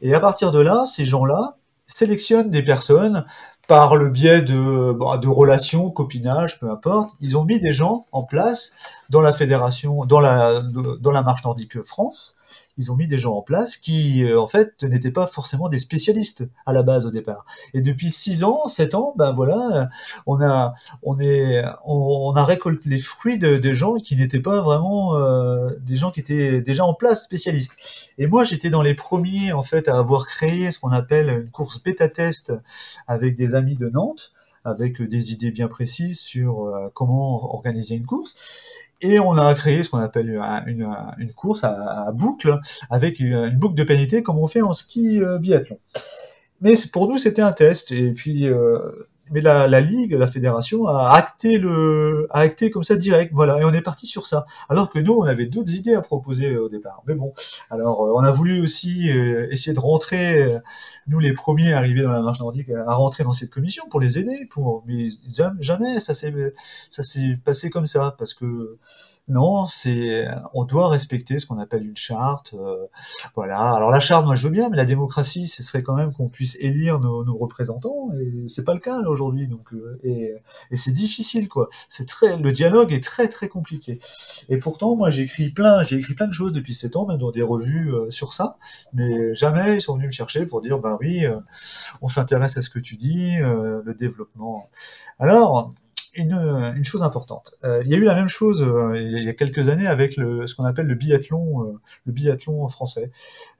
Et 0.00 0.14
à 0.14 0.20
partir 0.20 0.52
de 0.52 0.60
là, 0.60 0.84
ces 0.86 1.04
gens-là 1.04 1.56
sélectionnent 1.84 2.50
des 2.50 2.62
personnes 2.62 3.24
par 3.68 3.96
le 3.96 4.10
biais 4.10 4.42
de, 4.42 4.92
de 5.18 5.28
relations, 5.28 5.90
copinage, 5.90 6.58
peu 6.58 6.70
importe. 6.70 7.10
Ils 7.20 7.38
ont 7.38 7.44
mis 7.44 7.60
des 7.60 7.72
gens 7.72 8.06
en 8.12 8.22
place 8.22 8.72
dans 9.08 9.20
la 9.20 9.32
fédération, 9.32 10.04
dans 10.04 10.20
la, 10.20 10.62
dans 10.62 11.12
la 11.12 11.22
marche 11.22 11.44
nordique 11.44 11.82
France, 11.82 12.36
ils 12.78 12.90
ont 12.90 12.96
mis 12.96 13.06
des 13.06 13.18
gens 13.18 13.34
en 13.34 13.42
place 13.42 13.76
qui, 13.76 14.24
euh, 14.24 14.40
en 14.40 14.46
fait, 14.46 14.82
n'étaient 14.82 15.10
pas 15.10 15.26
forcément 15.26 15.68
des 15.68 15.78
spécialistes 15.78 16.44
à 16.66 16.72
la 16.72 16.82
base 16.82 17.06
au 17.06 17.10
départ. 17.10 17.44
Et 17.74 17.82
depuis 17.82 18.10
six 18.10 18.44
ans, 18.44 18.66
sept 18.68 18.94
ans, 18.94 19.14
ben 19.16 19.32
voilà, 19.32 19.88
on 20.26 20.40
a, 20.40 20.74
on 21.02 21.18
est, 21.20 21.62
on, 21.84 22.34
a 22.34 22.44
récolté 22.44 22.88
les 22.88 22.98
fruits 22.98 23.38
de, 23.38 23.58
des 23.58 23.74
gens 23.74 23.96
qui 23.96 24.16
n'étaient 24.16 24.40
pas 24.40 24.62
vraiment 24.62 25.16
euh, 25.16 25.70
des 25.80 25.96
gens 25.96 26.10
qui 26.10 26.20
étaient 26.20 26.62
déjà 26.62 26.84
en 26.84 26.94
place 26.94 27.24
spécialistes. 27.24 27.76
Et 28.18 28.26
moi, 28.26 28.44
j'étais 28.44 28.70
dans 28.70 28.82
les 28.82 28.94
premiers, 28.94 29.52
en 29.52 29.62
fait, 29.62 29.88
à 29.88 29.98
avoir 29.98 30.26
créé 30.26 30.72
ce 30.72 30.78
qu'on 30.78 30.92
appelle 30.92 31.28
une 31.28 31.50
course 31.50 31.82
bêta-test 31.82 32.52
avec 33.06 33.34
des 33.34 33.54
amis 33.54 33.76
de 33.76 33.88
Nantes 33.88 34.32
avec 34.64 35.02
des 35.02 35.32
idées 35.32 35.50
bien 35.50 35.68
précises 35.68 36.20
sur 36.20 36.66
euh, 36.66 36.88
comment 36.94 37.54
organiser 37.54 37.96
une 37.96 38.06
course. 38.06 38.34
Et 39.02 39.18
on 39.18 39.32
a 39.32 39.52
créé 39.54 39.82
ce 39.82 39.90
qu'on 39.90 39.98
appelle 39.98 40.40
une, 40.66 41.32
course 41.34 41.64
à, 41.64 42.10
boucle, 42.14 42.58
avec 42.88 43.18
une, 43.18 43.50
boucle 43.50 43.74
de 43.74 43.82
pénalité 43.82 44.22
comme 44.22 44.38
on 44.38 44.46
fait 44.46 44.62
en 44.62 44.72
ski 44.72 45.20
euh, 45.20 45.38
biathlon. 45.38 45.78
Mais 46.60 46.74
pour 46.92 47.08
nous, 47.08 47.18
c'était 47.18 47.42
un 47.42 47.52
test. 47.52 47.90
Et 47.90 48.12
puis, 48.12 48.46
euh, 48.46 48.78
mais 49.32 49.40
la, 49.40 49.66
la, 49.66 49.80
ligue, 49.80 50.12
la 50.12 50.26
fédération 50.26 50.86
a 50.86 51.10
acté 51.14 51.58
le, 51.58 52.26
a 52.30 52.40
acté 52.40 52.70
comme 52.70 52.82
ça 52.82 52.96
direct, 52.96 53.32
voilà, 53.34 53.58
et 53.60 53.64
on 53.64 53.72
est 53.72 53.80
parti 53.80 54.06
sur 54.06 54.26
ça. 54.26 54.46
Alors 54.68 54.90
que 54.90 54.98
nous, 54.98 55.14
on 55.14 55.24
avait 55.24 55.46
d'autres 55.46 55.74
idées 55.74 55.94
à 55.94 56.02
proposer 56.02 56.56
au 56.56 56.68
départ. 56.68 57.02
Mais 57.06 57.14
bon, 57.14 57.32
alors 57.70 58.02
euh, 58.02 58.12
on 58.14 58.20
a 58.20 58.30
voulu 58.30 58.62
aussi 58.62 59.10
euh, 59.10 59.48
essayer 59.50 59.74
de 59.74 59.80
rentrer, 59.80 60.42
euh, 60.42 60.58
nous 61.06 61.18
les 61.18 61.32
premiers 61.32 61.72
arrivés 61.72 62.02
dans 62.02 62.12
la 62.12 62.20
marche 62.20 62.40
nordique, 62.40 62.70
à 62.70 62.94
rentrer 62.94 63.24
dans 63.24 63.32
cette 63.32 63.50
commission 63.50 63.84
pour 63.90 64.00
les 64.00 64.18
aider, 64.18 64.46
pour, 64.50 64.84
mais 64.86 65.08
jamais 65.60 66.00
ça 66.00 66.14
s'est, 66.14 66.32
ça 66.90 67.02
s'est 67.02 67.38
passé 67.44 67.70
comme 67.70 67.86
ça, 67.86 68.14
parce 68.18 68.34
que 68.34 68.78
non, 69.32 69.66
c'est 69.66 70.28
on 70.54 70.64
doit 70.64 70.88
respecter 70.88 71.38
ce 71.38 71.46
qu'on 71.46 71.58
appelle 71.58 71.86
une 71.86 71.96
charte. 71.96 72.54
Euh, 72.54 72.86
voilà. 73.34 73.72
Alors 73.72 73.90
la 73.90 74.00
charte, 74.00 74.26
moi 74.26 74.36
je 74.36 74.46
veux 74.46 74.52
bien, 74.52 74.68
mais 74.68 74.76
la 74.76 74.84
démocratie, 74.84 75.46
ce 75.46 75.62
serait 75.62 75.82
quand 75.82 75.94
même 75.94 76.12
qu'on 76.12 76.28
puisse 76.28 76.56
élire 76.60 77.00
nos, 77.00 77.24
nos 77.24 77.36
représentants, 77.36 78.10
et 78.20 78.48
c'est 78.48 78.64
pas 78.64 78.74
le 78.74 78.80
cas 78.80 78.98
aujourd'hui. 79.00 79.48
Donc 79.48 79.72
euh, 79.72 79.98
et, 80.04 80.34
et 80.70 80.76
c'est 80.76 80.92
difficile 80.92 81.48
quoi. 81.48 81.68
C'est 81.88 82.06
très 82.06 82.36
le 82.36 82.52
dialogue 82.52 82.92
est 82.92 83.02
très 83.02 83.28
très 83.28 83.48
compliqué. 83.48 83.98
Et 84.48 84.58
pourtant, 84.58 84.96
moi 84.96 85.10
j'ai 85.10 85.22
écrit 85.22 85.50
plein, 85.50 85.82
j'ai 85.82 85.96
écrit 85.96 86.14
plein 86.14 86.28
de 86.28 86.34
choses 86.34 86.52
depuis 86.52 86.74
sept 86.74 86.96
ans, 86.96 87.06
même 87.06 87.18
dans 87.18 87.32
des 87.32 87.42
revues 87.42 87.94
euh, 87.94 88.10
sur 88.10 88.34
ça, 88.34 88.58
mais 88.92 89.34
jamais 89.34 89.76
ils 89.76 89.80
sont 89.80 89.94
venus 89.94 90.08
me 90.08 90.12
chercher 90.12 90.46
pour 90.46 90.60
dire 90.60 90.78
bah 90.78 90.98
oui, 91.00 91.24
on 92.02 92.08
s'intéresse 92.08 92.56
à 92.58 92.62
ce 92.62 92.70
que 92.70 92.78
tu 92.78 92.96
dis, 92.96 93.36
le 93.38 93.94
développement. 93.94 94.68
Alors 95.18 95.72
une, 96.14 96.32
une, 96.76 96.84
chose 96.84 97.02
importante. 97.02 97.54
Euh, 97.64 97.82
il 97.84 97.90
y 97.90 97.94
a 97.94 97.96
eu 97.96 98.04
la 98.04 98.14
même 98.14 98.28
chose 98.28 98.62
euh, 98.62 98.92
il 98.96 99.22
y 99.22 99.28
a 99.28 99.34
quelques 99.34 99.68
années 99.68 99.86
avec 99.86 100.16
le, 100.16 100.46
ce 100.46 100.54
qu'on 100.54 100.64
appelle 100.64 100.86
le 100.86 100.94
biathlon, 100.94 101.64
euh, 101.64 101.80
le 102.06 102.12
biathlon 102.12 102.68
français 102.68 103.10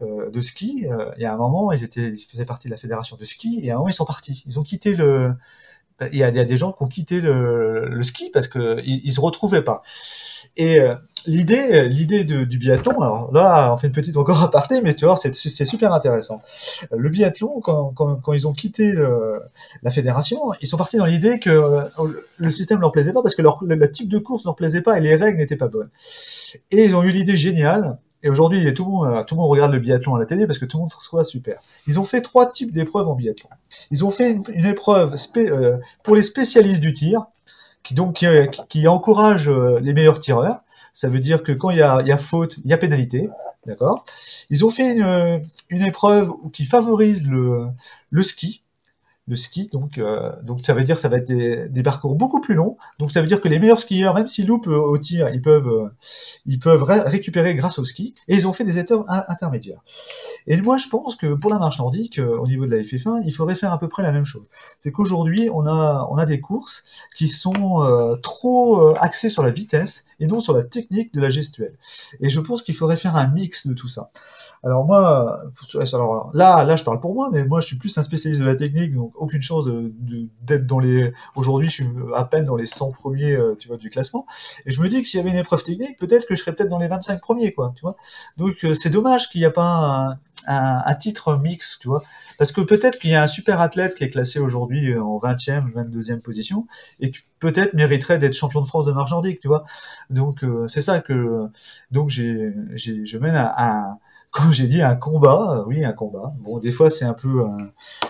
de 0.01 0.41
ski. 0.41 0.87
il 1.17 1.23
y 1.23 1.25
a 1.25 1.33
un 1.33 1.37
moment, 1.37 1.73
ils 1.73 1.85
étaient, 1.85 2.11
ils 2.11 2.19
faisaient 2.19 2.45
partie 2.45 2.69
de 2.69 2.73
la 2.73 2.79
fédération 2.79 3.17
de 3.17 3.25
ski, 3.25 3.61
et 3.63 3.71
à 3.71 3.75
un 3.75 3.77
moment 3.79 3.89
ils 3.89 3.95
sont 3.95 4.05
partis. 4.05 4.43
Ils 4.47 4.59
ont 4.59 4.63
quitté 4.63 4.95
le. 4.97 5.35
Il 6.11 6.19
y 6.19 6.25
a, 6.25 6.31
il 6.31 6.35
y 6.35 6.41
a 6.41 6.45
des 6.45 6.57
gens 6.57 6.73
qui 6.73 6.83
ont 6.83 6.89
quitté 6.89 7.21
le, 7.21 7.87
le 7.87 8.03
ski 8.03 8.31
parce 8.33 8.49
que 8.49 8.81
ils, 8.85 9.03
ils 9.05 9.13
se 9.13 9.21
retrouvaient 9.21 9.63
pas. 9.63 9.83
Et 10.57 10.81
l'idée, 11.27 11.89
l'idée 11.89 12.25
du 12.25 12.59
biathlon, 12.59 13.01
alors 13.01 13.33
là, 13.33 13.73
on 13.73 13.77
fait 13.77 13.87
une 13.87 13.93
petite 13.93 14.17
encore 14.17 14.43
aparté, 14.45 14.81
mais 14.83 14.95
tu 14.95 15.05
vois, 15.05 15.17
c'est, 15.17 15.33
super 15.33 15.93
intéressant. 15.93 16.41
Le 16.91 17.09
biathlon, 17.09 17.61
quand, 17.61 18.33
ils 18.33 18.47
ont 18.47 18.55
quitté 18.55 18.95
la 19.83 19.91
fédération, 19.91 20.41
ils 20.61 20.67
sont 20.67 20.77
partis 20.77 20.97
dans 20.97 21.07
l'idée 21.07 21.39
que 21.39 21.51
le 22.39 22.51
système 22.51 22.81
leur 22.81 22.93
plaisait 22.93 23.13
pas 23.13 23.23
parce 23.23 23.35
que 23.35 23.43
leur, 23.43 23.59
le, 23.63 23.91
type 23.91 24.09
de 24.09 24.19
course 24.19 24.45
leur 24.45 24.57
plaisait 24.57 24.83
pas 24.83 24.99
et 24.99 25.01
les 25.01 25.17
règles 25.17 25.39
n'étaient 25.39 25.57
pas 25.57 25.69
bonnes. 25.69 25.91
Et 26.71 26.85
ils 26.85 26.97
ont 26.97 27.03
eu 27.03 27.11
l'idée 27.11 27.37
géniale. 27.37 27.99
Et 28.25 28.31
aujourd'hui, 28.31 28.73
tout 28.73 28.85
le 28.85 28.91
monde, 28.91 29.27
tout 29.27 29.35
le 29.35 29.41
monde 29.41 29.51
regarde 29.51 29.73
le 29.73 29.81
biathlon 29.81 30.15
à 30.15 30.19
la 30.19 30.27
télé 30.27 30.47
parce 30.47 30.59
que 30.59 30.65
tout 30.65 30.77
le 30.77 30.83
monde 30.83 30.93
soit 31.01 31.25
super. 31.25 31.59
Ils 31.89 31.99
ont 31.99 32.05
fait 32.05 32.21
trois 32.21 32.49
types 32.49 32.71
d'épreuves 32.71 33.09
en 33.09 33.15
biathlon. 33.15 33.49
Ils 33.91 34.05
ont 34.05 34.11
fait 34.11 34.31
une, 34.31 34.67
épreuve 34.67 35.17
euh, 35.37 35.79
pour 36.05 36.15
les 36.15 36.23
spécialistes 36.23 36.81
du 36.81 36.93
tir, 36.93 37.27
qui 37.83 37.95
donc 37.95 38.25
qui, 38.69 38.87
encourage 38.87 39.49
euh, 39.49 39.81
les 39.81 39.93
meilleurs 39.93 40.21
tireurs. 40.21 40.61
Ça 40.93 41.09
veut 41.09 41.21
dire 41.21 41.43
que 41.43 41.53
quand 41.53 41.71
il 41.71 41.79
y 41.79 41.83
a, 41.83 42.19
faute, 42.19 42.59
il 42.65 42.71
y 42.71 42.73
a 42.73 42.79
pénalité. 42.79 43.29
D'accord? 43.67 44.05
Ils 44.51 44.65
ont 44.65 44.71
fait 44.71 44.97
une, 44.97 45.83
épreuve 45.83 46.31
qui 46.53 46.65
favorise 46.65 47.29
le 47.29 48.23
ski, 48.23 48.63
le 49.29 49.37
ski. 49.37 49.69
Donc, 49.73 49.99
euh, 49.99 50.33
donc 50.43 50.63
ça 50.63 50.75
veut 50.75 50.83
dire 50.83 50.97
que 50.97 51.01
ça 51.01 51.09
va 51.09 51.19
être 51.19 51.27
des, 51.27 51.69
des, 51.69 51.83
parcours 51.83 52.15
beaucoup 52.17 52.41
plus 52.41 52.55
longs. 52.55 52.77
Donc 52.99 53.13
ça 53.13 53.21
veut 53.21 53.27
dire 53.27 53.41
que 53.41 53.49
les 53.49 53.59
meilleurs 53.59 53.79
skieurs, 53.79 54.15
même 54.15 54.29
s'ils 54.29 54.47
loupent 54.47 54.67
au 54.67 54.99
tir, 54.99 55.29
ils 55.33 55.41
peuvent, 55.41 55.69
euh, 55.69 55.89
ils 56.47 56.59
peuvent 56.59 56.83
récupérer 56.83 57.55
grâce 57.55 57.79
au 57.79 57.85
ski. 57.85 58.15
Et 58.29 58.35
ils 58.35 58.49
ont 58.49 58.53
fait 58.53 58.65
des 58.65 58.79
étapes 58.79 59.03
intermédiaires. 59.29 59.81
Et 60.47 60.61
moi, 60.63 60.77
je 60.79 60.89
pense 60.89 61.15
que 61.15 61.35
pour 61.35 61.51
la 61.51 61.59
marche 61.59 61.79
nordique, 61.79 62.19
euh, 62.19 62.37
au 62.39 62.49
niveau 62.49 62.67
de 62.67 62.73
la 62.73 62.83
FF1, 62.83 63.23
il 63.25 63.33
faudrait 63.33 63.55
faire 63.55 63.73
à 63.73 63.79
peu 63.79 63.89
près 63.89 64.03
la 64.03 64.13
même 64.13 64.25
chose. 64.25 64.47
C'est 64.79 64.91
qu'aujourd'hui, 64.91 65.49
on 65.53 65.67
a, 65.67 66.07
on 66.11 66.17
a 66.17 66.27
des 66.27 66.41
courses 66.41 66.83
qui 67.17 67.29
sont 67.29 67.83
euh, 67.83 68.17
trop 68.17 68.95
axées 68.97 69.29
sur 69.29 69.43
la 69.43 69.51
vitesse 69.51 70.07
et 70.19 70.27
non 70.27 70.41
sur 70.41 70.55
la 70.55 70.65
technique 70.65 71.15
de 71.15 71.21
la 71.21 71.31
gestuelle. 71.31 71.77
Et 72.21 72.29
je 72.29 72.41
pense 72.41 72.63
qu'il 72.63 72.75
faudrait 72.75 72.97
faire 72.97 73.17
un 73.17 73.29
mix 73.29 73.67
de 73.67 73.75
tout 73.75 73.89
ça. 73.89 74.11
Alors 74.65 74.85
moi, 74.85 75.41
alors 75.93 76.31
là, 76.35 76.65
là, 76.65 76.77
je 76.77 76.85
parle 76.85 77.01
pour 77.01 77.15
moi, 77.15 77.31
mais 77.33 77.45
moi, 77.45 77.61
je 77.61 77.67
suis 77.67 77.77
plus 77.77 77.99
un 77.99 78.03
spécialiste 78.03 78.43
de 78.43 78.47
la 78.47 78.55
technique, 78.55 78.95
donc 78.95 79.11
aucune 79.17 79.43
chance 79.43 79.65
de, 79.65 79.93
d'être 80.41 80.67
dans 80.67 80.79
les. 80.79 81.13
Aujourd'hui, 81.35 81.69
je 81.69 81.75
suis 81.75 81.87
à 82.15 82.25
peine 82.25 82.45
dans 82.45 82.55
les 82.55 82.67
100 82.67 82.93
premiers, 82.93 83.33
euh, 83.33 83.57
tu 83.59 83.67
vois, 83.67 83.77
du 83.77 83.91
classement. 83.91 84.25
Et 84.65 84.71
je 84.71 84.81
me 84.81 84.89
dis 84.89 85.03
que 85.03 85.09
s'il 85.09 85.19
y 85.19 85.21
avait 85.21 85.31
une 85.31 85.37
épreuve 85.37 85.65
technique, 85.65 85.99
peut-être 85.99 86.29
que 86.29 86.37
je 86.37 86.41
serais 86.41 86.55
peut-être 86.55 86.69
dans 86.69 86.79
les 86.79 86.87
25 86.87 87.21
premiers, 87.21 87.53
quoi, 87.53 87.73
tu 87.75 87.81
vois. 87.81 87.97
Donc 88.37 88.65
euh, 88.65 88.77
c'est 88.77 88.91
dommage 88.91 89.31
qu'il 89.31 89.41
n'y 89.41 89.47
a 89.47 89.51
pas 89.51 89.65
un, 90.47 90.85
un, 90.87 90.95
titre 90.95 91.37
mix, 91.39 91.81
tu 91.81 91.89
vois. 91.89 92.01
Parce 92.39 92.53
que 92.53 92.61
peut-être 92.61 93.01
qu'il 93.01 93.11
y 93.11 93.17
a 93.17 93.23
un 93.25 93.27
super 93.27 93.61
athlète 93.61 93.97
qui 93.97 94.05
est 94.05 94.11
classé 94.11 94.39
aujourd'hui 94.39 94.93
euh, 94.93 95.03
en 95.03 95.19
20e, 95.19 95.73
22e 95.73 96.21
position, 96.21 96.69
et 97.01 97.11
qui 97.11 97.23
peut-être 97.41 97.75
mériterait 97.75 98.21
d'être 98.21 98.35
champion 98.35 98.61
de 98.61 98.67
France 98.67 98.87
de 98.87 98.93
marche 98.93 99.11
nordique, 99.11 99.41
tu 99.41 99.49
vois. 99.49 99.65
Donc 100.09 100.45
c'est 100.69 100.83
ça 100.83 101.01
que 101.01 101.49
donc 101.91 102.11
j'ai, 102.11 102.55
j'ai 102.75 103.05
je 103.05 103.19
mène 103.19 103.35
à, 103.35 103.99
comme 104.33 104.51
j'ai 104.51 104.67
dit, 104.67 104.81
un 104.81 104.97
combat, 104.97 105.59
euh, 105.59 105.65
oui, 105.67 105.85
un 105.85 105.93
combat. 105.93 106.33
Bon, 106.41 106.59
des 106.59 106.71
fois 106.71 106.89
c'est 106.89 107.05
un 107.05 107.13
peu, 107.13 107.43
euh, 107.43 107.49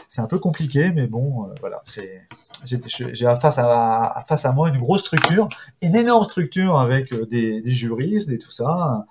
c'est 0.09 0.23
un 0.23 0.29
peu 0.29 0.39
compliqué, 0.39 0.93
mais 0.95 1.09
bon, 1.09 1.49
euh, 1.49 1.55
voilà, 1.61 1.81
c'est 1.85 2.23
j'ai 2.65 3.25
face 3.41 3.59
à, 3.59 4.25
face 4.29 4.45
à 4.45 4.53
moi 4.53 4.69
une 4.69 4.79
grosse 4.79 5.01
structure, 5.01 5.49
une 5.81 5.97
énorme 5.97 6.23
structure 6.23 6.79
avec 6.79 7.13
des, 7.29 7.61
des 7.61 7.73
juristes 7.73 8.31
et 8.31 8.39
tout 8.39 8.53
ça. 8.53 9.05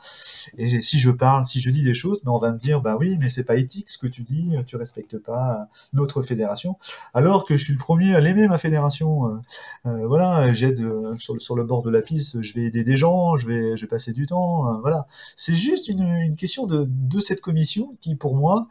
Et 0.58 0.82
si 0.82 1.00
je 1.00 1.12
parle, 1.12 1.46
si 1.46 1.60
je 1.60 1.70
dis 1.70 1.84
des 1.84 1.94
choses, 1.94 2.22
ben 2.24 2.32
on 2.32 2.38
va 2.38 2.54
me 2.54 2.58
dire, 2.58 2.82
bah 2.82 2.96
oui, 2.98 3.18
mais 3.20 3.30
c'est 3.30 3.44
pas 3.44 3.58
éthique 3.58 3.90
ce 3.90 3.98
que 3.98 4.08
tu 4.08 4.24
dis, 4.24 4.56
tu 4.66 4.78
respectes 4.78 5.18
pas 5.18 5.68
notre 5.92 6.22
fédération. 6.22 6.78
Alors 7.14 7.44
que 7.44 7.58
je 7.58 7.64
suis 7.66 7.74
le 7.74 7.80
premier 7.80 8.16
à 8.16 8.22
l'aimer 8.22 8.48
ma 8.48 8.58
fédération. 8.58 9.42
Euh, 9.86 10.08
voilà, 10.08 10.54
j'aide 10.54 10.82
sur, 11.18 11.42
sur, 11.42 11.56
le 11.56 11.66
bord 11.66 11.82
de 11.82 11.90
la 11.90 12.02
piste, 12.02 12.42
je 12.42 12.54
vais 12.54 12.62
aider 12.62 12.86
des 12.86 12.96
gens, 12.96 13.36
je 13.36 13.48
vais, 13.48 13.76
je 13.76 13.82
vais 13.82 13.90
passer 13.90 14.14
du 14.14 14.28
temps. 14.28 14.80
voilà, 14.80 15.08
c'est 15.36 15.56
juste 15.56 15.90
une, 15.90 16.04
une 16.04 16.38
question 16.38 16.68
de, 16.68 16.88
de 17.02 17.20
cette 17.20 17.42
commission 17.42 17.98
qui, 18.02 18.16
pour 18.16 18.36
moi, 18.36 18.68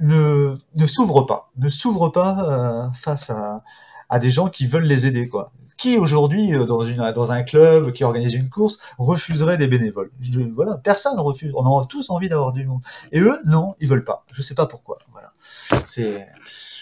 ne, 0.00 0.54
ne 0.74 0.86
s'ouvre 0.86 1.22
pas, 1.22 1.50
ne 1.56 1.68
s'ouvre 1.68 2.08
pas 2.10 2.90
face 2.94 3.30
à, 3.30 3.62
à 4.08 4.18
des 4.18 4.30
gens 4.30 4.48
qui 4.48 4.66
veulent 4.66 4.84
les 4.84 5.06
aider, 5.06 5.28
quoi. 5.28 5.52
Qui 5.78 5.96
aujourd'hui, 5.98 6.54
euh, 6.54 6.66
dans, 6.66 6.84
dans 7.12 7.32
un 7.32 7.42
club 7.42 7.90
qui 7.92 8.04
organise 8.04 8.34
une 8.34 8.50
course, 8.50 8.78
refuserait 8.98 9.56
des 9.56 9.66
bénévoles? 9.66 10.12
Voilà, 10.54 10.76
personne 10.76 11.18
refuse. 11.18 11.52
On 11.56 11.80
a 11.80 11.86
tous 11.86 12.10
envie 12.10 12.28
d'avoir 12.28 12.52
du 12.52 12.66
monde. 12.66 12.82
Et 13.10 13.18
eux, 13.18 13.40
non, 13.46 13.74
ils 13.80 13.88
veulent 13.88 14.04
pas. 14.04 14.24
Je 14.30 14.42
sais 14.42 14.54
pas 14.54 14.66
pourquoi. 14.66 14.98
Voilà, 15.10 15.32
c'est, 15.38 16.28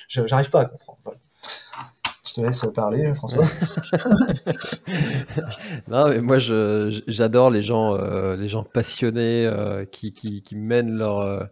j'arrive 0.09 0.51
pas 0.51 0.62
à 0.62 0.64
comprendre. 0.66 0.99
Je 2.31 2.35
te 2.35 2.40
laisse 2.43 2.64
parler, 2.73 3.12
François. 3.12 3.43
non, 5.88 6.09
mais 6.11 6.21
moi, 6.21 6.38
j'adore 6.38 7.51
les 7.51 7.62
gens, 7.62 7.97
euh, 7.97 8.37
les 8.37 8.49
gens 8.49 8.62
passionnés 8.62 9.47
euh, 9.47 9.85
qui, 9.85 10.12
qui, 10.12 10.40
qui, 10.40 10.55
mènent 10.55 10.97
leur, 10.97 11.49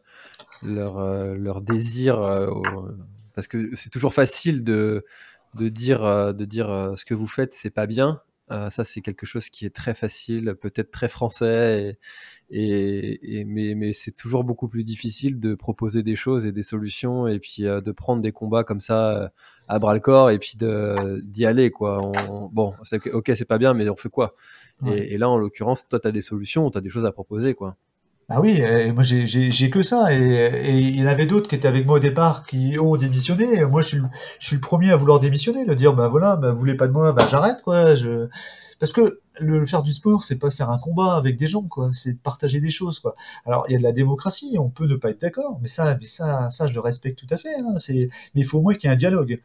leur, 0.64 1.34
leur 1.34 1.62
désir. 1.62 2.20
parce 3.34 3.48
que 3.48 3.74
c'est 3.74 3.90
toujours 3.90 4.14
facile 4.14 4.62
de, 4.62 5.04
de 5.54 5.68
dire, 5.68 6.04
euh, 6.04 6.32
de 6.32 6.44
dire 6.44 6.70
euh, 6.70 6.94
ce 6.94 7.04
que 7.04 7.14
vous 7.14 7.26
faites, 7.26 7.54
c'est 7.54 7.70
pas 7.70 7.86
bien. 7.86 8.20
ça, 8.70 8.84
c'est 8.84 9.00
quelque 9.00 9.26
chose 9.26 9.50
qui 9.50 9.66
est 9.66 9.74
très 9.74 9.94
facile, 9.94 10.54
peut-être 10.60 10.92
très 10.92 11.08
français, 11.08 11.98
et, 12.50 13.44
mais, 13.46 13.74
mais 13.74 13.92
c'est 13.92 14.12
toujours 14.12 14.44
beaucoup 14.44 14.68
plus 14.68 14.84
difficile 14.84 15.40
de 15.40 15.56
proposer 15.56 16.04
des 16.04 16.14
choses 16.14 16.46
et 16.46 16.52
des 16.52 16.62
solutions, 16.62 17.26
et 17.26 17.40
puis 17.40 17.64
de 17.64 17.92
prendre 17.92 18.22
des 18.22 18.32
combats 18.32 18.64
comme 18.64 18.80
ça 18.80 19.32
à 19.68 19.78
bras 19.78 19.94
le 19.94 20.00
corps, 20.00 20.30
et 20.30 20.38
puis 20.38 20.56
d'y 20.56 21.46
aller. 21.46 21.70
Quoi. 21.70 21.98
bon, 22.52 22.74
ok, 23.12 23.32
c'est 23.34 23.44
pas 23.44 23.58
bien, 23.58 23.74
mais 23.74 23.88
on 23.88 23.96
fait 23.96 24.08
quoi? 24.08 24.32
Et, 24.86 25.14
et, 25.14 25.18
là, 25.18 25.28
en 25.28 25.36
l'occurrence, 25.38 25.88
toi, 25.88 25.98
tu 25.98 26.06
as 26.06 26.12
des 26.12 26.22
solutions, 26.22 26.70
tu 26.70 26.78
as 26.78 26.80
des 26.80 26.90
choses 26.90 27.04
à 27.04 27.10
proposer. 27.10 27.54
quoi. 27.54 27.76
Ah 28.30 28.42
oui, 28.42 28.60
et 28.60 28.92
moi 28.92 29.02
j'ai 29.02 29.26
j'ai 29.26 29.70
que 29.70 29.80
ça 29.80 30.12
et, 30.12 30.18
et 30.18 30.76
il 30.76 31.00
y 31.00 31.02
en 31.02 31.06
avait 31.06 31.24
d'autres 31.24 31.48
qui 31.48 31.54
étaient 31.54 31.66
avec 31.66 31.86
moi 31.86 31.96
au 31.96 31.98
départ 31.98 32.44
qui 32.46 32.76
ont 32.78 32.94
démissionné. 32.96 33.64
Moi 33.64 33.80
je 33.80 33.88
suis 33.88 33.98
je 34.38 34.46
suis 34.46 34.56
le 34.56 34.60
premier 34.60 34.90
à 34.90 34.96
vouloir 34.96 35.18
démissionner, 35.18 35.64
de 35.64 35.72
dire 35.72 35.94
bah 35.94 36.08
voilà, 36.08 36.36
bah 36.36 36.52
vous 36.52 36.58
voulez 36.58 36.76
pas 36.76 36.88
de 36.88 36.92
moi, 36.92 37.12
bah 37.12 37.26
j'arrête 37.30 37.62
quoi. 37.62 37.94
Je 37.94 38.28
parce 38.78 38.92
que 38.92 39.18
le, 39.40 39.66
faire 39.66 39.82
du 39.82 39.92
sport, 39.92 40.22
c'est 40.22 40.36
pas 40.36 40.50
faire 40.50 40.70
un 40.70 40.78
combat 40.78 41.16
avec 41.16 41.36
des 41.36 41.46
gens 41.46 41.62
quoi, 41.62 41.90
c'est 41.92 42.18
partager 42.18 42.60
des 42.60 42.70
choses 42.70 43.00
quoi. 43.00 43.14
Alors 43.46 43.64
il 43.68 43.72
y 43.72 43.76
a 43.76 43.78
de 43.78 43.82
la 43.82 43.92
démocratie, 43.92 44.56
on 44.58 44.70
peut 44.70 44.86
ne 44.86 44.96
pas 44.96 45.10
être 45.10 45.20
d'accord, 45.20 45.58
mais 45.60 45.68
ça 45.68 45.96
mais 46.00 46.06
ça 46.06 46.50
ça 46.50 46.66
je 46.66 46.74
le 46.74 46.80
respecte 46.80 47.18
tout 47.18 47.32
à 47.34 47.38
fait. 47.38 47.54
Hein, 47.56 47.76
c'est 47.78 48.08
mais 48.34 48.42
il 48.42 48.44
faut 48.44 48.58
au 48.58 48.62
moins 48.62 48.74
qu'il 48.74 48.88
y 48.88 48.90
ait 48.90 48.94
un 48.94 48.96
dialogue 48.96 49.40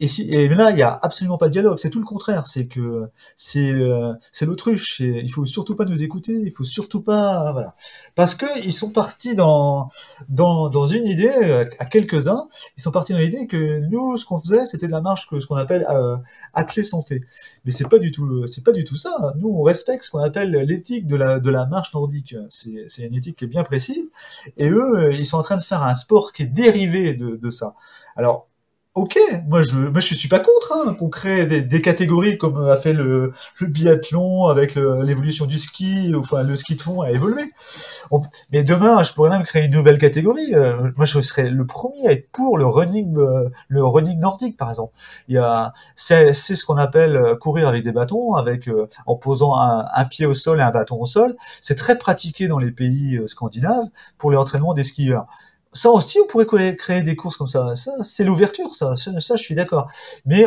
et, 0.00 0.08
si, 0.08 0.22
et 0.32 0.48
là, 0.48 0.70
il 0.70 0.78
y 0.78 0.82
a 0.82 0.98
absolument 1.02 1.36
pas 1.36 1.48
de 1.48 1.52
dialogue. 1.52 1.78
C'est 1.78 1.90
tout 1.90 1.98
le 1.98 2.06
contraire. 2.06 2.46
C'est 2.46 2.66
que 2.66 3.10
c'est 3.36 3.72
euh, 3.72 4.14
c'est 4.32 4.46
l'autruche. 4.46 5.00
Il 5.00 5.30
faut 5.30 5.44
surtout 5.44 5.76
pas 5.76 5.84
nous 5.84 6.02
écouter. 6.02 6.32
Il 6.32 6.50
faut 6.50 6.64
surtout 6.64 7.02
pas 7.02 7.52
voilà 7.52 7.74
parce 8.14 8.34
que 8.34 8.46
ils 8.64 8.72
sont 8.72 8.90
partis 8.90 9.34
dans 9.34 9.90
dans 10.30 10.70
dans 10.70 10.86
une 10.86 11.04
idée 11.04 11.30
euh, 11.44 11.66
à 11.78 11.84
quelques 11.84 12.28
uns. 12.28 12.48
Ils 12.78 12.82
sont 12.82 12.90
partis 12.90 13.12
dans 13.12 13.18
l'idée 13.18 13.46
que 13.46 13.80
nous, 13.90 14.16
ce 14.16 14.24
qu'on 14.24 14.40
faisait, 14.40 14.66
c'était 14.66 14.86
de 14.86 14.92
la 14.92 15.02
marche 15.02 15.28
que 15.28 15.40
ce 15.40 15.46
qu'on 15.46 15.56
appelle 15.56 15.86
euh, 15.90 16.16
clé 16.68 16.82
santé. 16.82 17.22
Mais 17.66 17.70
c'est 17.70 17.88
pas 17.88 17.98
du 17.98 18.12
tout 18.12 18.46
c'est 18.46 18.64
pas 18.64 18.72
du 18.72 18.84
tout 18.84 18.96
ça. 18.96 19.34
Nous, 19.36 19.48
on 19.48 19.62
respecte 19.62 20.04
ce 20.04 20.10
qu'on 20.10 20.20
appelle 20.20 20.52
l'éthique 20.52 21.06
de 21.06 21.16
la 21.16 21.38
de 21.38 21.50
la 21.50 21.66
marche 21.66 21.92
nordique. 21.92 22.34
C'est 22.48 22.86
c'est 22.88 23.02
une 23.02 23.14
éthique 23.14 23.36
qui 23.36 23.44
est 23.44 23.48
bien 23.48 23.64
précise. 23.64 24.10
Et 24.56 24.70
eux, 24.70 25.12
ils 25.12 25.26
sont 25.26 25.36
en 25.36 25.42
train 25.42 25.58
de 25.58 25.62
faire 25.62 25.82
un 25.82 25.94
sport 25.94 26.32
qui 26.32 26.44
est 26.44 26.46
dérivé 26.46 27.14
de 27.14 27.36
de 27.36 27.50
ça. 27.50 27.74
Alors 28.16 28.48
Ok, 28.96 29.18
moi 29.46 29.62
je, 29.62 29.76
moi 29.76 30.00
je 30.00 30.14
suis 30.14 30.26
pas 30.26 30.38
contre 30.40 30.72
hein, 30.72 30.94
qu'on 30.94 31.10
crée 31.10 31.44
des, 31.44 31.60
des, 31.60 31.82
catégories 31.82 32.38
comme 32.38 32.66
a 32.66 32.76
fait 32.76 32.94
le, 32.94 33.30
le 33.60 33.66
biathlon 33.66 34.46
avec 34.46 34.74
l'évolution 34.74 35.44
du 35.44 35.58
ski, 35.58 36.14
enfin 36.16 36.42
le 36.42 36.56
ski 36.56 36.76
de 36.76 36.80
fond 36.80 37.02
a 37.02 37.10
évolué. 37.10 37.42
mais 38.52 38.62
demain, 38.62 39.04
je 39.04 39.12
pourrais 39.12 39.28
même 39.28 39.42
créer 39.42 39.66
une 39.66 39.72
nouvelle 39.72 39.98
catégorie. 39.98 40.54
Euh, 40.54 40.90
moi, 40.96 41.04
je 41.04 41.20
serais 41.20 41.50
le 41.50 41.66
premier 41.66 42.08
à 42.08 42.12
être 42.12 42.30
pour 42.30 42.56
le 42.56 42.64
running, 42.64 43.14
euh, 43.18 43.50
le 43.68 43.84
running 43.84 44.18
nordique, 44.18 44.56
par 44.56 44.70
exemple. 44.70 44.94
Il 45.28 45.34
y 45.34 45.38
a, 45.38 45.74
c'est, 45.94 46.32
ce 46.32 46.64
qu'on 46.64 46.78
appelle 46.78 47.16
euh, 47.16 47.36
courir 47.36 47.68
avec 47.68 47.84
des 47.84 47.92
bâtons, 47.92 48.32
avec 48.32 48.70
en 49.04 49.16
posant 49.16 49.56
un, 49.56 49.84
un, 49.94 50.04
pied 50.06 50.24
au 50.24 50.32
sol 50.32 50.58
et 50.58 50.62
un 50.62 50.70
bâton 50.70 50.98
au 50.98 51.06
sol. 51.06 51.36
C'est 51.60 51.74
très 51.74 51.98
pratiqué 51.98 52.48
dans 52.48 52.58
les 52.58 52.70
pays 52.70 53.20
scandinaves 53.26 53.88
pour 54.16 54.30
les 54.30 54.38
entraînements 54.38 54.72
des 54.72 54.84
skieurs 54.84 55.26
ça 55.76 55.90
aussi, 55.90 56.18
on 56.18 56.26
pourrait 56.26 56.74
créer 56.76 57.02
des 57.02 57.14
courses 57.14 57.36
comme 57.36 57.46
ça. 57.46 57.76
Ça, 57.76 57.92
c'est 58.02 58.24
l'ouverture, 58.24 58.74
ça. 58.74 58.96
Ça, 58.96 59.36
je 59.36 59.42
suis 59.42 59.54
d'accord. 59.54 59.88
Mais 60.24 60.44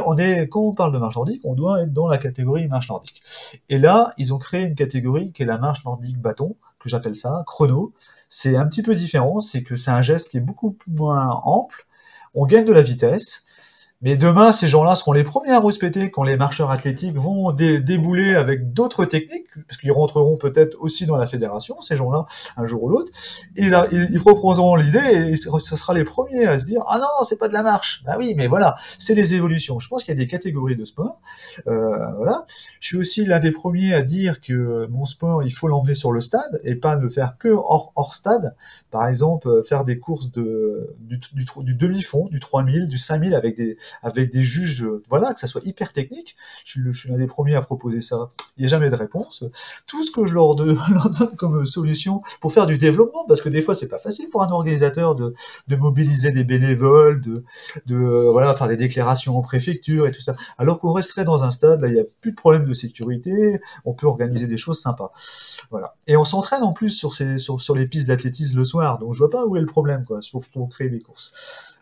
quand 0.49 0.61
on 0.61 0.73
parle 0.73 0.91
de 0.91 0.97
marche 0.97 1.15
nordique, 1.15 1.41
on 1.45 1.53
doit 1.53 1.83
être 1.83 1.93
dans 1.93 2.07
la 2.07 2.17
catégorie 2.17 2.67
marche 2.67 2.89
nordique. 2.89 3.21
Et 3.69 3.77
là, 3.79 4.13
ils 4.17 4.33
ont 4.33 4.37
créé 4.37 4.63
une 4.63 4.75
catégorie 4.75 5.31
qui 5.31 5.43
est 5.43 5.45
la 5.45 5.57
marche 5.57 5.85
nordique 5.85 6.17
bâton, 6.17 6.55
que 6.79 6.89
j'appelle 6.89 7.15
ça, 7.15 7.43
chrono. 7.45 7.93
C'est 8.27 8.57
un 8.57 8.67
petit 8.67 8.83
peu 8.83 8.95
différent, 8.95 9.39
c'est 9.39 9.63
que 9.63 9.75
c'est 9.75 9.91
un 9.91 10.01
geste 10.01 10.31
qui 10.31 10.37
est 10.37 10.41
beaucoup 10.41 10.75
moins 10.87 11.29
ample. 11.43 11.85
On 12.33 12.45
gagne 12.45 12.65
de 12.65 12.73
la 12.73 12.81
vitesse. 12.81 13.43
Mais 14.01 14.15
demain, 14.15 14.53
ces 14.53 14.69
gens-là 14.69 14.95
seront 14.95 15.11
les 15.11 15.25
premiers 15.25 15.51
à 15.51 15.59
rouspéter 15.59 16.09
quand 16.09 16.23
les 16.23 16.37
marcheurs 16.37 16.71
athlétiques 16.71 17.17
vont 17.17 17.51
débouler 17.51 18.33
avec 18.33 18.71
d'autres 18.71 19.03
techniques, 19.03 19.47
parce 19.67 19.75
qu'ils 19.75 19.91
rentreront 19.91 20.37
peut-être 20.37 20.77
aussi 20.79 21.05
dans 21.05 21.17
la 21.17 21.27
fédération, 21.27 21.81
ces 21.81 21.97
gens-là, 21.97 22.25
un 22.55 22.65
jour 22.65 22.83
ou 22.83 22.89
l'autre. 22.89 23.11
Ils, 23.57 24.21
proposeront 24.21 24.77
l'idée 24.77 25.31
et 25.31 25.35
ce 25.35 25.75
sera 25.75 25.93
les 25.93 26.05
premiers 26.05 26.45
à 26.45 26.57
se 26.59 26.65
dire 26.65 26.81
ah 26.87 26.97
non, 26.97 27.25
c'est 27.25 27.37
pas 27.37 27.49
de 27.49 27.53
la 27.53 27.61
marche. 27.61 28.01
Bah 28.05 28.15
oui, 28.17 28.35
mais 28.37 28.47
voilà, 28.47 28.75
c'est 28.97 29.15
des 29.15 29.33
évolutions. 29.33 29.79
Je 29.79 29.89
pense 29.89 30.05
qu'il 30.05 30.13
y 30.13 30.17
a 30.17 30.23
des 30.23 30.27
catégories 30.27 30.77
de 30.77 30.85
sport. 30.85 31.19
Euh, 31.67 31.97
voilà. 32.15 32.45
Je 32.79 32.87
suis 32.87 32.97
aussi 32.97 33.25
l'un 33.25 33.39
des 33.39 33.51
premiers 33.51 33.93
à 33.93 34.01
dire 34.01 34.39
que 34.39 34.87
mon 34.87 35.03
sport, 35.03 35.43
il 35.43 35.51
faut 35.51 35.67
l'emmener 35.67 35.93
sur 35.93 36.13
le 36.13 36.21
stade 36.21 36.61
et 36.63 36.75
pas 36.75 36.95
le 36.95 37.09
faire 37.09 37.35
que 37.37 37.49
hors, 37.49 37.91
hors 37.97 38.13
stade. 38.13 38.55
Par 38.91 39.07
exemple, 39.07 39.49
euh, 39.49 39.63
faire 39.63 39.83
des 39.83 39.99
courses 39.99 40.31
de 40.31 40.95
du, 40.99 41.19
du, 41.33 41.45
du 41.63 41.75
demi-fond, 41.75 42.29
du 42.31 42.39
3000, 42.39 42.87
du 42.87 42.97
5000 42.97 43.35
avec 43.35 43.57
des 43.57 43.77
avec 44.03 44.31
des 44.31 44.43
juges, 44.43 44.85
voilà, 45.09 45.33
que 45.33 45.39
ça 45.39 45.47
soit 45.47 45.65
hyper 45.65 45.93
technique. 45.93 46.35
Je, 46.65 46.91
suis 46.91 47.09
l'un 47.09 47.17
des 47.17 47.27
premiers 47.27 47.55
à 47.55 47.61
proposer 47.61 48.01
ça. 48.01 48.31
Il 48.57 48.61
n'y 48.61 48.65
a 48.65 48.69
jamais 48.69 48.89
de 48.89 48.95
réponse. 48.95 49.43
Tout 49.87 50.03
ce 50.03 50.11
que 50.11 50.25
je 50.27 50.33
leur, 50.33 50.55
donne 50.55 51.35
comme 51.37 51.65
solution 51.65 52.21
pour 52.41 52.53
faire 52.53 52.65
du 52.65 52.77
développement, 52.77 53.25
parce 53.27 53.41
que 53.41 53.49
des 53.49 53.61
fois 53.61 53.75
c'est 53.75 53.87
pas 53.87 53.99
facile 53.99 54.29
pour 54.29 54.43
un 54.43 54.49
organisateur 54.49 55.15
de, 55.15 55.33
de 55.67 55.75
mobiliser 55.75 56.31
des 56.31 56.43
bénévoles, 56.43 57.21
de, 57.21 57.43
de 57.85 57.97
voilà 58.31 58.53
faire 58.53 58.67
des 58.67 58.77
déclarations 58.77 59.37
en 59.37 59.41
préfecture 59.41 60.07
et 60.07 60.11
tout 60.11 60.21
ça. 60.21 60.35
Alors 60.57 60.79
qu'on 60.79 60.93
resterait 60.93 61.25
dans 61.25 61.43
un 61.43 61.49
stade, 61.49 61.81
là 61.81 61.87
il 61.87 61.93
n'y 61.93 61.99
a 61.99 62.05
plus 62.21 62.31
de 62.31 62.35
problème 62.35 62.65
de 62.65 62.73
sécurité, 62.73 63.59
on 63.85 63.93
peut 63.93 64.07
organiser 64.07 64.47
des 64.47 64.57
choses 64.57 64.79
sympas. 64.79 65.11
Voilà. 65.71 65.95
Et 66.07 66.17
on 66.17 66.25
s'entraîne 66.25 66.63
en 66.63 66.73
plus 66.73 66.91
sur, 66.91 67.13
ces, 67.13 67.37
sur, 67.37 67.61
sur 67.61 67.75
les 67.75 67.87
pistes 67.87 68.07
d'athlétisme 68.07 68.57
le 68.57 68.65
soir, 68.65 68.99
donc 68.99 69.13
je 69.13 69.19
vois 69.19 69.29
pas 69.29 69.45
où 69.45 69.55
est 69.57 69.61
le 69.61 69.65
problème 69.65 70.05
quoi, 70.05 70.19
pour 70.53 70.69
créer 70.69 70.89
des 70.89 70.99
courses. 70.99 71.31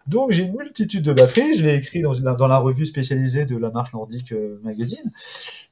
Donc 0.07 0.31
j'ai 0.31 0.43
une 0.43 0.55
multitude 0.55 1.03
de 1.03 1.13
batteries, 1.13 1.57
je 1.57 1.65
l'ai 1.65 1.75
écrit 1.75 2.01
dans, 2.01 2.47
la 2.47 2.59
revue 2.59 2.85
spécialisée 2.85 3.45
de 3.45 3.57
la 3.57 3.71
marche 3.71 3.93
nordique 3.93 4.31
euh, 4.31 4.59
magazine. 4.63 5.11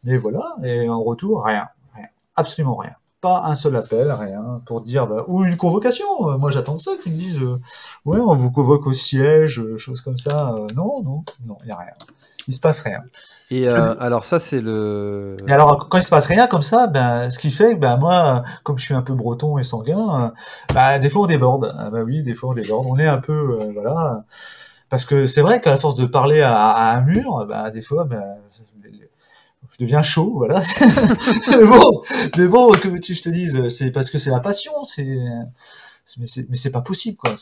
Mais 0.04 0.18
voilà, 0.18 0.56
et 0.64 0.90
en 0.90 1.02
retour, 1.02 1.46
rien, 1.46 1.68
rien, 1.94 2.08
absolument 2.36 2.76
rien. 2.76 2.92
Pas 3.26 3.44
un 3.46 3.56
seul 3.56 3.76
appel, 3.76 4.12
rien, 4.12 4.62
pour 4.68 4.82
dire, 4.82 5.08
bah, 5.08 5.24
ou 5.28 5.44
une 5.46 5.58
convocation. 5.58 6.06
Euh, 6.30 6.38
moi 6.38 6.52
j'attends 6.52 6.78
ça, 6.78 6.92
qu'ils 7.02 7.14
me 7.14 7.18
disent, 7.18 7.42
euh, 7.42 7.60
ouais, 8.06 8.20
on 8.20 8.36
vous 8.36 8.52
convoque 8.52 8.86
au 8.86 8.94
siège, 8.94 9.62
choses 9.78 10.02
comme 10.02 10.18
ça. 10.18 10.56
non, 10.76 11.02
non, 11.02 11.24
non, 11.46 11.58
il 11.64 11.68
n'y 11.68 11.72
a 11.72 11.78
rien 11.78 11.94
il 12.48 12.54
se 12.54 12.60
passe 12.60 12.82
rien. 12.82 13.02
Et 13.52 13.68
euh, 13.68 13.96
alors 14.00 14.26
ça 14.26 14.40
c'est 14.40 14.62
le. 14.62 15.38
Et 15.48 15.52
alors 15.52 15.90
quand 15.90 15.98
il 15.98 16.04
se 16.04 16.10
passe 16.10 16.26
rien 16.26 16.48
comme 16.48 16.62
ça, 16.62 16.88
ben 16.88 17.30
ce 17.30 17.40
qui 17.40 17.50
fait 17.50 17.76
que 17.76 17.80
ben 17.80 17.98
moi, 17.98 18.44
comme 18.64 18.78
je 18.78 18.86
suis 18.86 18.94
un 18.94 19.02
peu 19.02 19.16
breton 19.16 19.58
et 19.58 19.64
sanguin, 19.64 20.34
ben 20.74 21.00
des 21.00 21.10
fois 21.10 21.24
on 21.24 21.28
déborde. 21.28 21.74
Ah, 21.78 21.90
ben 21.90 22.04
oui, 22.04 22.24
des 22.24 22.36
fois 22.36 22.52
on 22.52 22.54
déborde. 22.54 22.86
On 22.88 22.98
est 22.98 23.08
un 23.08 23.18
peu 23.18 23.58
euh, 23.60 23.72
voilà, 23.74 24.24
parce 24.90 25.06
que 25.06 25.26
c'est 25.28 25.42
vrai 25.42 25.62
qu'à 25.62 25.78
force 25.78 25.96
de 25.96 26.06
parler 26.06 26.42
à, 26.42 26.92
un 26.92 27.02
mur, 27.02 27.46
ben 27.48 27.70
des 27.70 27.82
fois 27.82 28.06
ben 28.06 28.24
je 29.78 29.84
deviens 29.84 30.02
chaud, 30.02 30.34
voilà. 30.36 30.62
mais 31.50 31.66
bon, 31.66 32.02
mais 32.38 32.48
bon, 32.48 32.72
que 32.72 32.98
tu 33.00 33.14
je 33.14 33.22
te 33.22 33.30
dise, 33.30 33.68
c'est 33.70 33.92
parce 33.92 34.10
que 34.10 34.18
c'est 34.18 34.30
la 34.32 34.40
passion, 34.40 34.72
c'est 34.86 35.06
mais 36.18 36.28
c'est 36.28 36.72
pas 36.72 36.82
possible 36.82 37.18
quoi. 37.18 37.36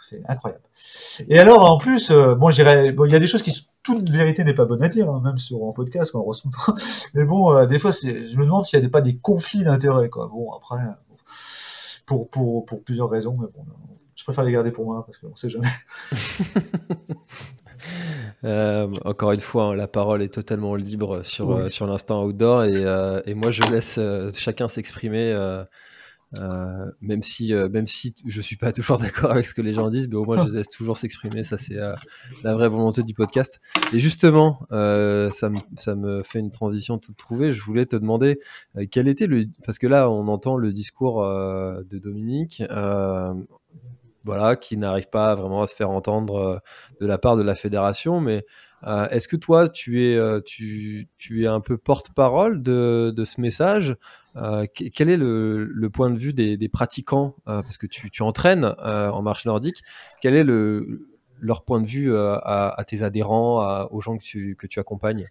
C'est 0.00 0.22
incroyable. 0.28 0.62
Et 1.28 1.38
alors, 1.40 1.68
en 1.68 1.78
plus, 1.78 2.12
euh, 2.12 2.36
bon, 2.36 2.52
j'irais, 2.52 2.92
bon, 2.92 3.06
il 3.06 3.12
y 3.12 3.16
a 3.16 3.18
des 3.18 3.26
choses 3.26 3.42
qui, 3.42 3.66
toute 3.82 4.08
vérité 4.08 4.44
n'est 4.44 4.54
pas 4.54 4.64
bonne 4.64 4.82
à 4.84 4.88
dire, 4.88 5.10
hein, 5.10 5.20
même 5.24 5.36
sur 5.36 5.66
un 5.66 5.72
podcast, 5.72 6.14
on 6.14 6.22
reçoit. 6.22 6.52
Mais 7.14 7.24
bon, 7.24 7.52
euh, 7.52 7.66
des 7.66 7.80
fois, 7.80 7.90
je 7.90 8.38
me 8.38 8.44
demande 8.44 8.64
s'il 8.64 8.80
y 8.80 8.86
a 8.86 8.88
pas 8.88 9.00
des 9.00 9.16
conflits 9.16 9.64
d'intérêts, 9.64 10.08
quoi. 10.08 10.28
Bon, 10.28 10.52
après, 10.52 10.78
pour, 12.06 12.30
pour, 12.30 12.64
pour 12.64 12.84
plusieurs 12.84 13.10
raisons, 13.10 13.34
mais 13.36 13.48
bon, 13.52 13.64
je 14.14 14.22
préfère 14.22 14.44
les 14.44 14.52
garder 14.52 14.70
pour 14.70 14.84
moi 14.84 15.04
parce 15.04 15.18
qu'on 15.18 15.34
sait 15.34 15.50
jamais. 15.50 15.66
Euh, 18.44 18.86
encore 19.04 19.32
une 19.32 19.40
fois, 19.40 19.64
hein, 19.64 19.74
la 19.74 19.86
parole 19.86 20.22
est 20.22 20.32
totalement 20.32 20.74
libre 20.74 21.22
sur, 21.22 21.68
sur 21.68 21.86
l'instant 21.86 22.24
outdoor 22.24 22.64
et, 22.64 22.84
et, 23.26 23.34
moi 23.34 23.50
je 23.50 23.62
laisse 23.62 23.98
chacun 24.36 24.68
s'exprimer 24.68 25.32
euh, 26.38 26.90
même 27.00 27.22
si, 27.22 27.54
euh, 27.54 27.68
même 27.68 27.86
si 27.86 28.14
je 28.26 28.40
suis 28.40 28.56
pas 28.56 28.72
toujours 28.72 28.98
d'accord 28.98 29.30
avec 29.30 29.46
ce 29.46 29.54
que 29.54 29.62
les 29.62 29.72
gens 29.72 29.90
disent, 29.90 30.08
mais 30.08 30.16
au 30.16 30.24
moins 30.24 30.44
je 30.44 30.50
les 30.50 30.58
laisse 30.58 30.68
toujours 30.68 30.96
s'exprimer. 30.96 31.44
Ça, 31.44 31.56
c'est 31.56 31.78
euh, 31.78 31.94
la 32.42 32.54
vraie 32.54 32.68
volonté 32.68 33.02
du 33.02 33.14
podcast. 33.14 33.60
Et 33.94 33.98
justement, 33.98 34.60
ça, 34.70 35.50
me, 35.50 35.58
ça 35.76 35.94
me 35.94 36.22
fait 36.22 36.40
une 36.40 36.50
transition 36.50 36.98
toute 36.98 37.16
trouvée. 37.16 37.52
Je 37.52 37.62
voulais 37.62 37.86
te 37.86 37.96
demander 37.96 38.40
quel 38.90 39.08
était 39.08 39.26
le, 39.26 39.46
parce 39.64 39.78
que 39.78 39.86
là, 39.86 40.10
on 40.10 40.28
entend 40.28 40.56
le 40.56 40.72
discours 40.72 41.22
de 41.22 41.98
Dominique, 41.98 42.62
voilà, 44.26 44.56
qui 44.56 44.76
n'arrive 44.76 45.08
pas 45.08 45.34
vraiment 45.34 45.62
à 45.62 45.66
se 45.66 45.74
faire 45.74 45.90
entendre 45.90 46.60
de 47.00 47.06
la 47.06 47.16
part 47.16 47.36
de 47.36 47.42
la 47.42 47.54
fédération, 47.54 48.20
mais 48.20 48.44
Est-ce 48.84 49.26
que 49.26 49.36
toi, 49.36 49.68
tu 49.68 50.04
es, 50.04 50.18
tu, 50.44 51.08
es 51.42 51.46
un 51.46 51.60
peu 51.60 51.78
porte-parole 51.78 52.62
de, 52.62 53.24
ce 53.24 53.40
message 53.40 53.94
euh, 54.36 54.66
quel 54.74 55.08
est 55.08 55.16
le, 55.16 55.88
point 55.92 56.10
de 56.10 56.18
vue 56.18 56.32
des, 56.32 56.68
pratiquants 56.68 57.36
euh, 57.48 57.62
Parce 57.62 57.78
que 57.78 57.86
tu, 57.86 58.22
entraînes 58.22 58.74
euh, 58.84 59.10
en 59.10 59.22
marche 59.22 59.46
nordique. 59.46 59.82
Quel 60.20 60.34
est 60.34 60.44
le, 60.44 61.08
leur 61.40 61.64
point 61.64 61.80
de 61.80 61.86
vue 61.86 62.14
à, 62.16 62.82
tes 62.86 63.02
adhérents, 63.02 63.86
aux 63.90 64.00
gens 64.00 64.16
que 64.18 64.66
tu 64.66 64.78
accompagnes? 64.78 65.26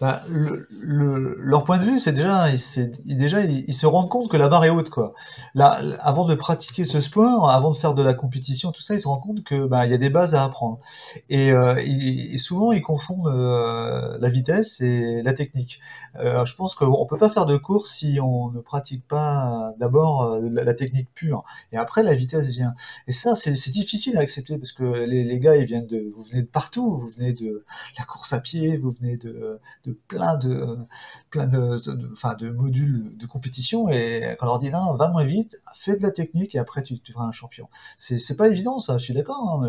Bah, 0.00 0.20
le, 0.30 0.64
le, 0.70 1.34
leur 1.40 1.64
point 1.64 1.76
de 1.76 1.82
vue, 1.82 1.98
c'est 1.98 2.12
déjà, 2.12 2.56
c'est 2.56 3.04
déjà, 3.04 3.40
ils, 3.42 3.74
se 3.74 3.84
rendent 3.84 4.08
compte 4.08 4.30
que 4.30 4.36
la 4.36 4.48
barre 4.48 4.64
est 4.64 4.70
haute, 4.70 4.90
quoi. 4.90 5.12
Là, 5.56 5.76
avant 6.02 6.24
de 6.24 6.36
pratiquer 6.36 6.84
ce 6.84 7.00
sport, 7.00 7.50
avant 7.50 7.72
de 7.72 7.76
faire 7.76 7.94
de 7.94 8.02
la 8.02 8.14
compétition, 8.14 8.70
tout 8.70 8.80
ça, 8.80 8.94
ils 8.94 9.00
se 9.00 9.08
rendent 9.08 9.22
compte 9.22 9.42
que 9.42 9.66
bah, 9.66 9.86
il 9.86 9.90
y 9.90 9.94
a 9.94 9.98
des 9.98 10.08
bases 10.08 10.36
à 10.36 10.44
apprendre. 10.44 10.78
Et, 11.28 11.50
euh, 11.50 11.74
souvent, 12.36 12.70
ils 12.70 12.80
confondent 12.80 13.26
euh, 13.26 14.16
la 14.20 14.28
vitesse 14.28 14.80
et 14.80 15.20
la 15.24 15.32
technique. 15.32 15.80
Euh, 16.20 16.44
je 16.44 16.54
pense 16.54 16.76
qu'on 16.76 17.04
peut 17.06 17.18
pas 17.18 17.28
faire 17.28 17.46
de 17.46 17.56
course 17.56 17.90
si 17.90 18.20
on 18.22 18.52
ne 18.52 18.60
pratique 18.60 19.04
pas 19.08 19.74
d'abord 19.80 20.38
la, 20.40 20.74
technique 20.74 21.12
pure, 21.12 21.42
et 21.72 21.76
après 21.76 22.04
la 22.04 22.14
vitesse 22.14 22.48
vient. 22.50 22.74
Et 23.08 23.12
ça, 23.12 23.34
c'est 23.34 23.70
difficile 23.70 24.16
à 24.16 24.20
accepter 24.20 24.58
parce 24.58 24.70
que 24.70 24.84
les, 24.84 25.24
les 25.24 25.40
gars, 25.40 25.56
ils 25.56 25.64
viennent 25.64 25.88
de, 25.88 26.08
vous 26.14 26.22
venez 26.22 26.42
de 26.42 26.46
partout, 26.46 27.00
vous 27.00 27.08
venez 27.08 27.32
de 27.32 27.64
la 27.98 28.04
course 28.04 28.32
à 28.32 28.38
pied, 28.38 28.76
vous 28.76 28.92
venez 28.92 29.16
de 29.16 29.57
de 29.84 29.92
plein 29.92 30.36
de 30.36 32.50
modules 32.50 33.16
de 33.16 33.26
compétition 33.26 33.88
et 33.88 34.36
quand 34.38 34.46
on 34.46 34.50
leur 34.50 34.58
dit 34.58 34.70
non, 34.70 34.94
va 34.94 35.08
moins 35.08 35.24
vite, 35.24 35.56
fais 35.76 35.96
de 35.96 36.02
la 36.02 36.10
technique 36.10 36.54
et 36.54 36.58
après 36.58 36.82
tu, 36.82 36.98
tu 37.00 37.12
un 37.16 37.32
champion. 37.32 37.68
C'est 37.98 38.36
pas 38.36 38.48
évident 38.48 38.78
ça, 38.78 38.98
je 38.98 39.04
suis 39.04 39.14
d'accord. 39.14 39.48
Hein, 39.48 39.60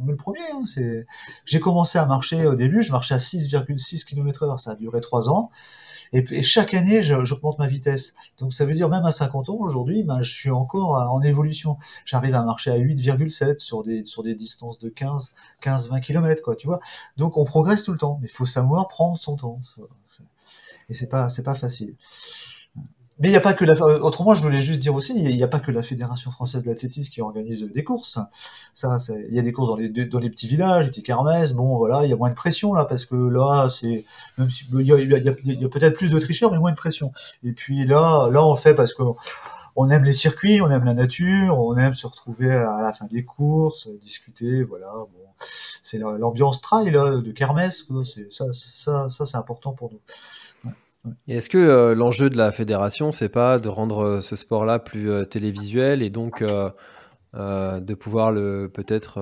mais, 0.00 0.12
le 0.12 0.16
premier, 0.16 0.40
hein, 0.52 0.62
c'est 0.66 1.06
j'ai 1.44 1.60
commencé 1.60 1.98
à 1.98 2.06
marcher 2.06 2.46
au 2.46 2.54
début, 2.54 2.82
je 2.82 2.92
marchais 2.92 3.14
à 3.14 3.18
6,6 3.18 4.04
km/h, 4.04 4.58
ça 4.58 4.72
a 4.72 4.76
duré 4.76 5.00
trois 5.00 5.28
ans. 5.28 5.50
Et, 6.12 6.42
chaque 6.42 6.74
année, 6.74 7.02
j'augmente 7.02 7.58
ma 7.58 7.66
vitesse. 7.66 8.14
Donc 8.38 8.52
ça 8.52 8.64
veut 8.64 8.74
dire 8.74 8.88
même 8.88 9.04
à 9.04 9.12
50 9.12 9.48
ans 9.48 9.56
aujourd'hui, 9.58 10.02
ben, 10.02 10.22
je 10.22 10.32
suis 10.32 10.50
encore 10.50 10.90
en 10.90 11.20
évolution. 11.22 11.76
J'arrive 12.04 12.34
à 12.34 12.42
marcher 12.42 12.70
à 12.70 12.78
8,7 12.78 13.58
sur 13.58 13.82
des 13.82 14.04
sur 14.04 14.22
des 14.22 14.34
distances 14.34 14.78
de 14.78 14.88
15 14.88 15.32
15 15.60 15.90
20 15.90 16.00
km 16.00 16.42
quoi, 16.42 16.56
tu 16.56 16.66
vois. 16.66 16.78
Donc 17.16 17.36
on 17.36 17.44
progresse 17.44 17.84
tout 17.84 17.92
le 17.92 17.98
temps, 17.98 18.18
mais 18.20 18.28
il 18.28 18.32
faut 18.32 18.46
savoir 18.46 18.88
prendre 18.88 19.18
son 19.18 19.35
temps. 19.36 19.58
Et 20.88 20.94
c'est 20.94 21.08
pas 21.08 21.28
c'est 21.28 21.42
pas 21.42 21.54
facile. 21.54 21.96
Mais 23.18 23.28
il 23.28 23.30
n'y 23.30 23.36
a 23.38 23.40
pas 23.40 23.54
que 23.54 23.64
la. 23.64 23.72
Autrement, 24.02 24.34
je 24.34 24.42
voulais 24.42 24.60
juste 24.60 24.80
dire 24.80 24.94
aussi, 24.94 25.14
il 25.16 25.34
n'y 25.34 25.42
a 25.42 25.48
pas 25.48 25.58
que 25.58 25.70
la 25.70 25.82
Fédération 25.82 26.30
française 26.30 26.64
d'athlétisme 26.64 27.10
qui 27.10 27.22
organise 27.22 27.62
des 27.62 27.82
courses. 27.82 28.18
Ça, 28.74 28.98
il 29.30 29.34
y 29.34 29.38
a 29.38 29.42
des 29.42 29.52
courses 29.52 29.68
dans 29.70 29.76
les 29.76 29.88
dans 29.88 30.18
les 30.18 30.28
petits 30.28 30.46
villages, 30.46 30.84
les 30.84 30.90
petits 30.90 31.02
kermesses. 31.02 31.54
Bon, 31.54 31.78
voilà, 31.78 32.04
il 32.04 32.10
y 32.10 32.12
a 32.12 32.16
moins 32.16 32.28
de 32.28 32.34
pression 32.34 32.74
là 32.74 32.84
parce 32.84 33.06
que 33.06 33.16
là, 33.16 33.68
c'est 33.70 34.04
même 34.36 34.50
si 34.50 34.66
il 34.70 34.82
y 34.82 34.92
a, 34.92 34.98
y 34.98 35.64
a, 35.64 35.68
peut-être 35.68 35.96
plus 35.96 36.10
de 36.10 36.18
tricheurs, 36.18 36.52
mais 36.52 36.58
moins 36.58 36.72
de 36.72 36.76
pression. 36.76 37.10
Et 37.42 37.52
puis 37.52 37.86
là, 37.86 38.28
là, 38.30 38.46
on 38.46 38.54
fait 38.54 38.74
parce 38.74 38.92
que 38.92 39.02
on 39.76 39.88
aime 39.88 40.04
les 40.04 40.12
circuits, 40.12 40.60
on 40.60 40.70
aime 40.70 40.84
la 40.84 40.94
nature, 40.94 41.58
on 41.58 41.74
aime 41.76 41.94
se 41.94 42.06
retrouver 42.06 42.50
à 42.50 42.82
la 42.82 42.92
fin 42.92 43.06
des 43.06 43.24
courses, 43.24 43.88
discuter, 44.02 44.62
voilà. 44.62 44.92
Bon, 44.92 45.25
c'est 45.38 45.98
l'ambiance 45.98 46.60
trail 46.60 46.90
de 46.90 47.32
kermesse. 47.32 47.86
C'est 48.04 48.32
ça, 48.32 48.46
ça, 48.52 49.08
ça, 49.10 49.26
c'est 49.26 49.36
important 49.36 49.72
pour 49.72 49.92
nous. 49.92 50.00
Et 51.28 51.36
est-ce 51.36 51.48
que 51.48 51.58
euh, 51.58 51.94
l'enjeu 51.94 52.30
de 52.30 52.36
la 52.36 52.52
fédération, 52.52 53.12
c'est 53.12 53.28
pas 53.28 53.58
de 53.58 53.68
rendre 53.68 53.98
euh, 54.00 54.20
ce 54.20 54.36
sport-là 54.36 54.78
plus 54.78 55.10
euh, 55.10 55.24
télévisuel 55.24 56.02
et 56.02 56.10
donc 56.10 56.42
de 57.34 57.94
pouvoir 57.94 58.32
le 58.32 58.70
peut-être, 58.72 59.18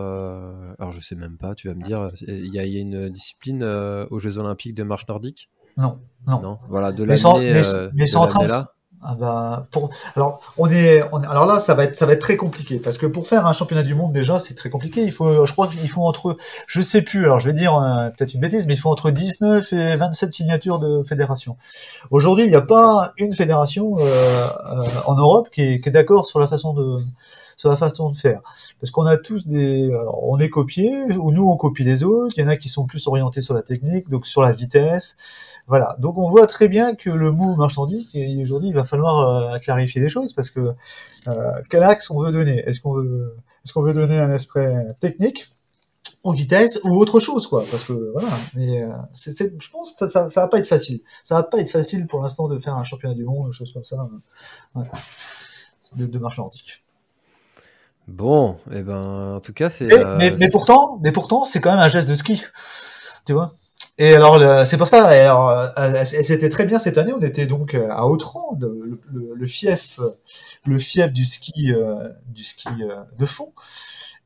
alors 0.79 0.93
je 0.93 1.01
sais 1.01 1.17
même 1.17 1.37
pas, 1.37 1.57
tu 1.57 1.67
vas 1.67 1.75
me 1.75 1.83
dire, 1.83 2.11
il 2.21 2.55
y, 2.55 2.61
a 2.61 2.65
une 2.65 3.09
discipline 3.09 3.65
aux 3.65 4.19
Jeux 4.21 4.39
Olympiques 4.39 4.75
de 4.75 4.85
marche 4.85 5.09
nordique? 5.09 5.51
Non, 5.77 5.99
non. 6.29 6.59
Voilà, 6.69 6.93
de 6.93 7.03
l'année. 7.03 7.51
Mais, 7.53 7.61
mais, 7.93 8.17
en 8.17 8.27
train, 8.27 8.47
ah 9.07 9.15
bah, 9.15 9.67
pour, 9.71 9.91
alors 10.17 10.41
on 10.57 10.71
est, 10.71 11.03
on, 11.13 11.19
alors 11.19 11.45
là 11.45 11.61
ça 11.61 11.75
va 11.75 11.85
être 11.85 11.95
ça 11.95 12.07
va 12.07 12.15
être 12.15 12.21
très 12.21 12.37
compliqué 12.37 12.79
parce 12.79 12.97
que 12.97 13.05
pour 13.05 13.29
faire 13.29 13.47
un 13.47 13.53
championnat 13.53 13.83
du 13.83 13.95
monde 13.95 14.15
déjà 14.15 14.39
c'est 14.39 14.55
très 14.55 14.71
compliqué. 14.71 15.03
Il 15.03 15.13
faut, 15.13 15.45
je 15.45 15.53
crois 15.53 15.69
qu'il 15.69 15.89
faut 15.91 16.03
entre, 16.03 16.39
je 16.67 16.81
sais 16.81 17.03
plus, 17.03 17.25
alors 17.25 17.39
je 17.39 17.47
vais 17.47 17.53
dire 17.53 17.77
euh, 17.77 18.09
peut-être 18.09 18.33
une 18.33 18.41
bêtise, 18.41 18.67
mais 18.67 18.75
il 18.75 18.79
faut 18.79 18.89
entre 18.89 19.11
19 19.11 19.73
et 19.75 19.97
27 19.97 20.33
signatures 20.33 20.79
de 20.79 21.03
fédération. 21.03 21.59
Aujourd'hui 22.11 22.45
il 22.45 22.51
n'y 22.51 22.57
a 22.57 22.63
pas 22.63 23.13
une 23.19 23.35
fédération 23.35 23.97
euh, 23.99 24.05
euh, 24.05 24.83
en 25.07 25.15
Europe 25.17 25.49
qui 25.53 25.63
est, 25.63 25.81
qui 25.81 25.91
est 25.91 25.93
d'accord 25.93 26.27
sur 26.27 26.41
la 26.41 26.47
façon 26.47 26.73
de 26.73 26.97
sur 27.57 27.71
la 27.71 27.77
façon 27.77 28.11
de 28.11 28.17
faire. 28.17 28.41
Parce 28.81 28.91
qu'on 28.91 29.07
a 29.07 29.17
tous 29.17 29.47
des, 29.47 29.91
on 30.23 30.39
est 30.39 30.51
copiés, 30.51 31.17
ou 31.17 31.33
nous 31.33 31.49
on 31.49 31.57
copie 31.57 31.85
les 31.85 32.03
autres. 32.05 32.35
Il 32.37 32.43
y 32.43 32.45
en 32.45 32.49
a 32.49 32.57
qui 32.57 32.69
sont 32.69 32.87
plus 32.87 33.07
orientés 33.07 33.41
sur 33.41 33.55
la 33.55 33.63
technique, 33.63 34.09
donc 34.09 34.27
sur 34.27 34.43
la 34.43 34.53
vitesse. 34.53 35.17
Voilà. 35.67 35.97
Donc 35.99 36.19
on 36.19 36.29
voit 36.29 36.47
très 36.47 36.69
bien 36.69 36.95
que 36.95 37.11
le 37.11 37.31
mot 37.31 37.55
marchandise, 37.57 38.11
aujourd'hui, 38.43 38.69
il 38.69 38.75
va 38.75 38.85
falloir 38.85 39.55
euh, 39.55 39.59
clarifier 39.59 40.01
les 40.01 40.09
choses 40.09 40.33
parce 40.33 40.51
que 40.51 40.75
euh, 41.29 41.53
quel 41.71 41.83
axe 41.83 42.11
on 42.11 42.21
veut 42.21 42.33
donner? 42.33 42.59
Est-ce 42.67 42.81
qu'on 42.81 42.93
veut, 42.93 43.37
est-ce 43.65 43.73
qu'on 43.73 43.83
veut 43.83 43.95
donner 43.95 44.19
un 44.19 44.31
aspect 44.31 44.75
technique 45.01 45.47
ou 46.23 46.33
vitesse 46.33 46.81
ou 46.85 46.97
autre 46.97 47.21
chose 47.21 47.47
quoi? 47.47 47.65
Parce 47.71 47.85
que 47.85 48.13
voilà 48.13 48.29
mais 48.55 48.83
euh, 48.83 48.89
c'est, 49.13 49.55
je 49.59 49.71
pense 49.71 49.93
que 49.93 49.99
ça, 49.99 50.09
ça, 50.09 50.29
ça 50.29 50.41
va 50.43 50.49
pas 50.49 50.59
être 50.59 50.67
facile 50.67 51.01
ça 51.23 51.35
va 51.37 51.43
pas 51.43 51.61
être 51.61 51.71
facile 51.71 52.07
pour 52.07 52.23
l'instant 52.23 52.49
de 52.49 52.59
faire 52.59 52.75
un 52.75 52.85
championnat 52.85 53.15
du 53.15 53.25
monde 53.25 53.49
ou 53.49 53.53
chose 53.53 53.73
comme 53.73 53.85
ça 53.85 53.97
ouais. 54.75 54.85
de, 55.97 56.07
de 56.07 56.19
marche 56.19 56.41
Bon, 58.07 58.57
et 58.71 58.79
eh 58.79 58.83
ben, 58.83 59.37
en 59.37 59.41
tout 59.41 59.55
cas, 59.55 59.71
c'est. 59.71 59.87
Mais, 60.19 60.31
mais, 60.39 60.49
pourtant, 60.51 60.99
mais 61.03 61.11
pourtant, 61.11 61.45
c'est 61.45 61.61
quand 61.61 61.71
même 61.71 61.81
un 61.81 61.89
geste 61.89 62.09
de 62.09 62.15
ski, 62.15 62.43
tu 63.25 63.33
vois. 63.33 63.51
Et 63.97 64.15
alors, 64.15 64.67
c'est 64.67 64.77
pour 64.77 64.89
ça. 64.89 65.07
Alors, 65.07 65.51
euh, 65.51 66.05
c'était 66.05 66.49
très 66.49 66.67
bien 66.67 66.79
cette 66.79 66.99
année. 66.99 67.13
On 67.13 67.21
était 67.21 67.47
donc 67.47 67.75
euh, 67.75 67.89
à 67.91 68.07
Autran, 68.07 68.59
le, 68.61 69.01
le, 69.13 69.47
fief, 69.47 70.01
le 70.67 70.79
fief 70.79 71.13
du 71.13 71.25
ski, 71.25 71.73
euh, 71.73 72.09
du 72.27 72.43
ski 72.43 72.69
de 73.19 73.25
fond. 73.25 73.53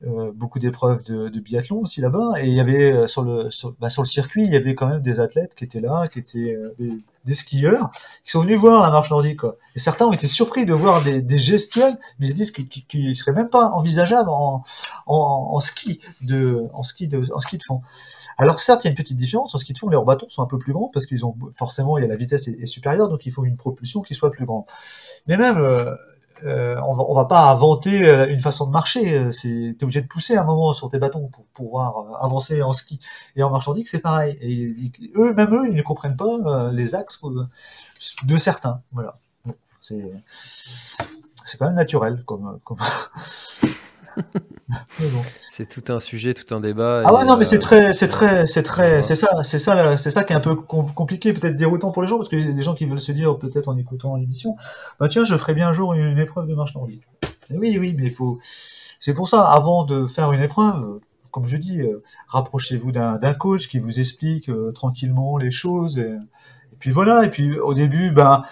Euh, 0.06 0.30
beaucoup 0.32 0.60
d'épreuves 0.60 1.02
de, 1.02 1.28
de, 1.28 1.40
biathlon 1.40 1.80
aussi 1.80 2.00
là-bas. 2.00 2.34
Et 2.40 2.46
il 2.46 2.54
y 2.54 2.60
avait 2.60 3.08
sur 3.08 3.22
le 3.24 3.50
sur, 3.50 3.74
bah, 3.80 3.90
sur, 3.90 4.02
le 4.02 4.06
circuit, 4.06 4.44
il 4.44 4.52
y 4.52 4.54
avait 4.54 4.76
quand 4.76 4.86
même 4.86 5.02
des 5.02 5.18
athlètes 5.18 5.56
qui 5.56 5.64
étaient 5.64 5.80
là, 5.80 6.06
qui 6.06 6.20
étaient 6.20 6.56
des, 6.78 7.02
des, 7.24 7.34
skieurs, 7.34 7.90
qui 8.24 8.30
sont 8.30 8.42
venus 8.42 8.58
voir 8.58 8.80
la 8.80 8.92
marche 8.92 9.10
nordique. 9.10 9.40
Quoi. 9.40 9.56
Et 9.74 9.80
certains 9.80 10.06
ont 10.06 10.12
été 10.12 10.28
surpris 10.28 10.66
de 10.66 10.72
voir 10.72 11.02
des, 11.02 11.20
des 11.20 11.38
gestuels, 11.38 11.98
mais 12.20 12.26
ils 12.26 12.30
se 12.30 12.34
disent 12.36 12.50
qu'ils 12.52 12.68
qui, 12.68 13.16
seraient 13.16 13.32
même 13.32 13.50
pas 13.50 13.70
envisageables 13.70 14.30
en, 14.30 14.62
en, 15.08 15.58
ski 15.58 15.98
de 16.22 16.68
en 16.74 16.84
ski 16.84 17.08
de 17.08 17.20
en 17.34 17.40
ski 17.40 17.58
de 17.58 17.64
fond. 17.64 17.82
Alors 18.36 18.60
certes, 18.60 18.84
il 18.84 18.86
y 18.86 18.90
a 18.90 18.92
une 18.92 18.96
petite 18.96 19.16
différence. 19.16 19.56
En 19.56 19.58
ski 19.58 19.72
de 19.72 19.78
fond, 19.78 19.88
leurs 19.88 20.04
bâtons 20.04 20.28
sont 20.28 20.42
un 20.42 20.46
peu 20.46 20.60
plus 20.60 20.74
grands 20.74 20.90
parce 20.94 21.06
qu'ils 21.06 21.26
ont 21.26 21.34
forcément, 21.56 21.98
il 21.98 22.02
y 22.02 22.04
a 22.04 22.08
la 22.08 22.14
vitesse 22.14 22.46
est, 22.46 22.52
est, 22.52 22.66
supérieure, 22.66 23.08
donc 23.08 23.26
il 23.26 23.32
faut 23.32 23.44
une 23.44 23.56
propulsion 23.56 24.00
qui 24.02 24.14
soit 24.14 24.30
plus 24.30 24.46
grande. 24.46 24.64
Mais 25.26 25.36
même 25.36 25.58
euh, 25.58 25.96
euh, 26.44 26.80
on, 26.86 26.92
va, 26.94 27.22
va 27.22 27.24
pas 27.26 27.50
inventer 27.50 28.08
euh, 28.08 28.28
une 28.28 28.40
façon 28.40 28.66
de 28.66 28.70
marcher. 28.70 29.32
C'est, 29.32 29.76
t'es 29.78 29.84
obligé 29.84 30.00
de 30.02 30.06
pousser 30.06 30.36
un 30.36 30.44
moment 30.44 30.72
sur 30.72 30.88
tes 30.88 30.98
bâtons 30.98 31.28
pour 31.28 31.44
pouvoir 31.46 32.22
avancer 32.22 32.62
en 32.62 32.72
ski 32.72 33.00
et 33.36 33.42
en 33.42 33.50
marche 33.50 33.68
c'est 33.86 34.00
pareil. 34.00 34.36
Et 34.40 34.92
eux, 35.16 35.34
même 35.34 35.54
eux, 35.54 35.68
ils 35.68 35.76
ne 35.76 35.82
comprennent 35.82 36.16
pas 36.16 36.70
les 36.72 36.94
axes 36.94 37.20
de 38.24 38.36
certains. 38.36 38.82
Voilà. 38.92 39.14
c'est, 39.82 40.12
c'est 41.44 41.58
quand 41.58 41.66
même 41.66 41.76
naturel 41.76 42.22
comme. 42.26 42.58
comme... 42.64 42.78
C'est 45.50 45.68
tout 45.68 45.92
un 45.92 45.98
sujet, 45.98 46.34
tout 46.34 46.54
un 46.54 46.60
débat. 46.60 47.02
Ah 47.04 47.12
ouais, 47.14 47.24
non, 47.24 47.36
mais 47.36 47.44
c'est 47.44 47.56
euh, 47.56 47.60
très, 47.60 47.94
c'est 47.94 48.08
très, 48.08 48.46
c'est 48.46 48.62
très, 48.62 49.02
c'est 49.02 49.14
ça, 49.14 49.42
c'est 49.42 49.58
ça, 49.58 49.96
c'est 49.96 50.10
ça 50.10 50.24
qui 50.24 50.32
est 50.32 50.36
un 50.36 50.40
peu 50.40 50.54
compliqué, 50.54 51.32
peut-être 51.32 51.56
déroutant 51.56 51.90
pour 51.90 52.02
les 52.02 52.08
gens, 52.08 52.16
parce 52.16 52.28
qu'il 52.28 52.44
y 52.44 52.48
a 52.48 52.52
des 52.52 52.62
gens 52.62 52.74
qui 52.74 52.84
veulent 52.84 53.00
se 53.00 53.12
dire, 53.12 53.36
peut-être 53.36 53.68
en 53.68 53.76
écoutant 53.76 54.16
l'émission, 54.16 54.56
bah 55.00 55.08
tiens, 55.08 55.24
je 55.24 55.36
ferai 55.36 55.54
bien 55.54 55.68
un 55.68 55.72
jour 55.72 55.94
une, 55.94 56.18
épreuve 56.18 56.46
de 56.46 56.54
marche 56.54 56.74
nordique. 56.74 57.02
Oui, 57.50 57.76
oui, 57.80 57.94
mais 57.96 58.04
il 58.04 58.10
faut. 58.10 58.38
C'est 58.42 59.14
pour 59.14 59.28
ça, 59.28 59.42
avant 59.42 59.84
de 59.84 60.06
faire 60.06 60.32
une 60.32 60.42
épreuve, 60.42 61.00
comme 61.30 61.46
je 61.46 61.56
dis, 61.56 61.80
euh, 61.80 62.02
rapprochez-vous 62.28 62.92
d'un 62.92 63.34
coach 63.34 63.68
qui 63.68 63.78
vous 63.78 64.00
explique 64.00 64.50
euh, 64.50 64.72
tranquillement 64.72 65.38
les 65.38 65.50
choses. 65.50 65.96
Et, 65.98 66.12
et, 66.72 66.76
puis 66.78 66.90
voilà. 66.90 67.24
Et 67.24 67.30
puis 67.30 67.58
au 67.58 67.74
début, 67.74 68.10
ben 68.10 68.42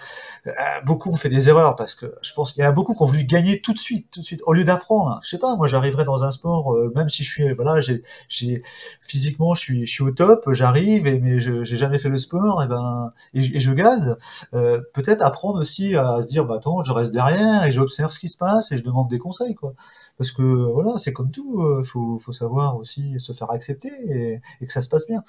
beaucoup 0.85 1.11
ont 1.11 1.15
fait 1.15 1.29
des 1.29 1.49
erreurs 1.49 1.75
parce 1.75 1.95
que 1.95 2.13
je 2.21 2.33
pense 2.33 2.53
qu'il 2.53 2.61
y 2.61 2.65
a 2.65 2.71
beaucoup 2.71 2.93
qui 2.93 3.03
ont 3.03 3.05
voulu 3.05 3.23
gagner 3.23 3.61
tout 3.61 3.73
de 3.73 3.79
suite, 3.79 4.09
tout 4.11 4.19
de 4.19 4.25
suite, 4.25 4.41
au 4.45 4.53
lieu 4.53 4.63
d'apprendre. 4.63 5.19
Je 5.23 5.29
sais 5.29 5.37
pas, 5.37 5.55
moi 5.55 5.67
j'arriverai 5.67 6.05
dans 6.05 6.23
un 6.23 6.31
sport, 6.31 6.73
euh, 6.73 6.91
même 6.95 7.09
si 7.09 7.23
je 7.23 7.29
suis, 7.29 7.53
voilà, 7.53 7.79
j'ai, 7.79 8.03
j'ai 8.29 8.61
physiquement 9.01 9.53
je 9.53 9.61
suis, 9.61 9.85
je 9.85 9.91
suis 9.91 10.03
au 10.03 10.11
top, 10.11 10.51
j'arrive, 10.53 11.07
et 11.07 11.19
mais 11.19 11.39
je, 11.39 11.63
j'ai 11.63 11.77
jamais 11.77 11.97
fait 11.97 12.09
le 12.09 12.17
sport, 12.17 12.63
et 12.63 12.67
ben, 12.67 13.11
et, 13.33 13.59
je 13.59 13.71
gaze. 13.71 14.17
Euh, 14.53 14.81
peut-être 14.93 15.21
apprendre 15.21 15.59
aussi 15.59 15.95
à 15.95 16.21
se 16.21 16.27
dire, 16.27 16.45
bah 16.45 16.55
attends, 16.57 16.83
je 16.83 16.91
reste 16.91 17.11
derrière 17.11 17.65
et 17.65 17.71
j'observe 17.71 18.11
ce 18.11 18.19
qui 18.19 18.29
se 18.29 18.37
passe 18.37 18.71
et 18.71 18.77
je 18.77 18.83
demande 18.83 19.09
des 19.09 19.19
conseils, 19.19 19.55
quoi 19.55 19.73
parce 20.17 20.31
que 20.31 20.41
voilà, 20.41 20.97
c'est 20.97 21.13
comme 21.13 21.31
tout, 21.31 21.61
euh, 21.61 21.83
faut, 21.83 22.19
faut 22.19 22.31
savoir 22.33 22.77
aussi 22.77 23.19
se 23.19 23.33
faire 23.33 23.51
accepter 23.51 23.91
et, 24.09 24.41
et 24.61 24.65
que 24.65 24.73
ça 24.73 24.81
se 24.81 24.89
passe 24.89 25.07
bien. 25.07 25.23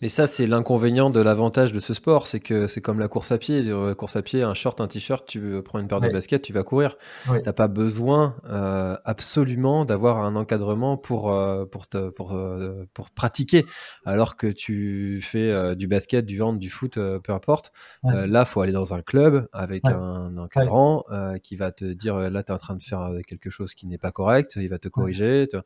Mais 0.00 0.08
ça, 0.08 0.26
c'est 0.26 0.46
l'inconvénient 0.46 1.10
de 1.10 1.20
l'avantage 1.20 1.72
de 1.72 1.80
ce 1.80 1.94
sport, 1.94 2.26
c'est 2.26 2.40
que 2.40 2.66
c'est 2.66 2.80
comme 2.80 2.98
la 3.00 3.08
course 3.08 3.32
à 3.32 3.38
pied. 3.38 3.62
La 3.62 3.94
course 3.94 4.16
à 4.16 4.22
pied, 4.22 4.42
un 4.42 4.54
short, 4.54 4.80
un 4.80 4.88
t-shirt, 4.88 5.26
tu 5.26 5.62
prends 5.64 5.78
une 5.78 5.88
paire 5.88 6.00
de 6.00 6.08
baskets, 6.10 6.42
tu 6.42 6.52
vas 6.52 6.62
courir. 6.62 6.96
Tu 7.24 7.42
T'as 7.42 7.52
pas 7.52 7.68
besoin 7.68 8.36
euh, 8.46 8.96
absolument 9.04 9.84
d'avoir 9.84 10.18
un 10.18 10.36
encadrement 10.36 10.96
pour 10.96 11.32
euh, 11.32 11.64
pour 11.66 11.86
te, 11.86 12.10
pour 12.10 12.32
euh, 12.32 12.86
pour 12.94 13.10
pratiquer, 13.10 13.66
alors 14.04 14.36
que 14.36 14.46
tu 14.46 15.20
fais 15.22 15.50
euh, 15.50 15.74
du 15.74 15.86
basket, 15.86 16.24
du 16.24 16.40
hand, 16.42 16.58
du 16.58 16.70
foot, 16.70 16.94
peu 16.94 17.32
importe. 17.32 17.72
là, 18.02 18.44
faut 18.44 18.60
aller 18.60 18.72
dans 18.72 18.94
un 18.94 19.02
club 19.02 19.48
avec 19.52 19.84
un 19.86 20.36
encadrant 20.36 21.04
qui 21.42 21.56
va 21.56 21.72
te 21.72 21.84
dire 21.84 22.30
là, 22.30 22.42
tu 22.42 22.52
es 22.52 22.54
en 22.54 22.58
train 22.58 22.76
de 22.76 22.82
faire 22.82 23.10
quelque 23.26 23.50
chose 23.50 23.74
qui 23.74 23.86
n'est 23.86 23.98
pas 24.04 24.12
correct, 24.12 24.52
il 24.56 24.68
va 24.68 24.78
te 24.78 24.88
corriger, 24.88 25.48
tu, 25.50 25.56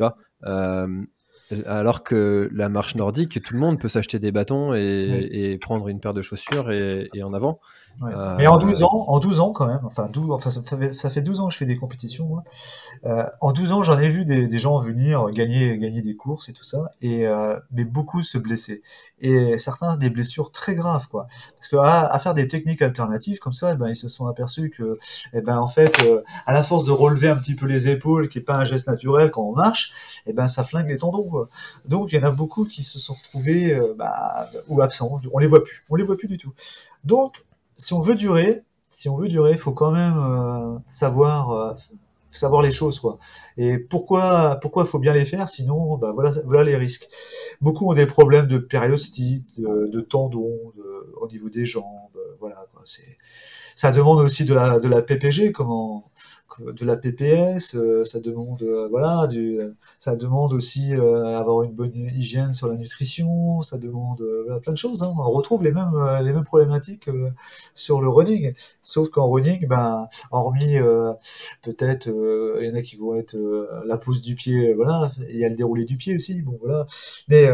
vois. 0.00 0.14
Euh, 0.44 1.04
Alors 1.66 2.02
que 2.02 2.48
la 2.52 2.68
marche 2.68 2.96
nordique, 2.96 3.40
tout 3.40 3.54
le 3.54 3.60
monde 3.60 3.78
peut 3.78 3.88
s'acheter 3.88 4.18
des 4.18 4.32
bâtons 4.32 4.74
et, 4.74 5.56
prendre 5.60 5.86
une 5.88 6.00
paire 6.00 6.12
de 6.12 6.22
chaussures 6.22 6.72
et, 6.72 7.08
et 7.14 7.22
en 7.22 7.32
avant. 7.32 7.60
Euh, 8.02 8.36
Mais 8.38 8.46
en 8.46 8.58
12 8.58 8.82
ans, 8.82 9.04
en 9.08 9.18
12 9.18 9.40
ans 9.40 9.52
quand 9.52 9.66
même, 9.66 9.80
enfin, 9.84 10.08
12, 10.12 10.30
enfin 10.30 10.50
ça, 10.50 10.62
fait, 10.62 10.92
ça 10.92 11.10
fait 11.10 11.22
12 11.22 11.40
ans 11.40 11.46
que 11.48 11.52
je 11.52 11.58
fais 11.58 11.66
des 11.66 11.76
compétitions. 11.76 12.26
Moi. 12.26 12.44
Euh, 13.04 13.24
en 13.40 13.52
12 13.52 13.72
ans, 13.72 13.82
j'en 13.82 13.98
ai 13.98 14.08
vu 14.08 14.24
des, 14.24 14.48
des, 14.48 14.58
gens 14.58 14.78
venir 14.78 15.30
gagner, 15.30 15.78
gagner 15.78 16.02
des 16.02 16.16
courses 16.16 16.48
et 16.48 16.52
tout 16.52 16.64
ça, 16.64 16.92
et 17.00 17.26
euh, 17.26 17.58
mais 17.70 17.84
beaucoup 17.84 18.22
se 18.22 18.38
blesser. 18.38 18.82
Et 19.20 19.58
certains 19.58 19.96
des 19.96 20.10
blessures 20.10 20.50
très 20.50 20.74
graves, 20.74 21.08
quoi. 21.08 21.26
Parce 21.58 21.68
que 21.68 21.76
à, 21.76 22.18
faire 22.18 22.34
des 22.34 22.46
techniques 22.46 22.82
alternatives 22.82 23.38
comme 23.38 23.52
ça, 23.52 23.72
eh 23.72 23.76
ben, 23.76 23.88
ils 23.88 23.96
se 23.96 24.08
sont 24.08 24.26
aperçus 24.26 24.70
que, 24.70 24.98
eh 25.32 25.40
ben, 25.40 25.58
en 25.58 25.68
fait, 25.68 26.02
euh, 26.04 26.22
à 26.46 26.52
la 26.52 26.62
force 26.62 26.84
de 26.84 26.92
relever 26.92 27.28
un 27.28 27.36
petit 27.36 27.54
peu 27.54 27.66
les 27.66 27.88
épaules, 27.88 28.28
qui 28.28 28.38
est 28.38 28.42
pas 28.42 28.56
un 28.56 28.64
geste 28.64 28.88
naturel 28.88 29.30
quand 29.30 29.42
on 29.42 29.52
marche, 29.52 30.20
eh 30.26 30.32
ben, 30.32 30.48
ça 30.48 30.64
flingue 30.64 30.88
les 30.88 30.98
tendons. 30.98 31.28
Quoi. 31.28 31.48
Donc, 31.86 32.12
il 32.12 32.20
y 32.20 32.24
en 32.24 32.26
a 32.26 32.30
beaucoup 32.30 32.64
qui 32.64 32.82
se 32.82 32.98
sont 32.98 33.14
retrouvés 33.14 33.74
euh, 33.74 33.94
bah, 33.96 34.46
ou 34.68 34.80
absents. 34.80 35.20
On 35.32 35.38
les 35.38 35.46
voit 35.46 35.64
plus. 35.64 35.84
On 35.90 35.96
les 35.96 36.04
voit 36.04 36.16
plus 36.16 36.28
du 36.28 36.38
tout. 36.38 36.52
Donc, 37.04 37.32
si 37.76 37.92
on 37.94 38.00
veut 38.00 38.14
durer, 38.14 38.62
si 38.90 39.08
on 39.08 39.16
veut 39.16 39.28
durer, 39.28 39.56
faut 39.56 39.72
quand 39.72 39.92
même 39.92 40.18
euh, 40.18 40.78
savoir 40.88 41.50
euh, 41.52 41.74
savoir 42.30 42.62
les 42.62 42.70
choses 42.70 43.00
quoi. 43.00 43.18
Et 43.56 43.78
pourquoi 43.78 44.56
pourquoi 44.56 44.84
faut 44.84 44.98
bien 44.98 45.12
les 45.14 45.24
faire? 45.24 45.48
Sinon 45.48 45.96
bah 45.98 46.12
voilà 46.12 46.32
voilà 46.44 46.64
les 46.64 46.76
risques. 46.76 47.08
Beaucoup 47.60 47.90
ont 47.90 47.94
des 47.94 48.06
problèmes 48.06 48.46
de 48.48 48.58
périostite, 48.58 49.46
de, 49.58 50.00
tendons, 50.00 50.72
au 51.20 51.28
niveau 51.28 51.48
des 51.48 51.64
jambes, 51.64 52.18
voilà 52.40 52.66
quoi, 52.72 52.82
c'est 52.84 53.16
ça 53.76 53.92
demande 53.92 54.20
aussi 54.20 54.44
de 54.44 54.54
la 54.54 54.80
de 54.80 54.88
la 54.88 55.02
PPG 55.02 55.52
comment 55.52 56.10
de 56.60 56.84
la 56.84 56.96
PPS, 56.96 57.74
euh, 57.74 58.04
ça 58.04 58.20
demande 58.20 58.62
euh, 58.62 58.88
voilà, 58.88 59.26
du, 59.26 59.60
ça 59.98 60.16
demande 60.16 60.52
aussi 60.52 60.94
euh, 60.94 61.38
avoir 61.38 61.62
une 61.62 61.72
bonne 61.72 61.94
hygiène 61.94 62.54
sur 62.54 62.68
la 62.68 62.76
nutrition, 62.76 63.60
ça 63.60 63.78
demande 63.78 64.22
plein 64.62 64.72
de 64.72 64.78
choses. 64.78 65.02
Hein. 65.02 65.12
On 65.18 65.30
retrouve 65.30 65.64
les 65.64 65.72
mêmes 65.72 65.94
les 66.22 66.32
mêmes 66.32 66.44
problématiques 66.44 67.08
sur 67.74 68.00
le 68.00 68.08
running, 68.08 68.54
sauf 68.82 69.08
qu'en 69.10 69.28
running, 69.30 69.66
ben 69.66 70.08
hormis 70.30 70.76
peut-être 71.62 72.08
il 72.60 72.66
y 72.66 72.70
en 72.70 72.74
a 72.74 72.82
qui 72.82 72.96
vont 72.96 73.16
être 73.16 73.36
la 73.86 73.98
pose 73.98 74.20
du 74.20 74.34
pied, 74.34 74.74
voilà, 74.74 75.10
il 75.28 75.36
y 75.36 75.44
a 75.44 75.48
le 75.48 75.56
déroulé 75.56 75.84
du 75.84 75.96
pied 75.96 76.14
aussi, 76.14 76.42
bon 76.42 76.58
voilà. 76.60 76.86
Mais 77.28 77.48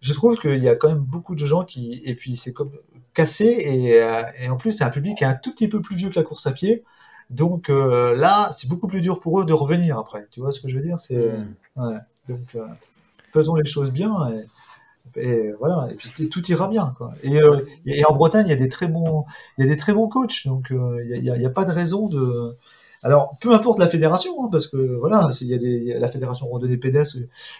je 0.00 0.12
trouve 0.12 0.38
qu'il 0.38 0.62
y 0.62 0.68
a 0.68 0.76
quand 0.76 0.88
même 0.88 0.98
beaucoup 0.98 1.34
de 1.34 1.44
gens 1.46 1.64
qui 1.64 2.00
et 2.04 2.14
puis 2.14 2.36
c'est 2.36 2.52
comme 2.52 2.72
cassé 3.20 3.44
et, 3.44 3.96
et 4.44 4.48
en 4.48 4.56
plus 4.56 4.72
c'est 4.72 4.84
un 4.84 4.90
public 4.90 5.18
qui 5.18 5.24
est 5.24 5.26
un 5.26 5.34
tout 5.34 5.52
petit 5.52 5.68
peu 5.68 5.80
plus 5.80 5.96
vieux 5.96 6.10
que 6.10 6.18
la 6.18 6.24
course 6.24 6.46
à 6.46 6.52
pied. 6.52 6.84
Donc 7.30 7.70
euh, 7.70 8.16
là, 8.16 8.50
c'est 8.52 8.68
beaucoup 8.68 8.88
plus 8.88 9.00
dur 9.00 9.20
pour 9.20 9.40
eux 9.40 9.46
de 9.46 9.52
revenir 9.52 9.98
après. 9.98 10.26
Tu 10.30 10.40
vois 10.40 10.52
ce 10.52 10.60
que 10.60 10.68
je 10.68 10.76
veux 10.76 10.82
dire? 10.82 10.98
C'est 10.98 11.32
hmm. 11.32 11.54
ouais. 11.76 11.98
donc 12.28 12.54
euh, 12.56 12.66
faisons 13.32 13.54
les 13.54 13.64
choses 13.64 13.92
bien 13.92 14.12
et, 15.16 15.20
et 15.20 15.52
voilà. 15.52 15.88
Et 15.92 15.94
puis 15.94 16.28
tout 16.28 16.44
ira 16.50 16.66
bien. 16.68 16.92
Quoi. 16.98 17.14
Et, 17.22 17.40
euh, 17.40 17.60
et, 17.86 18.04
en 18.04 18.14
Bretagne, 18.14 18.46
il 18.46 18.50
y 18.50 18.52
a 18.52 18.56
des 18.56 18.68
très 18.68 18.88
bons, 18.88 19.24
il 19.56 19.64
y 19.64 19.68
a 19.68 19.70
des 19.70 19.76
très 19.76 19.92
bons 19.92 20.08
coachs. 20.08 20.44
Donc 20.44 20.68
il 20.70 21.20
n'y 21.22 21.30
a, 21.30 21.48
a, 21.48 21.50
pas 21.50 21.64
de 21.64 21.72
raison 21.72 22.08
de 22.08 22.56
alors, 23.02 23.36
peu 23.40 23.54
importe 23.54 23.78
la 23.78 23.86
fédération, 23.86 24.32
hein, 24.44 24.48
parce 24.52 24.66
que 24.66 24.76
voilà, 24.98 25.30
il 25.40 25.46
y 25.46 25.54
a 25.54 25.58
des, 25.58 25.98
la 25.98 26.08
fédération 26.08 26.48
randonnée 26.48 26.76
pédestre 26.76 27.16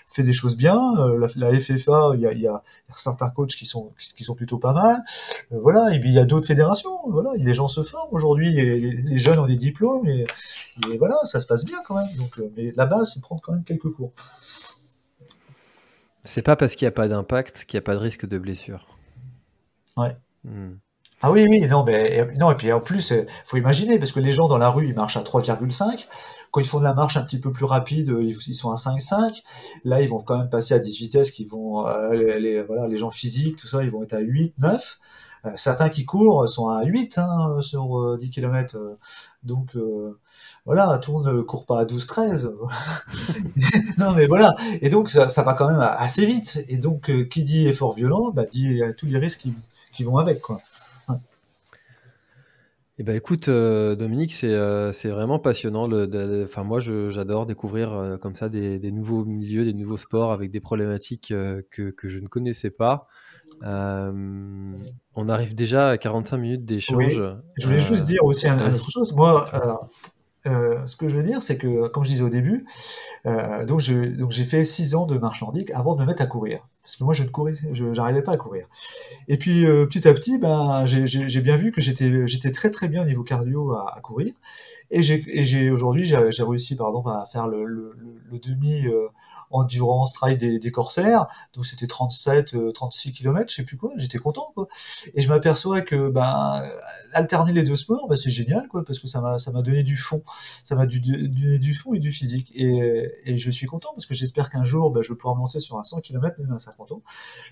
fait 0.06 0.22
des 0.22 0.34
choses 0.34 0.54
bien, 0.54 0.78
euh, 0.98 1.18
la, 1.18 1.50
la, 1.50 1.58
FFA, 1.58 2.10
il 2.14 2.20
y 2.20 2.26
a, 2.26 2.32
il 2.32 2.40
y 2.40 2.46
a, 2.46 2.62
certains 2.94 3.30
coachs 3.30 3.52
qui 3.52 3.64
sont 3.64 3.92
qui, 3.98 4.22
sont 4.22 4.34
plutôt 4.34 4.58
pas 4.58 4.74
mal, 4.74 5.02
euh, 5.52 5.58
voilà, 5.60 5.94
et 5.94 6.00
puis 6.00 6.10
il 6.10 6.14
y 6.14 6.18
a 6.18 6.26
d'autres 6.26 6.46
fédérations, 6.46 6.90
voilà, 7.06 7.30
les 7.36 7.54
gens 7.54 7.68
se 7.68 7.82
forment 7.82 8.12
aujourd'hui, 8.12 8.50
les, 8.52 8.92
les, 8.92 9.18
jeunes 9.18 9.38
ont 9.38 9.46
des 9.46 9.56
diplômes, 9.56 10.06
et, 10.06 10.26
et, 10.92 10.98
voilà, 10.98 11.16
ça 11.24 11.40
se 11.40 11.46
passe 11.46 11.64
bien 11.64 11.78
quand 11.86 11.96
même. 11.96 12.16
Donc, 12.18 12.38
euh, 12.38 12.52
mais 12.56 12.72
la 12.76 12.84
base, 12.84 13.12
c'est 13.14 13.22
prendre 13.22 13.40
quand 13.40 13.52
même 13.52 13.64
quelques 13.64 13.90
cours. 13.90 14.12
C'est 16.24 16.42
pas 16.42 16.56
parce 16.56 16.74
qu'il 16.74 16.84
n'y 16.84 16.90
a 16.90 16.92
pas 16.92 17.08
d'impact 17.08 17.64
qu'il 17.64 17.78
n'y 17.78 17.82
a 17.82 17.86
pas 17.86 17.94
de 17.94 18.00
risque 18.00 18.26
de 18.26 18.36
blessure. 18.36 18.86
Ouais. 19.96 20.14
Hmm. 20.44 20.74
Ah 21.22 21.30
oui, 21.30 21.46
oui, 21.46 21.66
non, 21.66 21.84
mais 21.84 22.26
non, 22.38 22.50
et 22.50 22.54
puis 22.54 22.72
en 22.72 22.80
plus, 22.80 23.12
euh, 23.12 23.26
faut 23.44 23.58
imaginer, 23.58 23.98
parce 23.98 24.10
que 24.10 24.20
les 24.20 24.32
gens 24.32 24.48
dans 24.48 24.56
la 24.56 24.70
rue, 24.70 24.88
ils 24.88 24.94
marchent 24.94 25.18
à 25.18 25.22
3,5. 25.22 26.06
Quand 26.50 26.60
ils 26.62 26.66
font 26.66 26.78
de 26.78 26.84
la 26.84 26.94
marche 26.94 27.18
un 27.18 27.22
petit 27.22 27.38
peu 27.38 27.52
plus 27.52 27.66
rapide, 27.66 28.08
euh, 28.08 28.24
ils 28.24 28.54
sont 28.54 28.70
à 28.70 28.76
5,5. 28.76 29.42
Là, 29.84 30.00
ils 30.00 30.08
vont 30.08 30.22
quand 30.22 30.38
même 30.38 30.48
passer 30.48 30.72
à 30.72 30.78
10 30.78 30.98
vitesses 30.98 31.30
qui 31.30 31.44
vont, 31.44 31.86
euh, 31.86 32.14
les, 32.14 32.62
voilà, 32.62 32.88
les 32.88 32.96
gens 32.96 33.10
physiques, 33.10 33.56
tout 33.56 33.66
ça, 33.66 33.84
ils 33.84 33.90
vont 33.90 34.02
être 34.02 34.14
à 34.14 34.20
8, 34.20 34.54
9. 34.60 34.98
certains 35.56 35.90
qui 35.90 36.06
courent 36.06 36.48
sont 36.48 36.68
à 36.68 36.84
8 36.84 37.18
hein, 37.18 37.60
sur 37.60 38.16
10 38.18 38.30
km. 38.30 38.78
donc 39.42 39.76
voilà, 40.64 40.98
tout 40.98 41.22
ne 41.22 41.42
court 41.42 41.66
pas 41.66 41.80
à 41.80 41.84
12, 41.84 42.06
13. 42.06 42.52
non, 43.98 44.12
mais 44.12 44.26
voilà. 44.26 44.54
Et 44.80 44.88
donc 44.88 45.10
ça, 45.10 45.28
ça, 45.28 45.42
va 45.42 45.52
quand 45.54 45.68
même 45.68 45.80
assez 45.80 46.24
vite. 46.24 46.60
Et 46.68 46.78
donc, 46.78 47.10
qui 47.28 47.44
dit 47.44 47.68
effort 47.68 47.92
violent, 47.94 48.30
bah, 48.32 48.46
dit 48.50 48.80
tous 48.96 49.06
les 49.06 49.18
risques 49.18 49.40
qui, 49.40 49.54
qui 49.92 50.04
vont 50.04 50.16
avec. 50.16 50.40
Quoi. 50.40 50.60
Eh 53.00 53.02
ben, 53.02 53.16
écoute, 53.16 53.48
euh, 53.48 53.96
Dominique, 53.96 54.30
c'est 54.30 54.52
euh, 54.52 54.92
c'est 54.92 55.08
vraiment 55.08 55.38
passionnant. 55.38 55.88
enfin, 56.44 56.64
moi, 56.64 56.80
j'adore 56.80 57.46
découvrir 57.46 57.94
euh, 57.94 58.18
comme 58.18 58.34
ça 58.34 58.50
des, 58.50 58.78
nouveaux 58.92 59.24
milieux, 59.24 59.64
des 59.64 59.72
nouveaux 59.72 59.96
sports 59.96 60.32
avec 60.32 60.50
des 60.50 60.60
problématiques 60.60 61.28
que, 61.28 61.90
que 61.92 62.08
je 62.10 62.18
ne 62.18 62.26
connaissais 62.26 62.68
pas. 62.68 63.06
on 63.62 65.28
arrive 65.30 65.54
déjà 65.54 65.88
à 65.88 65.96
45 65.96 66.36
minutes 66.36 66.66
d'échange. 66.66 67.22
Je 67.58 67.66
voulais 67.66 67.78
juste 67.78 68.04
dire 68.04 68.22
aussi 68.22 68.48
une 68.48 68.60
autre 68.60 68.90
chose. 68.90 69.14
Moi, 69.14 69.46
ce 70.44 70.96
que 70.96 71.08
je 71.08 71.16
veux 71.16 71.22
dire, 71.22 71.42
c'est 71.42 71.58
que, 71.58 71.88
comme 71.88 72.04
je 72.04 72.10
disais 72.10 72.22
au 72.22 72.30
début, 72.30 72.64
donc 73.24 73.80
j'ai 73.80 74.44
fait 74.44 74.64
6 74.64 74.94
ans 74.94 75.06
de 75.06 75.18
marche 75.18 75.40
nordique 75.42 75.70
avant 75.72 75.94
de 75.94 76.00
me 76.00 76.06
mettre 76.06 76.22
à 76.22 76.26
courir 76.26 76.60
parce 76.90 76.96
que 76.96 77.04
moi 77.04 77.14
je 77.14 77.22
ne 77.22 77.28
courais, 77.28 77.54
je 77.72 77.84
n'arrivais 77.84 78.22
pas 78.22 78.32
à 78.32 78.36
courir. 78.36 78.66
Et 79.28 79.36
puis 79.36 79.64
euh, 79.64 79.86
petit 79.86 80.08
à 80.08 80.12
petit, 80.12 80.38
ben 80.38 80.86
j'ai 80.86 81.40
bien 81.40 81.56
vu 81.56 81.70
que 81.70 81.80
j'étais 81.80 82.50
très 82.50 82.70
très 82.70 82.88
bien 82.88 83.04
niveau 83.04 83.22
cardio 83.22 83.74
à, 83.74 84.00
courir. 84.02 84.34
Et 84.90 85.70
aujourd'hui 85.70 86.04
j'ai 86.04 86.16
réussi 86.16 86.76
à 86.80 87.26
faire 87.30 87.46
le, 87.46 87.64
le, 87.64 87.94
le 88.28 88.38
demi 88.40 88.88
euh, 88.88 89.06
endurance 89.50 90.14
trail 90.14 90.36
des, 90.36 90.58
des 90.58 90.72
corsaires. 90.72 91.26
Donc 91.54 91.66
c'était 91.66 91.86
37, 91.86 92.72
36 92.72 93.12
km, 93.12 93.50
je 93.50 93.56
sais 93.56 93.64
plus 93.64 93.76
quoi. 93.76 93.92
J'étais 93.96 94.18
content 94.18 94.52
quoi. 94.54 94.66
Et 95.14 95.20
je 95.20 95.28
m'aperçois 95.28 95.80
que 95.80 96.08
ben 96.08 96.62
alterner 97.12 97.52
les 97.52 97.62
deux 97.62 97.76
sports, 97.76 98.08
ben, 98.08 98.16
c'est 98.16 98.30
génial 98.30 98.68
quoi, 98.68 98.84
parce 98.84 98.98
que 98.98 99.06
ça 99.08 99.20
m'a 99.20 99.38
ça 99.38 99.50
m'a 99.50 99.62
donné 99.62 99.82
du 99.82 99.96
fond, 99.96 100.22
ça 100.64 100.74
m'a 100.74 100.86
donné 100.86 101.58
du 101.58 101.74
fond 101.74 101.94
et 101.94 101.98
du 101.98 102.12
physique. 102.12 102.50
Et, 102.54 103.10
et 103.24 103.38
je 103.38 103.50
suis 103.50 103.66
content 103.66 103.90
parce 103.94 104.06
que 104.06 104.14
j'espère 104.14 104.50
qu'un 104.50 104.64
jour 104.64 104.90
ben, 104.90 105.02
je 105.02 105.12
vais 105.12 105.16
pouvoir 105.16 105.36
lancer 105.36 105.60
sur 105.60 105.78
un 105.78 105.82
100 105.82 106.00
km 106.00 106.40
même 106.40 106.52
à 106.52 106.58
50 106.58 106.92
ans, 106.92 107.02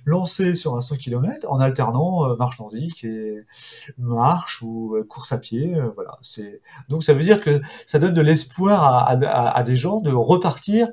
lancer 0.05 0.55
sur 0.55 0.77
un 0.77 0.81
100 0.81 0.97
km 0.97 1.47
en 1.51 1.61
alternant 1.61 2.27
euh, 2.27 2.37
marche 2.37 2.59
nordique 2.59 3.05
et 3.05 3.45
marche 3.99 4.63
ou 4.63 4.97
euh, 4.97 5.05
course 5.05 5.33
à 5.33 5.39
pied. 5.39 5.75
Euh, 5.75 5.91
voilà. 5.95 6.19
C'est 6.23 6.61
donc 6.89 7.03
ça 7.03 7.15
veut 7.15 7.23
dire 7.23 7.41
que 7.41 7.61
ça 7.87 7.99
donne 7.99 8.15
de 8.15 8.21
l'espoir 8.21 8.85
à, 8.85 9.11
à, 9.11 9.57
à 9.57 9.63
des 9.63 9.77
gens 9.77 10.01
de 10.01 10.13
repartir 10.13 10.89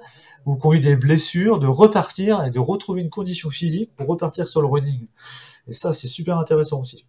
ou 0.45 0.57
qui 0.57 0.67
ont 0.67 0.73
eu 0.73 0.79
des 0.79 0.95
blessures, 0.95 1.59
de 1.59 1.67
repartir 1.67 2.43
et 2.45 2.51
de 2.51 2.59
retrouver 2.59 3.01
une 3.01 3.09
condition 3.09 3.49
physique 3.49 3.95
pour 3.95 4.07
repartir 4.07 4.47
sur 4.47 4.61
le 4.61 4.67
running. 4.67 5.07
Et 5.67 5.73
ça, 5.73 5.93
c'est 5.93 6.07
super 6.07 6.37
intéressant 6.37 6.81
aussi. 6.81 7.05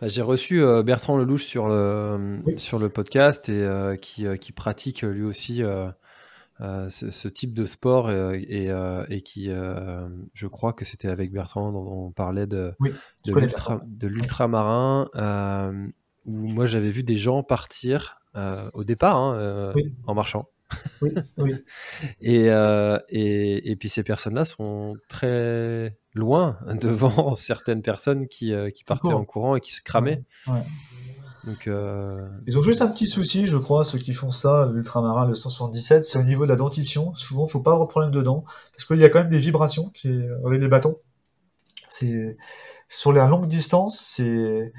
Bah, 0.00 0.08
j'ai 0.08 0.22
reçu 0.22 0.62
euh, 0.62 0.82
Bertrand 0.82 1.16
Lelouch 1.16 1.44
sur 1.44 1.68
le, 1.68 2.42
sur 2.56 2.78
le 2.78 2.90
podcast 2.90 3.48
et 3.48 3.62
euh, 3.62 3.96
qui, 3.96 4.26
euh, 4.26 4.36
qui, 4.36 4.52
pratique 4.52 5.02
lui 5.02 5.24
aussi 5.24 5.62
ce, 6.60 7.28
type 7.28 7.54
de 7.54 7.64
sport 7.64 8.10
et, 8.10 8.68
et 9.08 9.22
qui, 9.22 9.50
je 10.34 10.46
crois 10.46 10.74
que 10.74 10.84
c'était 10.84 11.08
avec 11.08 11.32
Bertrand 11.32 11.72
dont 11.72 12.06
on 12.06 12.10
parlait 12.10 12.46
de, 12.46 12.74
de 13.24 14.06
l'ultramarin, 14.06 15.08
où 16.26 16.48
moi 16.48 16.66
j'avais 16.66 16.90
vu 16.90 17.02
des 17.02 17.16
gens 17.16 17.42
partir 17.42 18.18
au 18.74 18.84
départ 18.84 19.16
hein, 19.16 19.72
en 20.06 20.14
marchant. 20.14 20.46
Oui, 21.00 21.12
oui. 21.38 21.54
et, 22.20 22.50
euh, 22.50 22.98
et, 23.08 23.70
et, 23.70 23.76
puis 23.76 23.88
ces 23.88 24.02
personnes-là 24.02 24.44
sont 24.44 24.96
très 25.08 25.96
loin 26.14 26.58
devant 26.80 27.34
certaines 27.34 27.82
personnes 27.82 28.26
qui, 28.26 28.52
euh, 28.52 28.70
qui 28.70 28.84
partaient 28.84 29.12
en 29.12 29.24
courant 29.24 29.56
et 29.56 29.60
qui 29.60 29.72
se 29.72 29.82
cramaient. 29.82 30.24
Donc, 31.44 31.68
euh... 31.68 32.28
Ils 32.46 32.58
ont 32.58 32.62
juste 32.62 32.82
un 32.82 32.88
petit 32.88 33.06
souci, 33.06 33.46
je 33.46 33.56
crois, 33.56 33.84
ceux 33.84 33.98
qui 33.98 34.14
font 34.14 34.32
ça, 34.32 34.68
l'ultramarin, 34.72 35.26
le 35.26 35.36
177, 35.36 36.04
c'est 36.04 36.18
au 36.18 36.24
niveau 36.24 36.44
de 36.44 36.48
la 36.48 36.56
dentition. 36.56 37.14
Souvent, 37.14 37.46
il 37.46 37.50
faut 37.50 37.60
pas 37.60 37.72
avoir 37.72 37.86
de 37.86 37.90
problème 37.90 38.10
dedans, 38.10 38.44
parce 38.72 38.84
qu'il 38.84 38.98
y 38.98 39.04
a 39.04 39.08
quand 39.08 39.20
même 39.20 39.28
des 39.28 39.38
vibrations 39.38 39.90
qui, 39.94 40.08
avec 40.44 40.58
des 40.58 40.68
bâtons. 40.68 40.96
C'est 41.88 42.36
sur 42.88 43.12
la 43.12 43.26
longue 43.26 43.46
distance, 43.46 44.00
c'est 44.00 44.72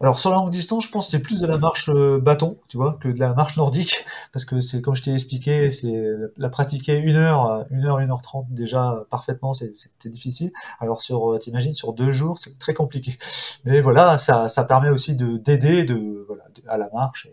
alors 0.00 0.18
sur 0.18 0.30
la 0.30 0.36
longue 0.36 0.50
distance, 0.50 0.86
je 0.86 0.90
pense 0.90 1.06
que 1.06 1.10
c'est 1.12 1.20
plus 1.20 1.40
de 1.40 1.46
la 1.46 1.56
marche 1.56 1.88
euh, 1.88 2.20
bâton, 2.20 2.56
tu 2.68 2.76
vois, 2.76 2.94
que 3.00 3.08
de 3.08 3.20
la 3.20 3.32
marche 3.34 3.56
nordique, 3.56 4.04
parce 4.32 4.44
que 4.44 4.60
c'est 4.60 4.80
comme 4.80 4.96
je 4.96 5.02
t'ai 5.02 5.12
expliqué, 5.12 5.70
c'est 5.70 6.12
la 6.36 6.48
pratiquer 6.48 6.96
une 6.96 7.16
heure, 7.16 7.64
une 7.70 7.84
heure, 7.84 8.00
une 8.00 8.10
heure 8.10 8.22
trente 8.22 8.46
déjà 8.50 9.04
parfaitement, 9.10 9.54
c'est 9.54 9.72
difficile. 10.06 10.52
Alors 10.80 11.00
sur, 11.00 11.32
euh, 11.34 11.38
t'imagines, 11.38 11.74
sur 11.74 11.92
deux 11.92 12.12
jours, 12.12 12.38
c'est 12.38 12.58
très 12.58 12.74
compliqué. 12.74 13.16
Mais 13.64 13.80
voilà, 13.80 14.18
ça, 14.18 14.48
ça 14.48 14.64
permet 14.64 14.90
aussi 14.90 15.14
de 15.14 15.36
d'aider 15.36 15.84
de 15.84 16.24
voilà 16.26 16.44
à 16.68 16.76
la 16.76 16.90
marche. 16.92 17.28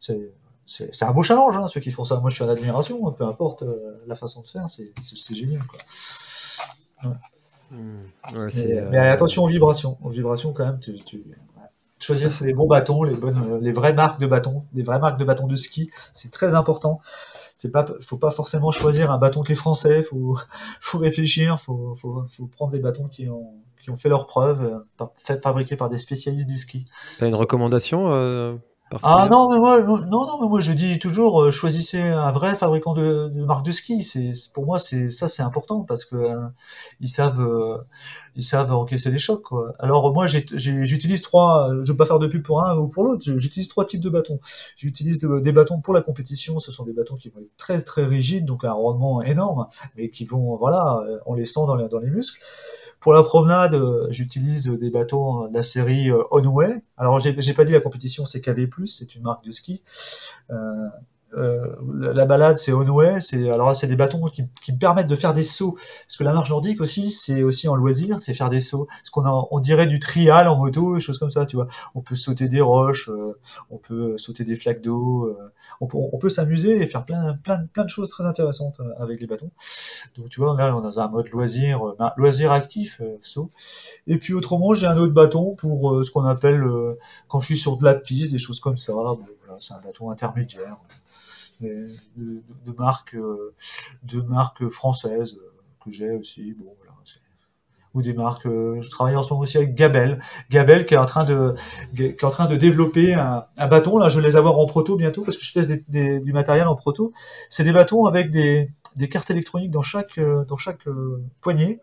C'est 0.00 0.32
c'est 0.64 1.04
un 1.04 1.12
beau 1.12 1.22
challenge, 1.22 1.56
hein, 1.56 1.68
ceux 1.68 1.80
qui 1.80 1.90
font 1.90 2.04
ça. 2.04 2.18
Moi, 2.20 2.30
je 2.30 2.36
suis 2.36 2.44
en 2.44 2.48
admiration, 2.48 3.06
hein, 3.06 3.12
peu 3.12 3.24
importe 3.26 3.62
la 4.06 4.14
façon 4.14 4.40
de 4.40 4.48
faire, 4.48 4.64
c'est 4.70 5.34
génial. 5.34 5.62
Quoi. 5.64 5.78
Mmh. 7.72 8.90
mais, 8.90 8.98
attention 8.98 9.42
aux 9.42 9.48
vibrations. 9.48 9.98
Aux 10.02 10.08
vibrations, 10.08 10.52
quand 10.52 10.64
même, 10.64 10.78
tu, 10.78 10.94
tu 11.04 11.22
choisir 12.02 12.30
les 12.42 12.52
bons 12.52 12.66
bâtons, 12.66 13.02
les 13.02 13.14
bonnes, 13.14 13.58
les 13.60 13.72
vraies 13.72 13.92
marques 13.92 14.20
de 14.20 14.26
bâtons, 14.26 14.64
les 14.74 14.82
vraies 14.82 14.98
marques 14.98 15.18
de 15.18 15.24
bâtons 15.24 15.46
de 15.46 15.56
ski, 15.56 15.90
c'est 16.12 16.30
très 16.30 16.54
important. 16.54 17.00
C'est 17.54 17.70
pas, 17.70 17.84
faut 18.00 18.16
pas 18.16 18.30
forcément 18.30 18.70
choisir 18.70 19.10
un 19.10 19.18
bâton 19.18 19.42
qui 19.42 19.52
est 19.52 19.56
français. 19.56 20.02
Faut, 20.02 20.38
faut 20.80 20.98
réfléchir. 20.98 21.60
Faut, 21.60 21.94
faut, 21.94 22.24
faut 22.28 22.46
prendre 22.46 22.72
des 22.72 22.80
bâtons 22.80 23.08
qui 23.08 23.28
ont, 23.28 23.54
qui 23.82 23.90
ont 23.90 23.96
fait 23.96 24.08
leurs 24.08 24.26
preuves, 24.26 24.84
euh, 25.00 25.36
fabriqués 25.42 25.76
par 25.76 25.88
des 25.88 25.98
spécialistes 25.98 26.48
du 26.48 26.56
ski. 26.56 26.86
T'as 27.18 27.26
une 27.26 27.34
recommandation 27.34 28.14
euh, 28.14 28.54
ah 29.02 29.28
non, 29.30 29.50
mais 29.50 29.58
moi, 29.58 29.80
non, 29.80 30.26
non, 30.26 30.40
mais 30.40 30.48
moi 30.48 30.60
je 30.60 30.72
dis 30.72 30.98
toujours, 30.98 31.42
euh, 31.42 31.50
choisissez 31.50 32.00
un 32.00 32.30
vrai 32.30 32.54
fabricant 32.54 32.94
de, 32.94 33.28
de 33.28 33.44
marque 33.44 33.64
de 33.64 33.72
ski. 33.72 34.02
C'est 34.02 34.32
pour 34.52 34.66
moi, 34.66 34.78
c'est 34.78 35.10
ça, 35.10 35.28
c'est 35.28 35.42
important 35.42 35.80
parce 35.80 36.04
que 36.04 36.16
euh, 36.16 36.40
ils 37.00 37.08
savent, 37.08 37.40
euh, 37.40 37.78
ils 38.36 38.44
savent 38.44 38.72
encaisser 38.72 39.10
les 39.10 39.18
chocs. 39.18 39.42
Quoi. 39.42 39.72
Alors 39.78 40.12
moi, 40.12 40.26
j'utilise 40.26 41.22
trois. 41.22 41.70
Je 41.82 41.92
veux 41.92 41.96
pas 41.96 42.06
faire 42.06 42.18
de 42.18 42.26
pub 42.26 42.42
pour 42.42 42.62
un 42.62 42.76
ou 42.76 42.88
pour 42.88 43.04
l'autre. 43.04 43.24
J'utilise 43.36 43.68
trois 43.68 43.84
types 43.84 44.00
de 44.00 44.10
bâtons. 44.10 44.40
J'utilise 44.76 45.20
des 45.20 45.52
bâtons 45.52 45.80
pour 45.80 45.94
la 45.94 46.02
compétition. 46.02 46.58
Ce 46.58 46.70
sont 46.72 46.84
des 46.84 46.92
bâtons 46.92 47.16
qui 47.16 47.28
vont 47.28 47.40
être 47.40 47.56
très 47.56 47.82
très 47.82 48.04
rigides, 48.04 48.44
donc 48.44 48.64
un 48.64 48.72
rendement 48.72 49.22
énorme, 49.22 49.66
mais 49.96 50.10
qui 50.10 50.24
vont, 50.24 50.56
voilà, 50.56 51.02
on 51.26 51.34
les 51.34 51.46
sent 51.46 51.66
dans 51.66 51.76
les, 51.76 51.88
dans 51.88 51.98
les 51.98 52.10
muscles. 52.10 52.40
Pour 53.02 53.12
la 53.12 53.24
promenade, 53.24 53.74
euh, 53.74 54.06
j'utilise 54.10 54.68
des 54.68 54.90
bâtons 54.90 55.48
de 55.48 55.54
la 55.54 55.64
série 55.64 56.08
euh, 56.08 56.22
Onway. 56.30 56.84
Alors, 56.96 57.18
j'ai 57.18 57.52
pas 57.52 57.64
dit 57.64 57.72
la 57.72 57.80
compétition, 57.80 58.26
c'est 58.26 58.40
KV+, 58.40 58.68
c'est 58.86 59.16
une 59.16 59.22
marque 59.22 59.44
de 59.44 59.50
ski. 59.50 59.82
Euh, 60.50 60.86
euh, 61.36 61.76
la 61.98 62.24
balade, 62.26 62.58
c'est 62.58 62.72
Onway. 62.72 63.20
C'est 63.20 63.50
alors 63.50 63.74
c'est 63.74 63.86
des 63.86 63.96
bâtons 63.96 64.28
qui, 64.28 64.44
qui, 64.62 64.72
me 64.72 64.78
permettent 64.78 65.06
de 65.08 65.16
faire 65.16 65.32
des 65.32 65.42
sauts. 65.42 65.72
Parce 65.72 66.16
que 66.16 66.24
la 66.24 66.32
marche 66.32 66.50
nordique 66.50 66.80
aussi, 66.80 67.10
c'est 67.10 67.42
aussi 67.42 67.68
en 67.68 67.74
loisir, 67.74 68.20
c'est 68.20 68.34
faire 68.34 68.50
des 68.50 68.60
sauts. 68.60 68.86
Ce 69.02 69.10
qu'on 69.10 69.24
on 69.50 69.60
dirait 69.60 69.86
du 69.86 69.98
trial 69.98 70.48
en 70.48 70.56
moto, 70.56 70.94
des 70.94 71.00
choses 71.00 71.18
comme 71.18 71.30
ça, 71.30 71.46
tu 71.46 71.56
vois. 71.56 71.66
On 71.94 72.00
peut 72.00 72.14
sauter 72.14 72.48
des 72.48 72.60
roches, 72.60 73.08
euh, 73.08 73.38
on 73.70 73.78
peut 73.78 74.18
sauter 74.18 74.44
des 74.44 74.56
flaques 74.56 74.82
d'eau, 74.82 75.26
euh, 75.26 75.52
on 75.80 75.86
peut, 75.86 75.98
on 75.98 76.18
peut 76.18 76.28
s'amuser 76.28 76.80
et 76.82 76.86
faire 76.86 77.04
plein, 77.04 77.34
plein, 77.34 77.64
plein 77.72 77.84
de 77.84 77.90
choses 77.90 78.10
très 78.10 78.24
intéressantes 78.24 78.80
avec 78.98 79.20
les 79.20 79.26
bâtons. 79.26 79.50
Donc 80.16 80.28
tu 80.28 80.40
vois, 80.40 80.56
là 80.56 80.76
on 80.76 80.80
est 80.80 80.82
dans 80.82 81.00
un 81.00 81.08
mode 81.08 81.28
loisir, 81.28 81.80
ben, 81.98 82.12
loisir 82.16 82.52
actif, 82.52 83.00
saut. 83.20 83.50
Et 84.06 84.18
puis 84.18 84.34
autrement, 84.34 84.74
j'ai 84.74 84.86
un 84.86 84.96
autre 84.96 85.14
bâton 85.14 85.54
pour 85.56 86.04
ce 86.04 86.10
qu'on 86.10 86.24
appelle 86.24 86.64
quand 87.28 87.40
je 87.40 87.46
suis 87.46 87.56
sur 87.56 87.76
de 87.76 87.84
la 87.84 87.94
piste, 87.94 88.32
des 88.32 88.38
choses 88.38 88.60
comme 88.60 88.76
ça. 88.76 88.92
voilà, 88.92 89.16
c'est 89.60 89.74
un 89.74 89.80
bâton 89.80 90.10
intermédiaire 90.10 90.76
de, 91.62 92.72
marques, 92.78 93.14
euh, 93.14 93.54
de 94.04 94.20
marques 94.22 94.68
françaises 94.68 95.38
euh, 95.38 95.50
que 95.84 95.90
j'ai 95.90 96.10
aussi. 96.16 96.54
Bon, 96.54 96.74
voilà, 96.78 96.92
ou 97.94 98.00
des 98.00 98.14
marques. 98.14 98.46
Euh, 98.46 98.80
je 98.80 98.88
travaille 98.88 99.16
en 99.16 99.22
ce 99.22 99.30
moment 99.30 99.42
aussi 99.42 99.58
avec 99.58 99.74
Gabel, 99.74 100.18
Gabel 100.48 100.86
qui 100.86 100.94
est 100.94 100.98
en 100.98 101.04
train 101.04 101.24
de 101.24 101.54
qui 101.94 102.04
est 102.04 102.24
en 102.24 102.30
train 102.30 102.46
de 102.46 102.56
développer 102.56 103.12
un, 103.12 103.44
un 103.58 103.66
bâton. 103.66 103.98
Là, 103.98 104.08
je 104.08 104.18
vais 104.18 104.26
les 104.26 104.36
avoir 104.36 104.58
en 104.58 104.64
proto 104.64 104.96
bientôt 104.96 105.24
parce 105.24 105.36
que 105.36 105.44
je 105.44 105.52
teste 105.52 105.90
des, 105.90 106.20
du 106.20 106.32
matériel 106.32 106.68
en 106.68 106.74
proto. 106.74 107.12
C'est 107.50 107.64
des 107.64 107.72
bâtons 107.72 108.06
avec 108.06 108.30
des, 108.30 108.70
des 108.96 109.10
cartes 109.10 109.30
électroniques 109.30 109.70
dans 109.70 109.82
chaque 109.82 110.18
dans 110.18 110.56
chaque 110.56 110.88
poignée 111.42 111.80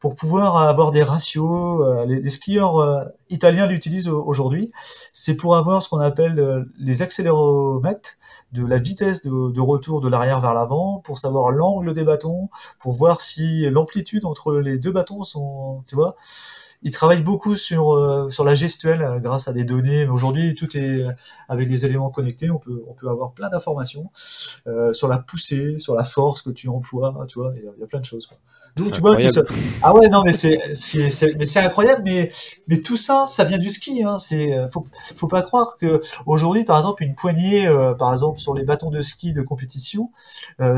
pour 0.00 0.14
pouvoir 0.14 0.56
avoir 0.56 0.90
des 0.90 1.02
ratios. 1.02 2.06
les, 2.06 2.20
les, 2.20 2.30
skieurs 2.30 3.10
italiens 3.30 3.66
l'utilisent 3.66 4.08
aujourd'hui. 4.08 4.72
C'est 5.12 5.34
pour 5.34 5.56
avoir 5.56 5.82
ce 5.82 5.88
qu'on 5.88 6.00
appelle 6.00 6.66
les 6.78 7.02
accéléromètres 7.02 8.18
de 8.52 8.64
la 8.64 8.78
vitesse 8.78 9.22
de, 9.22 9.60
retour 9.60 10.00
de 10.00 10.08
l'arrière 10.08 10.40
vers 10.40 10.54
l'avant, 10.54 10.98
pour 10.98 11.18
savoir 11.18 11.50
l'angle 11.50 11.92
des 11.92 12.04
bâtons, 12.04 12.48
pour 12.78 12.92
voir 12.92 13.20
si 13.20 13.68
l'amplitude 13.70 14.24
entre 14.24 14.54
les 14.54 14.78
deux 14.78 14.92
bâtons 14.92 15.22
sont, 15.24 15.84
tu 15.86 15.94
vois. 15.94 16.16
Il 16.82 16.92
travaille 16.92 17.22
beaucoup 17.22 17.56
sur 17.56 17.92
euh, 17.92 18.30
sur 18.30 18.44
la 18.44 18.54
gestuelle 18.54 19.02
euh, 19.02 19.18
grâce 19.18 19.48
à 19.48 19.52
des 19.52 19.64
données. 19.64 20.04
Mais 20.04 20.12
aujourd'hui, 20.12 20.54
tout 20.54 20.76
est 20.76 21.04
avec 21.48 21.68
des 21.68 21.84
éléments 21.84 22.10
connectés. 22.10 22.50
On 22.50 22.58
peut 22.58 22.84
on 22.88 22.94
peut 22.94 23.08
avoir 23.08 23.32
plein 23.32 23.48
d'informations 23.48 24.10
euh, 24.68 24.92
sur 24.92 25.08
la 25.08 25.18
poussée, 25.18 25.80
sur 25.80 25.96
la 25.96 26.04
force 26.04 26.42
que 26.42 26.50
tu 26.50 26.68
emploies. 26.68 27.26
Tu 27.28 27.40
vois, 27.40 27.52
il 27.56 27.64
y, 27.64 27.82
a, 27.82 27.86
plein 27.86 27.98
de 27.98 28.04
choses. 28.04 28.28
Quoi. 28.28 28.38
Donc 28.76 28.92
tu 28.92 29.00
vois, 29.00 29.16
ah 29.82 29.92
ouais 29.92 30.08
non 30.08 30.22
mais 30.24 30.32
c'est 30.32 30.74
c'est 30.74 31.34
mais 31.36 31.46
c'est 31.46 31.60
incroyable. 31.60 32.02
Mais 32.04 32.30
mais 32.68 32.80
tout 32.80 32.96
ça, 32.96 33.26
ça 33.26 33.42
vient 33.42 33.58
du 33.58 33.70
ski. 33.70 34.04
Hein. 34.04 34.18
C'est 34.18 34.56
faut 34.70 34.84
faut 35.16 35.28
pas 35.28 35.42
croire 35.42 35.78
que 35.78 36.00
aujourd'hui, 36.26 36.62
par 36.64 36.76
exemple, 36.76 37.02
une 37.02 37.16
poignée, 37.16 37.68
par 37.98 38.12
exemple 38.12 38.38
sur 38.38 38.54
les 38.54 38.62
bâtons 38.62 38.90
de 38.90 39.02
ski 39.02 39.32
de 39.32 39.42
compétition, 39.42 40.10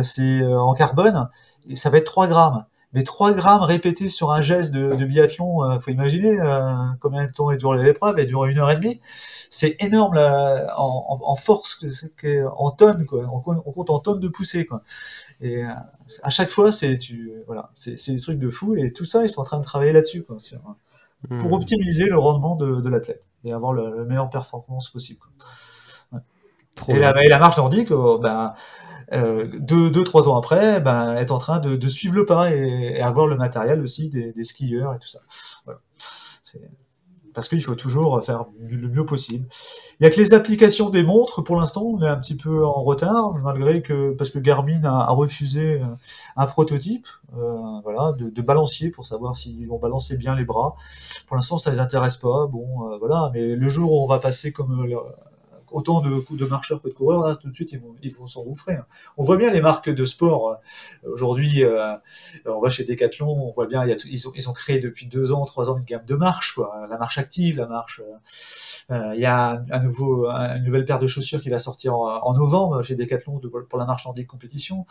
c'est 0.02 0.42
en 0.46 0.72
carbone 0.72 1.28
et 1.68 1.76
ça 1.76 1.90
va 1.90 1.98
être 1.98 2.04
3 2.04 2.26
grammes 2.26 2.64
mais 2.92 3.04
3 3.04 3.34
grammes 3.34 3.62
répétés 3.62 4.08
sur 4.08 4.32
un 4.32 4.42
geste 4.42 4.72
de, 4.72 4.96
de 4.96 5.04
biathlon, 5.04 5.62
euh, 5.62 5.78
faut 5.78 5.92
imaginer 5.92 6.40
euh, 6.40 6.74
combien 6.98 7.26
de 7.26 7.30
temps 7.30 7.54
dure 7.54 7.74
l'épreuve, 7.74 8.18
elle 8.18 8.26
dure 8.26 8.46
une 8.46 8.58
heure 8.58 8.70
et 8.70 8.76
demie. 8.76 9.00
C'est 9.48 9.76
énorme 9.80 10.16
en, 10.16 11.20
en, 11.22 11.36
force, 11.36 11.84
en 12.56 12.70
tonnes, 12.72 13.06
quoi. 13.06 13.24
On, 13.32 13.40
compte 13.40 13.90
en 13.90 14.00
tonnes 14.00 14.20
de 14.20 14.28
poussée, 14.28 14.66
quoi. 14.66 14.82
Et 15.40 15.64
euh, 15.64 15.68
à 16.22 16.30
chaque 16.30 16.50
fois, 16.50 16.72
c'est 16.72 16.98
tu, 16.98 17.32
voilà, 17.46 17.70
c'est 17.74 17.96
des 18.08 18.20
trucs 18.20 18.38
de 18.38 18.50
fou. 18.50 18.74
Et 18.74 18.92
tout 18.92 19.04
ça, 19.04 19.22
ils 19.22 19.28
sont 19.28 19.40
en 19.40 19.44
train 19.44 19.58
de 19.58 19.64
travailler 19.64 19.92
là-dessus, 19.92 20.24
quoi, 20.24 20.36
pour 21.38 21.50
hmm. 21.50 21.52
optimiser 21.52 22.06
le 22.06 22.18
rendement 22.18 22.56
de, 22.56 22.80
de 22.80 22.88
l'athlète 22.88 23.22
et 23.44 23.52
avoir 23.52 23.72
la 23.72 24.04
meilleure 24.04 24.30
performance 24.30 24.88
possible. 24.88 25.20
Quoi. 25.20 26.20
Ouais. 26.88 26.96
Et, 26.96 26.98
la, 26.98 27.24
et, 27.24 27.28
la, 27.28 27.38
marche 27.38 27.56
nordique, 27.56 27.90
ben 27.90 28.54
euh, 29.12 29.48
deux, 29.58 29.90
deux, 29.90 30.04
trois 30.04 30.28
ans 30.28 30.36
après, 30.36 30.80
ben, 30.80 31.16
être 31.16 31.32
en 31.32 31.38
train 31.38 31.58
de, 31.58 31.76
de 31.76 31.88
suivre 31.88 32.14
le 32.14 32.26
pas 32.26 32.52
et, 32.52 32.96
et, 32.96 33.02
avoir 33.02 33.26
le 33.26 33.36
matériel 33.36 33.80
aussi 33.80 34.08
des, 34.08 34.32
des 34.32 34.44
skieurs 34.44 34.94
et 34.94 34.98
tout 34.98 35.08
ça. 35.08 35.20
Voilà. 35.64 35.80
Parce 37.34 37.48
qu'il 37.48 37.62
faut 37.62 37.76
toujours 37.76 38.22
faire 38.24 38.46
le 38.58 38.88
mieux 38.88 39.06
possible. 39.06 39.46
Il 40.00 40.04
y 40.04 40.06
a 40.06 40.10
que 40.10 40.18
les 40.18 40.34
applications 40.34 40.90
des 40.90 41.02
montres, 41.02 41.44
pour 41.44 41.56
l'instant, 41.56 41.82
on 41.82 42.02
est 42.02 42.08
un 42.08 42.16
petit 42.16 42.34
peu 42.34 42.64
en 42.64 42.82
retard, 42.82 43.34
malgré 43.34 43.82
que, 43.82 44.12
parce 44.12 44.30
que 44.30 44.38
Garmin 44.38 44.82
a, 44.84 45.02
a 45.02 45.10
refusé 45.10 45.80
euh, 45.80 45.86
un 46.36 46.46
prototype, 46.46 47.06
euh, 47.36 47.80
voilà, 47.84 48.12
de, 48.12 48.30
de, 48.30 48.42
balancier 48.42 48.90
pour 48.90 49.04
savoir 49.04 49.36
s'ils 49.36 49.68
vont 49.68 49.78
balancer 49.78 50.16
bien 50.16 50.34
les 50.34 50.44
bras. 50.44 50.74
Pour 51.26 51.36
l'instant, 51.36 51.58
ça 51.58 51.70
les 51.70 51.78
intéresse 51.78 52.16
pas. 52.16 52.46
Bon, 52.46 52.90
euh, 52.90 52.98
voilà, 52.98 53.30
mais 53.32 53.54
le 53.54 53.68
jour 53.68 53.92
où 53.92 54.04
on 54.04 54.06
va 54.08 54.18
passer 54.18 54.52
comme 54.52 54.86
autant 55.70 56.00
de, 56.00 56.22
de 56.36 56.46
marcheurs 56.46 56.80
que 56.82 56.88
de 56.88 56.94
coureurs, 56.94 57.26
là, 57.26 57.36
tout 57.36 57.48
de 57.48 57.54
suite, 57.54 57.72
ils 57.72 57.80
vont, 57.80 57.94
ils 58.02 58.12
vont. 58.14 58.26
Hein. 58.68 58.84
On 59.16 59.22
voit 59.22 59.36
bien 59.36 59.50
les 59.50 59.60
marques 59.60 59.90
de 59.90 60.04
sport. 60.04 60.50
Euh, 61.04 61.10
aujourd'hui, 61.12 61.64
euh, 61.64 61.94
on 62.46 62.60
va 62.60 62.70
chez 62.70 62.84
Decathlon, 62.84 63.28
on 63.28 63.52
voit 63.52 63.66
bien, 63.66 63.84
ils, 63.86 64.28
ont, 64.28 64.32
ils 64.34 64.48
ont 64.48 64.52
créé 64.52 64.80
depuis 64.80 65.06
deux 65.06 65.32
ans, 65.32 65.44
trois 65.44 65.70
ans 65.70 65.76
une 65.76 65.84
gamme 65.84 66.04
de 66.06 66.14
marches, 66.14 66.54
quoi. 66.54 66.86
La 66.88 66.98
marche 66.98 67.18
active, 67.18 67.56
la 67.56 67.66
marche. 67.66 68.00
Euh, 68.90 69.12
il 69.14 69.20
y 69.20 69.26
a 69.26 69.62
un, 69.70 69.80
nouveau, 69.80 70.26
une 70.28 70.64
nouvelle 70.64 70.84
paire 70.84 70.98
de 70.98 71.06
chaussures 71.06 71.40
qui 71.40 71.48
va 71.48 71.58
sortir 71.58 71.94
en, 71.94 72.22
en 72.22 72.34
novembre 72.34 72.82
chez 72.82 72.94
Decathlon 72.94 73.38
de, 73.38 73.48
pour 73.48 73.78
la 73.78 73.84
marche 73.84 74.04
nordique 74.04 74.26
compétition. 74.26 74.86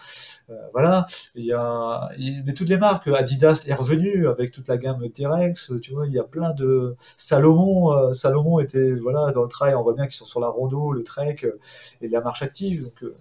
Euh, 0.50 0.54
voilà. 0.74 1.06
Il 1.36 1.46
y 1.46 1.54
a, 1.54 2.10
mais 2.46 2.54
toutes 2.54 2.70
les 2.70 2.78
marques, 2.78 3.08
Adidas 3.08 3.66
est 3.68 3.74
revenu 3.74 4.28
avec 4.28 4.52
toute 4.52 4.68
la 4.68 4.78
gamme 4.78 5.08
T-Rex. 5.10 5.74
Tu 5.82 5.94
vois, 5.94 6.08
il 6.08 6.14
y 6.14 6.20
a 6.20 6.24
plein 6.24 6.52
de 6.52 6.96
Salomon. 7.18 8.14
Salomon 8.14 8.60
était 8.60 8.96
voilà 8.96 9.32
dans 9.32 9.44
le 9.44 9.50
trail, 9.50 9.76
on 9.76 9.84
voit 9.84 9.94
bien 9.94 10.06
qu'ils 10.06 10.16
sont 10.16 10.26
sur 10.26 10.40
la 10.40 10.48
ronde 10.48 10.69
le 10.70 11.04
trek 11.04 11.38
euh, 11.44 11.60
et 12.02 12.08
la 12.08 12.22
marche 12.22 12.42
active. 12.42 12.84
Donc 12.84 13.04
euh, 13.04 13.18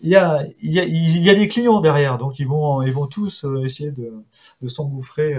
il 0.00 0.10
y 0.10 0.16
a, 0.16 0.42
il, 0.62 0.72
y 0.72 0.80
a, 0.80 0.84
il 0.84 1.22
y 1.22 1.30
a 1.30 1.34
des 1.34 1.48
clients 1.48 1.80
derrière, 1.80 2.18
donc 2.18 2.38
ils 2.38 2.46
vont, 2.46 2.82
ils 2.82 2.92
vont 2.92 3.06
tous 3.06 3.44
euh, 3.44 3.64
essayer 3.64 3.92
de, 3.92 4.12
de 4.60 4.68
s'engouffrer 4.68 5.36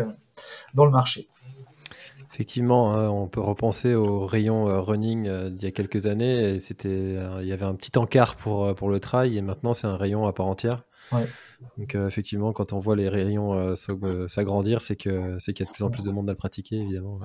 dans 0.74 0.86
le 0.86 0.92
marché. 0.92 1.28
Effectivement, 2.34 2.94
hein, 2.94 3.10
on 3.10 3.28
peut 3.28 3.42
repenser 3.42 3.94
au 3.94 4.26
rayon 4.26 4.66
running 4.82 5.50
d'il 5.50 5.64
y 5.64 5.68
a 5.68 5.72
quelques 5.72 6.08
années. 6.08 6.60
C'était, 6.60 7.18
il 7.42 7.48
y 7.48 7.54
avait 7.54 7.66
un 7.66 7.76
petit 7.76 7.98
encart 7.98 8.36
pour, 8.36 8.74
pour 8.74 8.90
le 8.90 9.00
trail 9.00 9.38
et 9.38 9.42
maintenant 9.42 9.74
c'est 9.74 9.88
un 9.88 9.98
rayon 9.98 10.26
à 10.28 10.34
part 10.34 10.48
entière. 10.48 10.84
Donc 11.78 11.94
effectivement, 11.94 12.52
quand 12.52 12.74
on 12.74 12.80
voit 12.80 12.96
les 12.96 13.08
rayons 13.08 13.76
s'agrandir, 14.28 14.82
c'est 14.82 14.96
que 14.96 15.38
c'est 15.38 15.54
qu'il 15.54 15.64
y 15.66 15.68
a 15.68 15.72
de 15.72 15.76
plus 15.76 15.84
en 15.84 15.92
plus 15.92 16.04
de 16.04 16.10
monde 16.10 16.28
à 16.28 16.34
le 16.34 16.38
pratiquer, 16.38 16.78
évidemment 16.78 17.20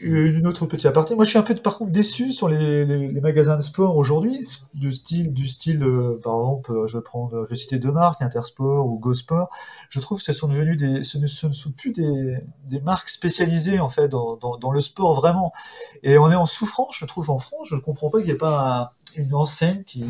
une 0.00 0.46
autre 0.46 0.66
petite 0.66 0.86
aparté. 0.86 1.14
Moi, 1.14 1.24
je 1.24 1.30
suis 1.30 1.38
un 1.38 1.42
peu 1.42 1.54
par 1.54 1.76
contre 1.76 1.90
déçu 1.90 2.32
sur 2.32 2.48
les, 2.48 2.84
les, 2.84 3.12
les 3.12 3.20
magasins 3.20 3.56
de 3.56 3.62
sport 3.62 3.96
aujourd'hui, 3.96 4.38
du 4.74 4.92
style, 4.92 5.32
du 5.32 5.46
style, 5.46 5.82
euh, 5.82 6.20
par 6.22 6.34
exemple, 6.34 6.72
euh, 6.72 6.86
je 6.86 6.98
vais 6.98 7.02
prendre, 7.02 7.44
je 7.44 7.50
vais 7.50 7.56
citer 7.56 7.78
deux 7.78 7.92
marques, 7.92 8.20
Intersport 8.20 8.86
ou 8.86 8.98
GoSport. 8.98 9.48
Je 9.88 10.00
trouve 10.00 10.18
que 10.18 10.24
ce 10.24 10.32
sont 10.32 10.48
devenus 10.48 10.76
des, 10.76 11.04
ce 11.04 11.18
ne, 11.18 11.26
sont 11.26 11.70
plus 11.70 11.92
des, 11.92 12.38
des, 12.68 12.80
marques 12.80 13.08
spécialisées 13.08 13.80
en 13.80 13.88
fait 13.88 14.08
dans, 14.08 14.36
dans, 14.36 14.58
dans, 14.58 14.70
le 14.70 14.80
sport 14.80 15.14
vraiment. 15.14 15.52
Et 16.02 16.18
on 16.18 16.30
est 16.30 16.36
en 16.36 16.46
souffrance, 16.46 16.96
je 16.98 17.06
trouve, 17.06 17.30
en 17.30 17.38
France. 17.38 17.68
Je 17.70 17.74
ne 17.74 17.80
comprends 17.80 18.10
pas 18.10 18.18
qu'il 18.18 18.28
n'y 18.28 18.34
ait 18.34 18.38
pas 18.38 18.92
une 19.16 19.34
enseigne 19.34 19.82
qui, 19.84 20.04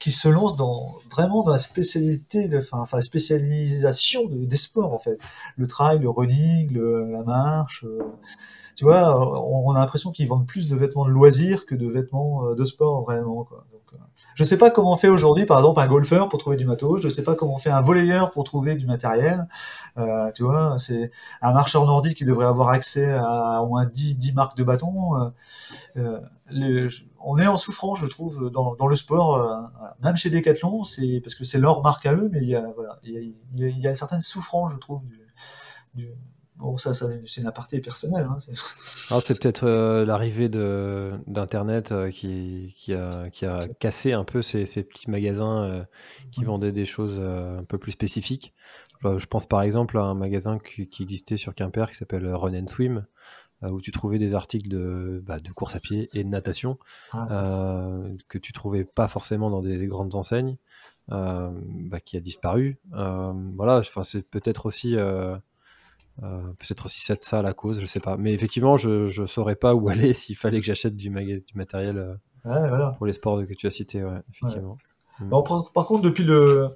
qui 0.00 0.12
se 0.12 0.28
lance 0.28 0.56
dans 0.56 0.94
vraiment 1.10 1.42
dans 1.42 1.52
la 1.52 1.58
spécialité, 1.58 2.48
de, 2.48 2.58
enfin, 2.58 2.78
enfin 2.78 3.00
spécialisation 3.00 4.26
de, 4.26 4.44
des 4.44 4.56
sports 4.56 4.92
en 4.92 4.98
fait. 4.98 5.18
Le 5.56 5.66
trail, 5.66 5.98
le 5.98 6.10
running, 6.10 6.72
la 6.74 7.22
marche. 7.22 7.84
Euh, 7.84 8.02
tu 8.76 8.84
vois, 8.84 9.18
on, 9.48 9.72
a 9.72 9.78
l'impression 9.78 10.10
qu'ils 10.12 10.28
vendent 10.28 10.46
plus 10.46 10.68
de 10.68 10.76
vêtements 10.76 11.06
de 11.06 11.10
loisirs 11.10 11.64
que 11.64 11.74
de 11.74 11.88
vêtements 11.88 12.46
euh, 12.46 12.54
de 12.54 12.64
sport 12.66 13.02
vraiment. 13.04 13.44
Quoi. 13.44 13.64
Donc, 13.72 14.00
je 14.34 14.44
sais 14.44 14.58
pas 14.58 14.70
comment 14.70 14.92
on 14.92 14.96
fait 14.96 15.08
aujourd'hui, 15.08 15.46
par 15.46 15.58
exemple, 15.58 15.80
un 15.80 15.86
golfeur 15.86 16.28
pour 16.28 16.38
trouver 16.38 16.58
du 16.58 16.66
matos. 16.66 17.00
Je 17.02 17.08
sais 17.08 17.24
pas 17.24 17.34
comment 17.34 17.54
on 17.54 17.58
fait 17.58 17.70
un 17.70 17.80
volleyeur 17.80 18.30
pour 18.30 18.44
trouver 18.44 18.76
du 18.76 18.86
matériel. 18.86 19.48
Euh, 19.96 20.30
tu 20.32 20.42
vois, 20.42 20.76
c'est 20.78 21.10
un 21.40 21.52
marcheur 21.52 21.86
nordique 21.86 22.18
qui 22.18 22.26
devrait 22.26 22.44
avoir 22.44 22.68
accès 22.68 23.14
à 23.14 23.62
au 23.62 23.68
moins 23.68 23.86
10, 23.86 24.18
10 24.18 24.34
marques 24.34 24.56
de 24.58 24.64
bâtons. 24.64 25.16
Euh, 25.16 25.30
euh 25.96 26.20
les, 26.48 26.86
on 27.28 27.38
est 27.38 27.46
en 27.46 27.56
souffrance, 27.56 27.98
je 28.00 28.06
trouve, 28.06 28.50
dans, 28.50 28.74
dans 28.76 28.86
le 28.86 28.96
sport. 28.96 29.36
Euh, 29.36 29.62
même 30.02 30.16
chez 30.16 30.30
Decathlon, 30.30 30.84
c'est 30.84 31.20
parce 31.22 31.34
que 31.34 31.44
c'est 31.44 31.58
leur 31.58 31.82
marque 31.82 32.06
à 32.06 32.14
eux, 32.14 32.28
mais 32.32 32.40
il 32.40 32.48
y 32.48 32.54
a, 32.54 32.66
voilà, 32.74 32.98
il 33.02 33.12
y 33.12 33.18
a, 33.18 33.20
il 33.20 33.60
y 33.60 33.64
a, 33.64 33.68
il 33.68 33.78
y 33.80 33.86
a 33.86 33.90
une 33.90 33.96
certaine 33.96 34.20
souffrance, 34.20 34.72
je 34.72 34.78
trouve, 34.78 35.02
du, 35.04 35.20
du 35.94 36.08
Bon, 36.58 36.78
ça, 36.78 36.94
ça 36.94 37.06
c'est 37.26 37.42
une 37.42 37.46
aparté 37.46 37.80
personnelle. 37.80 38.26
Hein, 38.28 38.38
c'est 38.38 39.38
peut-être 39.40 39.64
euh, 39.64 40.06
l'arrivée 40.06 40.48
d'Internet 40.48 41.92
euh, 41.92 42.10
qui, 42.10 42.74
qui, 42.78 42.94
a, 42.94 43.28
qui, 43.28 43.44
a, 43.44 43.68
cassé 43.78 44.12
un 44.12 44.24
peu 44.24 44.40
ces, 44.40 44.64
ces 44.64 44.82
petits 44.82 45.10
magasins 45.10 45.64
euh, 45.64 45.84
qui 46.32 46.44
vendaient 46.44 46.72
des 46.72 46.86
choses 46.86 47.20
un 47.20 47.64
peu 47.64 47.78
plus 47.78 47.92
spécifiques. 47.92 48.54
Je 49.04 49.26
pense 49.26 49.46
par 49.46 49.62
exemple 49.62 49.98
à 49.98 50.02
un 50.02 50.14
magasin 50.14 50.58
qui, 50.58 50.88
qui 50.88 51.02
existait 51.02 51.36
sur 51.36 51.54
Quimper 51.54 51.90
qui 51.90 51.96
s'appelle 51.96 52.26
Run 52.34 52.54
and 52.54 52.68
Swim, 52.68 53.06
où 53.62 53.80
tu 53.80 53.90
trouvais 53.90 54.18
des 54.18 54.34
articles 54.34 54.68
de, 54.68 55.22
bah, 55.26 55.40
de 55.40 55.50
course 55.50 55.76
à 55.76 55.80
pied 55.80 56.08
et 56.14 56.22
de 56.22 56.28
natation 56.28 56.78
ah. 57.12 58.02
que 58.28 58.38
tu 58.38 58.52
trouvais 58.52 58.84
pas 58.84 59.08
forcément 59.08 59.50
dans 59.50 59.62
des, 59.62 59.86
grandes 59.86 60.14
enseignes, 60.14 60.56
bah, 61.08 62.00
qui 62.04 62.16
a 62.16 62.20
disparu. 62.20 62.78
voilà, 62.92 63.80
c'est 64.02 64.22
peut-être 64.22 64.66
aussi 64.66 64.96
euh, 66.22 66.40
peut-être 66.58 66.86
aussi 66.86 67.00
c'est 67.00 67.22
ça 67.22 67.42
la 67.42 67.52
cause, 67.52 67.80
je 67.80 67.86
sais 67.86 68.00
pas. 68.00 68.16
Mais 68.16 68.32
effectivement, 68.32 68.76
je 68.76 69.20
ne 69.20 69.26
saurais 69.26 69.56
pas 69.56 69.74
où 69.74 69.88
aller 69.88 70.12
s'il 70.12 70.36
fallait 70.36 70.60
que 70.60 70.66
j'achète 70.66 70.96
du, 70.96 71.10
du, 71.10 71.54
matériel 71.54 72.18
euh, 72.44 72.92
pour 72.96 73.06
les 73.06 73.12
sports 73.12 73.44
que 73.46 73.54
tu 73.54 73.66
as 73.66 73.70
cités. 73.70 74.02
Ouais, 74.02 74.20
effectivement. 74.30 74.76
Mm. 75.20 75.30
par, 75.74 75.86
contre, 75.86 76.02
depuis 76.02 76.24
le. 76.24 76.68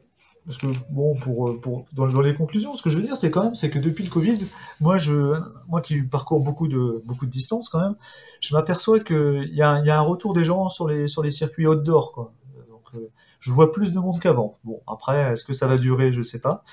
Parce 0.46 0.58
que, 0.58 0.66
bon, 0.88 1.14
pour, 1.16 1.60
pour, 1.60 1.84
dans, 1.92 2.20
les 2.20 2.34
conclusions, 2.34 2.74
ce 2.74 2.82
que 2.82 2.90
je 2.90 2.96
veux 2.96 3.02
dire, 3.02 3.16
c'est 3.16 3.30
quand 3.30 3.44
même, 3.44 3.54
c'est 3.54 3.70
que 3.70 3.78
depuis 3.78 4.04
le 4.04 4.10
Covid, 4.10 4.38
moi, 4.80 4.98
je, 4.98 5.34
moi 5.68 5.80
qui 5.80 6.02
parcours 6.02 6.42
beaucoup 6.42 6.66
de, 6.66 7.02
beaucoup 7.04 7.26
de 7.26 7.30
distance 7.30 7.68
quand 7.68 7.80
même, 7.80 7.94
je 8.40 8.54
m'aperçois 8.54 9.00
qu'il 9.00 9.50
y 9.52 9.62
a, 9.62 9.80
y 9.80 9.90
a 9.90 9.98
un 9.98 10.02
retour 10.02 10.32
des 10.32 10.44
gens 10.44 10.68
sur 10.68 10.88
les, 10.88 11.08
sur 11.08 11.22
les 11.22 11.30
circuits 11.30 11.66
outdoor, 11.66 12.12
quoi. 12.12 12.32
Donc, 12.70 12.82
euh, 12.94 13.10
je 13.38 13.52
vois 13.52 13.70
plus 13.70 13.92
de 13.92 13.98
monde 13.98 14.18
qu'avant. 14.18 14.58
Bon, 14.64 14.80
après, 14.86 15.32
est-ce 15.32 15.44
que 15.44 15.52
ça 15.52 15.66
va 15.66 15.76
durer, 15.76 16.12
je 16.12 16.22
sais 16.22 16.40
pas. 16.40 16.64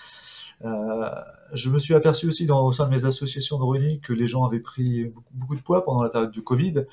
Euh, 0.65 1.09
je 1.53 1.69
me 1.69 1.79
suis 1.79 1.93
aperçu 1.93 2.27
aussi 2.27 2.45
dans, 2.45 2.65
au 2.65 2.71
sein 2.71 2.85
de 2.85 2.89
mes 2.89 3.05
associations 3.05 3.57
de 3.57 3.63
running 3.63 3.99
que 4.01 4.13
les 4.13 4.27
gens 4.27 4.43
avaient 4.43 4.59
pris 4.59 5.13
beaucoup, 5.31 5.55
de 5.55 5.61
poids 5.61 5.85
pendant 5.85 6.03
la 6.03 6.09
période 6.09 6.31
du 6.31 6.43
Covid. 6.43 6.85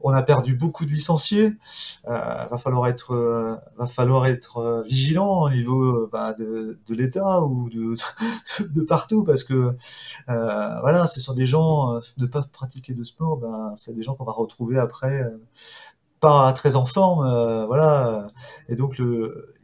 On 0.00 0.10
a 0.10 0.22
perdu 0.22 0.54
beaucoup 0.54 0.84
de 0.84 0.90
licenciés. 0.90 1.52
Euh, 2.06 2.44
va 2.46 2.58
falloir 2.58 2.88
être, 2.88 3.14
euh, 3.14 3.56
va 3.76 3.86
falloir 3.86 4.26
être 4.26 4.58
euh, 4.58 4.82
vigilant 4.82 5.42
au 5.42 5.50
niveau 5.50 6.08
bah, 6.08 6.34
de, 6.34 6.78
de 6.86 6.94
l'État 6.94 7.42
ou 7.42 7.70
de, 7.70 7.94
de, 8.74 8.80
partout 8.82 9.24
parce 9.24 9.44
que 9.44 9.54
euh, 10.28 10.80
voilà, 10.80 11.06
ce 11.06 11.20
sont 11.20 11.34
des 11.34 11.46
gens 11.46 12.00
de 12.18 12.26
pas 12.26 12.42
pratiquer 12.42 12.94
de 12.94 13.04
sport, 13.04 13.38
ben 13.38 13.72
c'est 13.76 13.94
des 13.94 14.02
gens 14.02 14.14
qu'on 14.14 14.24
va 14.24 14.32
retrouver 14.32 14.78
après 14.78 15.32
pas 16.20 16.52
très 16.52 16.76
en 16.76 16.84
forme, 16.84 17.26
euh, 17.26 17.66
voilà. 17.66 18.28
Et 18.68 18.76
donc 18.76 19.00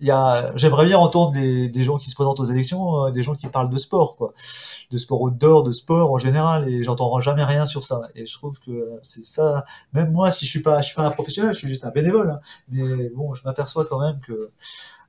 j'aimerais 0.01 0.84
bien 0.84 0.98
entendre 0.98 1.32
des, 1.32 1.82
gens 1.82 1.98
qui 1.98 2.11
se 2.11 2.14
présentent 2.14 2.40
aux 2.40 2.44
élections, 2.44 3.07
euh, 3.07 3.11
des 3.11 3.22
gens 3.22 3.34
qui 3.34 3.46
parlent 3.48 3.70
de 3.70 3.78
sport, 3.78 4.16
quoi, 4.16 4.32
de 4.90 4.98
sport 4.98 5.22
outdoor, 5.22 5.64
de 5.64 5.72
sport 5.72 6.12
en 6.12 6.18
général, 6.18 6.68
et 6.68 6.84
j'entends 6.84 7.18
jamais 7.20 7.44
rien 7.44 7.66
sur 7.66 7.84
ça. 7.84 8.03
Et 8.14 8.26
je 8.26 8.34
trouve 8.34 8.59
que 8.61 8.98
c'est 9.03 9.24
ça. 9.24 9.64
Même 9.94 10.12
moi, 10.12 10.30
si 10.30 10.44
je 10.44 10.51
suis 10.51 10.62
pas, 10.62 10.80
je 10.80 10.86
suis 10.86 10.96
pas 10.96 11.07
un 11.07 11.11
professionnel, 11.11 11.55
je 11.55 11.59
suis 11.59 11.68
juste 11.68 11.84
un 11.84 11.90
bénévole, 11.90 12.30
hein. 12.30 12.40
mais 12.68 13.09
bon, 13.11 13.34
je 13.34 13.42
m'aperçois 13.44 13.86
quand 13.86 14.01
même 14.01 14.20
que 14.20 14.51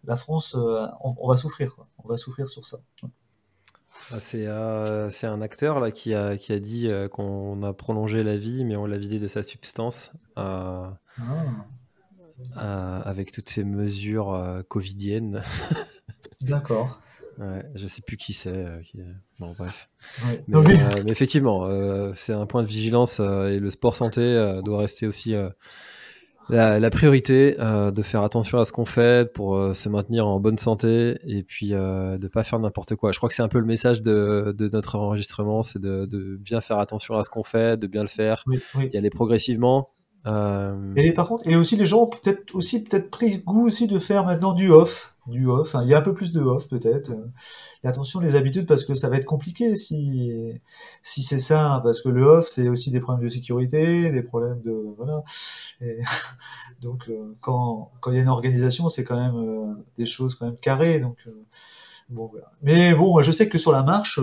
la 0.06 0.16
France, 0.16 0.56
euh, 0.58 0.86
on, 1.02 1.28
va 1.28 1.38
souffrir, 1.38 1.76
quoi. 1.76 1.88
On 2.04 2.08
va 2.08 2.18
souffrir 2.18 2.50
sur 2.50 2.66
ça. 2.66 2.80
Ah, 4.14 4.20
c'est 4.20 4.48
un 4.48 5.42
acteur 5.42 5.80
là 5.80 5.92
qui 5.92 6.14
a, 6.14 6.38
qui 6.38 6.54
a 6.54 6.60
dit 6.60 6.90
qu'on 7.12 7.62
a 7.64 7.74
prolongé 7.74 8.24
la 8.24 8.38
vie, 8.38 8.64
mais 8.66 8.76
on 8.76 8.86
l'a 8.86 8.98
vidé 8.98 9.20
de 9.20 9.28
sa 9.28 9.44
substance. 9.44 10.12
Ah. 11.20 11.46
Euh, 12.58 13.02
avec 13.04 13.32
toutes 13.32 13.50
ces 13.50 13.64
mesures 13.64 14.34
euh, 14.34 14.62
covidiennes. 14.68 15.42
D'accord. 16.42 17.00
Ouais, 17.38 17.64
je 17.76 17.88
sais 17.88 18.02
plus 18.02 18.18
qui 18.18 18.34
c'est. 18.34 18.50
Euh, 18.50 18.82
bon, 19.40 19.52
bref. 19.58 19.90
Mais, 20.48 20.62
effectivement, 21.08 21.68
c'est 22.16 22.34
un 22.34 22.46
point 22.46 22.62
de 22.62 22.68
vigilance 22.68 23.20
et 23.20 23.60
le 23.60 23.70
sport 23.70 23.96
santé 23.96 24.60
doit 24.64 24.80
rester 24.80 25.08
aussi 25.08 25.34
la, 26.50 26.90
priorité. 26.90 27.56
de 27.56 28.02
faire 28.02 28.24
attention 28.24 28.60
à 28.60 28.66
ce 28.66 28.72
qu'on 28.72 28.86
fait 28.86 29.32
pour 29.34 29.76
se 29.76 29.90
maintenir 29.90 30.28
en 30.28 30.40
bonne 30.40 30.58
santé 30.58 31.20
et 31.26 31.44
puis 31.44 31.70
de 31.70 32.28
pas 32.28 32.44
faire 32.44 32.60
n'importe 32.60 32.96
quoi. 32.96 33.12
Je 33.12 33.18
crois 33.18 33.30
que 33.30 33.36
c'est 33.36 33.44
un 33.44 33.48
peu 33.48 33.60
le 33.60 33.66
message 33.66 34.02
de, 34.02 34.56
notre 34.72 34.96
enregistrement, 34.98 35.64
c'est 35.64 35.80
de, 35.80 36.06
de, 36.06 36.36
bien 36.36 36.60
faire 36.60 36.80
attention 36.80 37.16
à 37.16 37.24
ce 37.24 37.30
qu'on 37.30 37.44
fait, 37.44 37.80
de 37.80 37.88
bien 37.88 38.02
le 38.02 38.10
faire, 38.10 38.44
d'y 38.76 38.98
aller 38.98 39.10
progressivement 39.10 39.90
euh... 40.28 40.94
Et 40.96 41.14
par 41.14 41.28
contre, 41.28 41.48
et 41.48 41.56
aussi 41.56 41.76
les 41.76 41.86
gens 41.86 42.04
ont 42.04 42.10
peut-être 42.10 42.54
aussi 42.54 42.84
peut-être 42.84 43.10
pris 43.10 43.40
goût 43.40 43.66
aussi 43.66 43.88
de 43.88 43.98
faire 43.98 44.24
maintenant 44.24 44.54
du 44.54 44.70
off, 44.70 45.16
du 45.26 45.48
off. 45.48 45.74
Hein. 45.74 45.82
Il 45.84 45.90
y 45.90 45.96
a 45.96 45.98
un 45.98 46.02
peu 46.02 46.14
plus 46.14 46.32
de 46.32 46.42
off 46.42 46.70
peut-être. 46.70 47.12
Et 47.84 47.88
attention 47.88 48.20
les 48.20 48.36
habitudes 48.36 48.68
parce 48.68 48.84
que 48.84 48.94
ça 48.94 49.10
va 49.10 49.18
être 49.18 49.26
compliqué 49.26 49.76
si 49.76 50.32
si 51.02 51.24
c'est 51.24 51.40
ça, 51.40 51.74
hein, 51.74 51.80
parce 51.82 52.02
que 52.02 52.10
le 52.10 52.24
off 52.24 52.48
c'est 52.48 52.70
aussi 52.70 52.92
des 52.92 53.00
problèmes 53.00 53.26
de 53.26 53.34
sécurité, 53.34 54.12
des 54.12 54.24
problèmes 54.24 54.62
de 54.62 54.94
voilà. 54.96 55.24
Donc 56.82 57.10
euh, 57.10 57.36
quand 57.42 57.92
quand 58.02 58.12
il 58.12 58.18
y 58.18 58.20
a 58.20 58.24
une 58.24 58.30
organisation, 58.30 58.90
c'est 58.90 59.04
quand 59.04 59.20
même 59.20 59.36
euh, 59.36 59.74
des 59.98 60.06
choses 60.06 60.36
quand 60.36 60.46
même 60.46 60.58
carrées. 60.58 61.00
Donc 61.00 61.18
euh, 61.28 61.46
bon 62.10 62.28
voilà. 62.28 62.52
Mais 62.62 62.94
bon, 62.94 63.22
je 63.22 63.32
sais 63.32 63.50
que 63.50 63.58
sur 63.58 63.72
la 63.72 63.84
marche, 63.84 64.20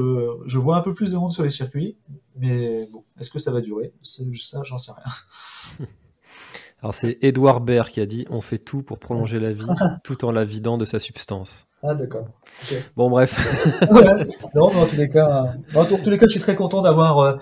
je 0.46 0.58
vois 0.58 0.76
un 0.76 0.80
peu 0.80 0.94
plus 0.94 1.12
de 1.12 1.16
monde 1.16 1.32
sur 1.32 1.42
les 1.42 1.50
circuits. 1.50 1.96
Mais 2.38 2.86
bon, 2.92 3.02
est-ce 3.18 3.30
que 3.30 3.38
ça 3.38 3.50
va 3.50 3.60
durer? 3.60 3.92
Ça, 4.02 4.62
j'en 4.64 4.78
sais 4.78 4.92
rien. 4.92 5.86
Alors 6.80 6.94
c'est 6.94 7.18
Edouard 7.22 7.60
Baird 7.60 7.88
qui 7.90 8.00
a 8.00 8.06
dit 8.06 8.24
on 8.30 8.40
fait 8.40 8.58
tout 8.58 8.82
pour 8.82 9.00
prolonger 9.00 9.40
la 9.40 9.52
vie 9.52 9.66
tout 10.04 10.24
en 10.24 10.30
la 10.30 10.44
vidant 10.44 10.78
de 10.78 10.84
sa 10.84 11.00
substance. 11.00 11.66
Ah 11.82 11.94
d'accord. 11.94 12.28
Bon 12.96 13.10
bref. 13.10 13.36
Non 14.54 14.70
mais 14.72 14.80
en 14.80 14.86
tous 14.86 14.96
les 14.96 15.10
cas, 15.10 15.54
en 15.74 15.84
tous 15.84 16.10
les 16.10 16.18
cas, 16.18 16.26
je 16.26 16.32
suis 16.32 16.40
très 16.40 16.54
content 16.54 16.82
d'avoir 16.82 17.18
euh, 17.18 17.36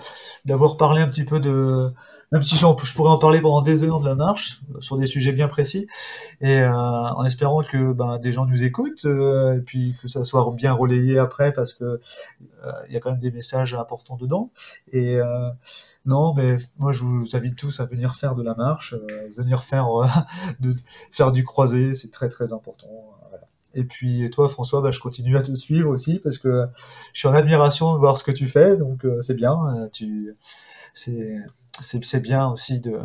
d'avoir 0.45 0.77
parlé 0.77 1.01
un 1.01 1.07
petit 1.07 1.23
peu 1.23 1.39
de 1.39 1.91
même 2.31 2.43
si 2.43 2.55
je 2.57 2.93
pourrais 2.93 3.09
en 3.09 3.17
parler 3.17 3.41
pendant 3.41 3.61
des 3.61 3.83
heures 3.83 4.01
de 4.01 4.07
la 4.07 4.15
marche 4.15 4.61
euh, 4.75 4.81
sur 4.81 4.97
des 4.97 5.05
sujets 5.05 5.31
bien 5.31 5.47
précis 5.47 5.87
et 6.41 6.59
euh, 6.59 6.71
en 6.71 7.23
espérant 7.25 7.63
que 7.63 7.93
ben, 7.93 8.17
des 8.17 8.33
gens 8.33 8.45
nous 8.45 8.63
écoutent 8.63 9.05
et 9.05 9.61
puis 9.65 9.95
que 10.01 10.07
ça 10.07 10.23
soit 10.23 10.49
bien 10.55 10.73
relayé 10.73 11.19
après 11.19 11.53
parce 11.53 11.73
que 11.73 11.99
il 12.87 12.93
y 12.93 12.97
a 12.97 12.99
quand 12.99 13.11
même 13.11 13.19
des 13.19 13.31
messages 13.31 13.73
importants 13.73 14.17
dedans 14.17 14.51
et 14.91 15.19
non, 16.07 16.33
mais 16.33 16.55
moi 16.79 16.93
je 16.93 17.03
vous 17.03 17.35
invite 17.35 17.57
tous 17.57 17.81
à 17.81 17.85
venir 17.85 18.15
faire 18.15 18.33
de 18.33 18.41
la 18.41 18.55
marche, 18.55 18.93
euh, 18.93 19.27
venir 19.35 19.61
faire 19.61 19.89
euh, 20.01 20.07
de, 20.61 20.73
faire 21.11 21.33
du 21.33 21.43
croisé, 21.43 21.93
c'est 21.95 22.11
très 22.11 22.29
très 22.29 22.53
important. 22.53 22.87
Et 23.73 23.83
puis 23.83 24.29
toi 24.31 24.47
François, 24.47 24.81
bah, 24.81 24.91
je 24.91 24.99
continue 25.01 25.37
à 25.37 25.41
te 25.41 25.53
suivre 25.53 25.89
aussi 25.89 26.19
parce 26.19 26.37
que 26.37 26.65
je 27.13 27.19
suis 27.19 27.27
en 27.27 27.33
admiration 27.33 27.93
de 27.93 27.99
voir 27.99 28.17
ce 28.17 28.23
que 28.23 28.31
tu 28.31 28.47
fais, 28.47 28.77
donc 28.77 29.05
euh, 29.05 29.21
c'est 29.21 29.35
bien. 29.35 29.89
tu 29.91 30.35
c'est 30.93 31.37
c'est 31.81 32.19
bien 32.19 32.49
aussi 32.49 32.79
de, 32.79 32.99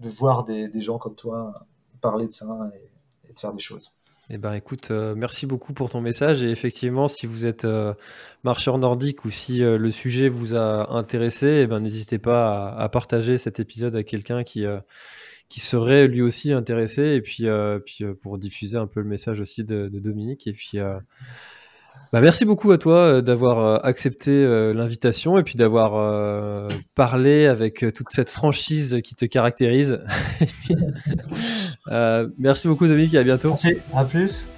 voir 0.00 0.44
des, 0.44 0.80
gens 0.80 0.98
comme 0.98 1.14
toi 1.14 1.66
parler 2.00 2.26
de 2.26 2.32
ça 2.32 2.46
et, 2.74 3.30
et 3.30 3.32
de 3.32 3.38
faire 3.38 3.52
des 3.52 3.60
choses. 3.60 3.92
Eh 4.34 4.38
ben, 4.38 4.54
écoute, 4.54 4.90
euh, 4.90 5.14
merci 5.14 5.46
beaucoup 5.46 5.74
pour 5.74 5.90
ton 5.90 6.00
message. 6.00 6.42
Et 6.42 6.50
effectivement, 6.50 7.06
si 7.06 7.26
vous 7.26 7.44
êtes 7.44 7.66
euh, 7.66 7.92
marcheur 8.44 8.78
nordique 8.78 9.24
ou 9.26 9.30
si 9.30 9.62
euh, 9.62 9.76
le 9.76 9.90
sujet 9.90 10.28
vous 10.30 10.54
a 10.54 10.90
intéressé, 10.92 11.62
eh 11.64 11.66
ben, 11.66 11.80
n'hésitez 11.80 12.18
pas 12.18 12.70
à, 12.70 12.88
partager 12.88 13.36
cet 13.36 13.60
épisode 13.60 13.94
à 13.96 14.04
quelqu'un 14.04 14.42
qui, 14.42 14.64
qui 15.48 15.60
serait 15.60 16.06
lui 16.06 16.22
aussi 16.22 16.52
intéressé. 16.52 17.02
Et 17.02 17.20
puis, 17.20 17.46
puis 17.84 18.04
pour 18.22 18.38
diffuser 18.38 18.78
un 18.78 18.86
peu 18.86 19.00
le 19.00 19.08
message 19.08 19.40
aussi 19.40 19.64
de, 19.64 19.88
de 19.88 19.98
Dominique. 19.98 20.46
Et 20.46 20.52
puis, 20.52 20.78
bah, 22.12 22.20
merci 22.20 22.44
beaucoup 22.44 22.70
à 22.72 22.78
toi 22.78 22.96
euh, 22.96 23.20
d'avoir 23.22 23.58
euh, 23.58 23.78
accepté 23.82 24.30
euh, 24.30 24.74
l'invitation 24.74 25.38
et 25.38 25.42
puis 25.42 25.54
d'avoir 25.56 26.68
parlé 26.94 27.46
avec 27.46 27.84
toute 27.94 28.08
cette 28.10 28.28
franchise 28.28 29.00
qui 29.02 29.14
te 29.14 29.24
caractérise. 29.24 29.98
merci 32.38 32.68
beaucoup 32.68 32.86
Dominique 32.86 33.14
et 33.14 33.18
à 33.18 33.22
bientôt. 33.22 33.48
Merci, 33.48 33.78
à 33.94 34.04
plus. 34.04 34.50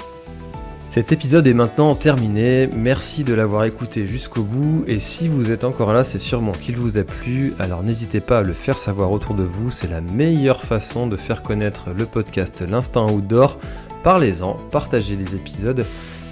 Cet 0.91 1.11
épisode 1.11 1.47
est 1.49 1.55
maintenant 1.55 1.95
terminé. 1.95 2.69
Merci 2.77 3.25
de 3.25 3.35
l'avoir 3.35 3.65
écouté 3.65 4.07
jusqu'au 4.07 4.43
bout. 4.43 4.85
Et 4.87 4.99
si 5.01 5.29
vous 5.29 5.51
êtes 5.51 5.65
encore 5.65 5.93
là, 5.93 6.05
c'est 6.05 6.21
sûrement 6.21 6.53
qu'il 6.53 6.77
vous 6.77 6.99
a 6.99 7.03
plu. 7.03 7.53
Alors 7.59 7.83
n'hésitez 7.83 8.21
pas 8.21 8.39
à 8.39 8.43
le 8.43 8.53
faire 8.53 8.79
savoir 8.79 9.11
autour 9.11 9.35
de 9.35 9.43
vous. 9.43 9.71
C'est 9.73 9.91
la 9.91 10.01
meilleure 10.01 10.63
façon 10.63 11.07
de 11.07 11.17
faire 11.17 11.43
connaître 11.43 11.91
le 11.97 12.07
podcast 12.07 12.65
L'Instant 12.69 13.11
Outdoor. 13.11 13.59
Parlez-en, 14.05 14.55
partagez 14.71 15.17
les 15.17 15.35
épisodes. 15.35 15.85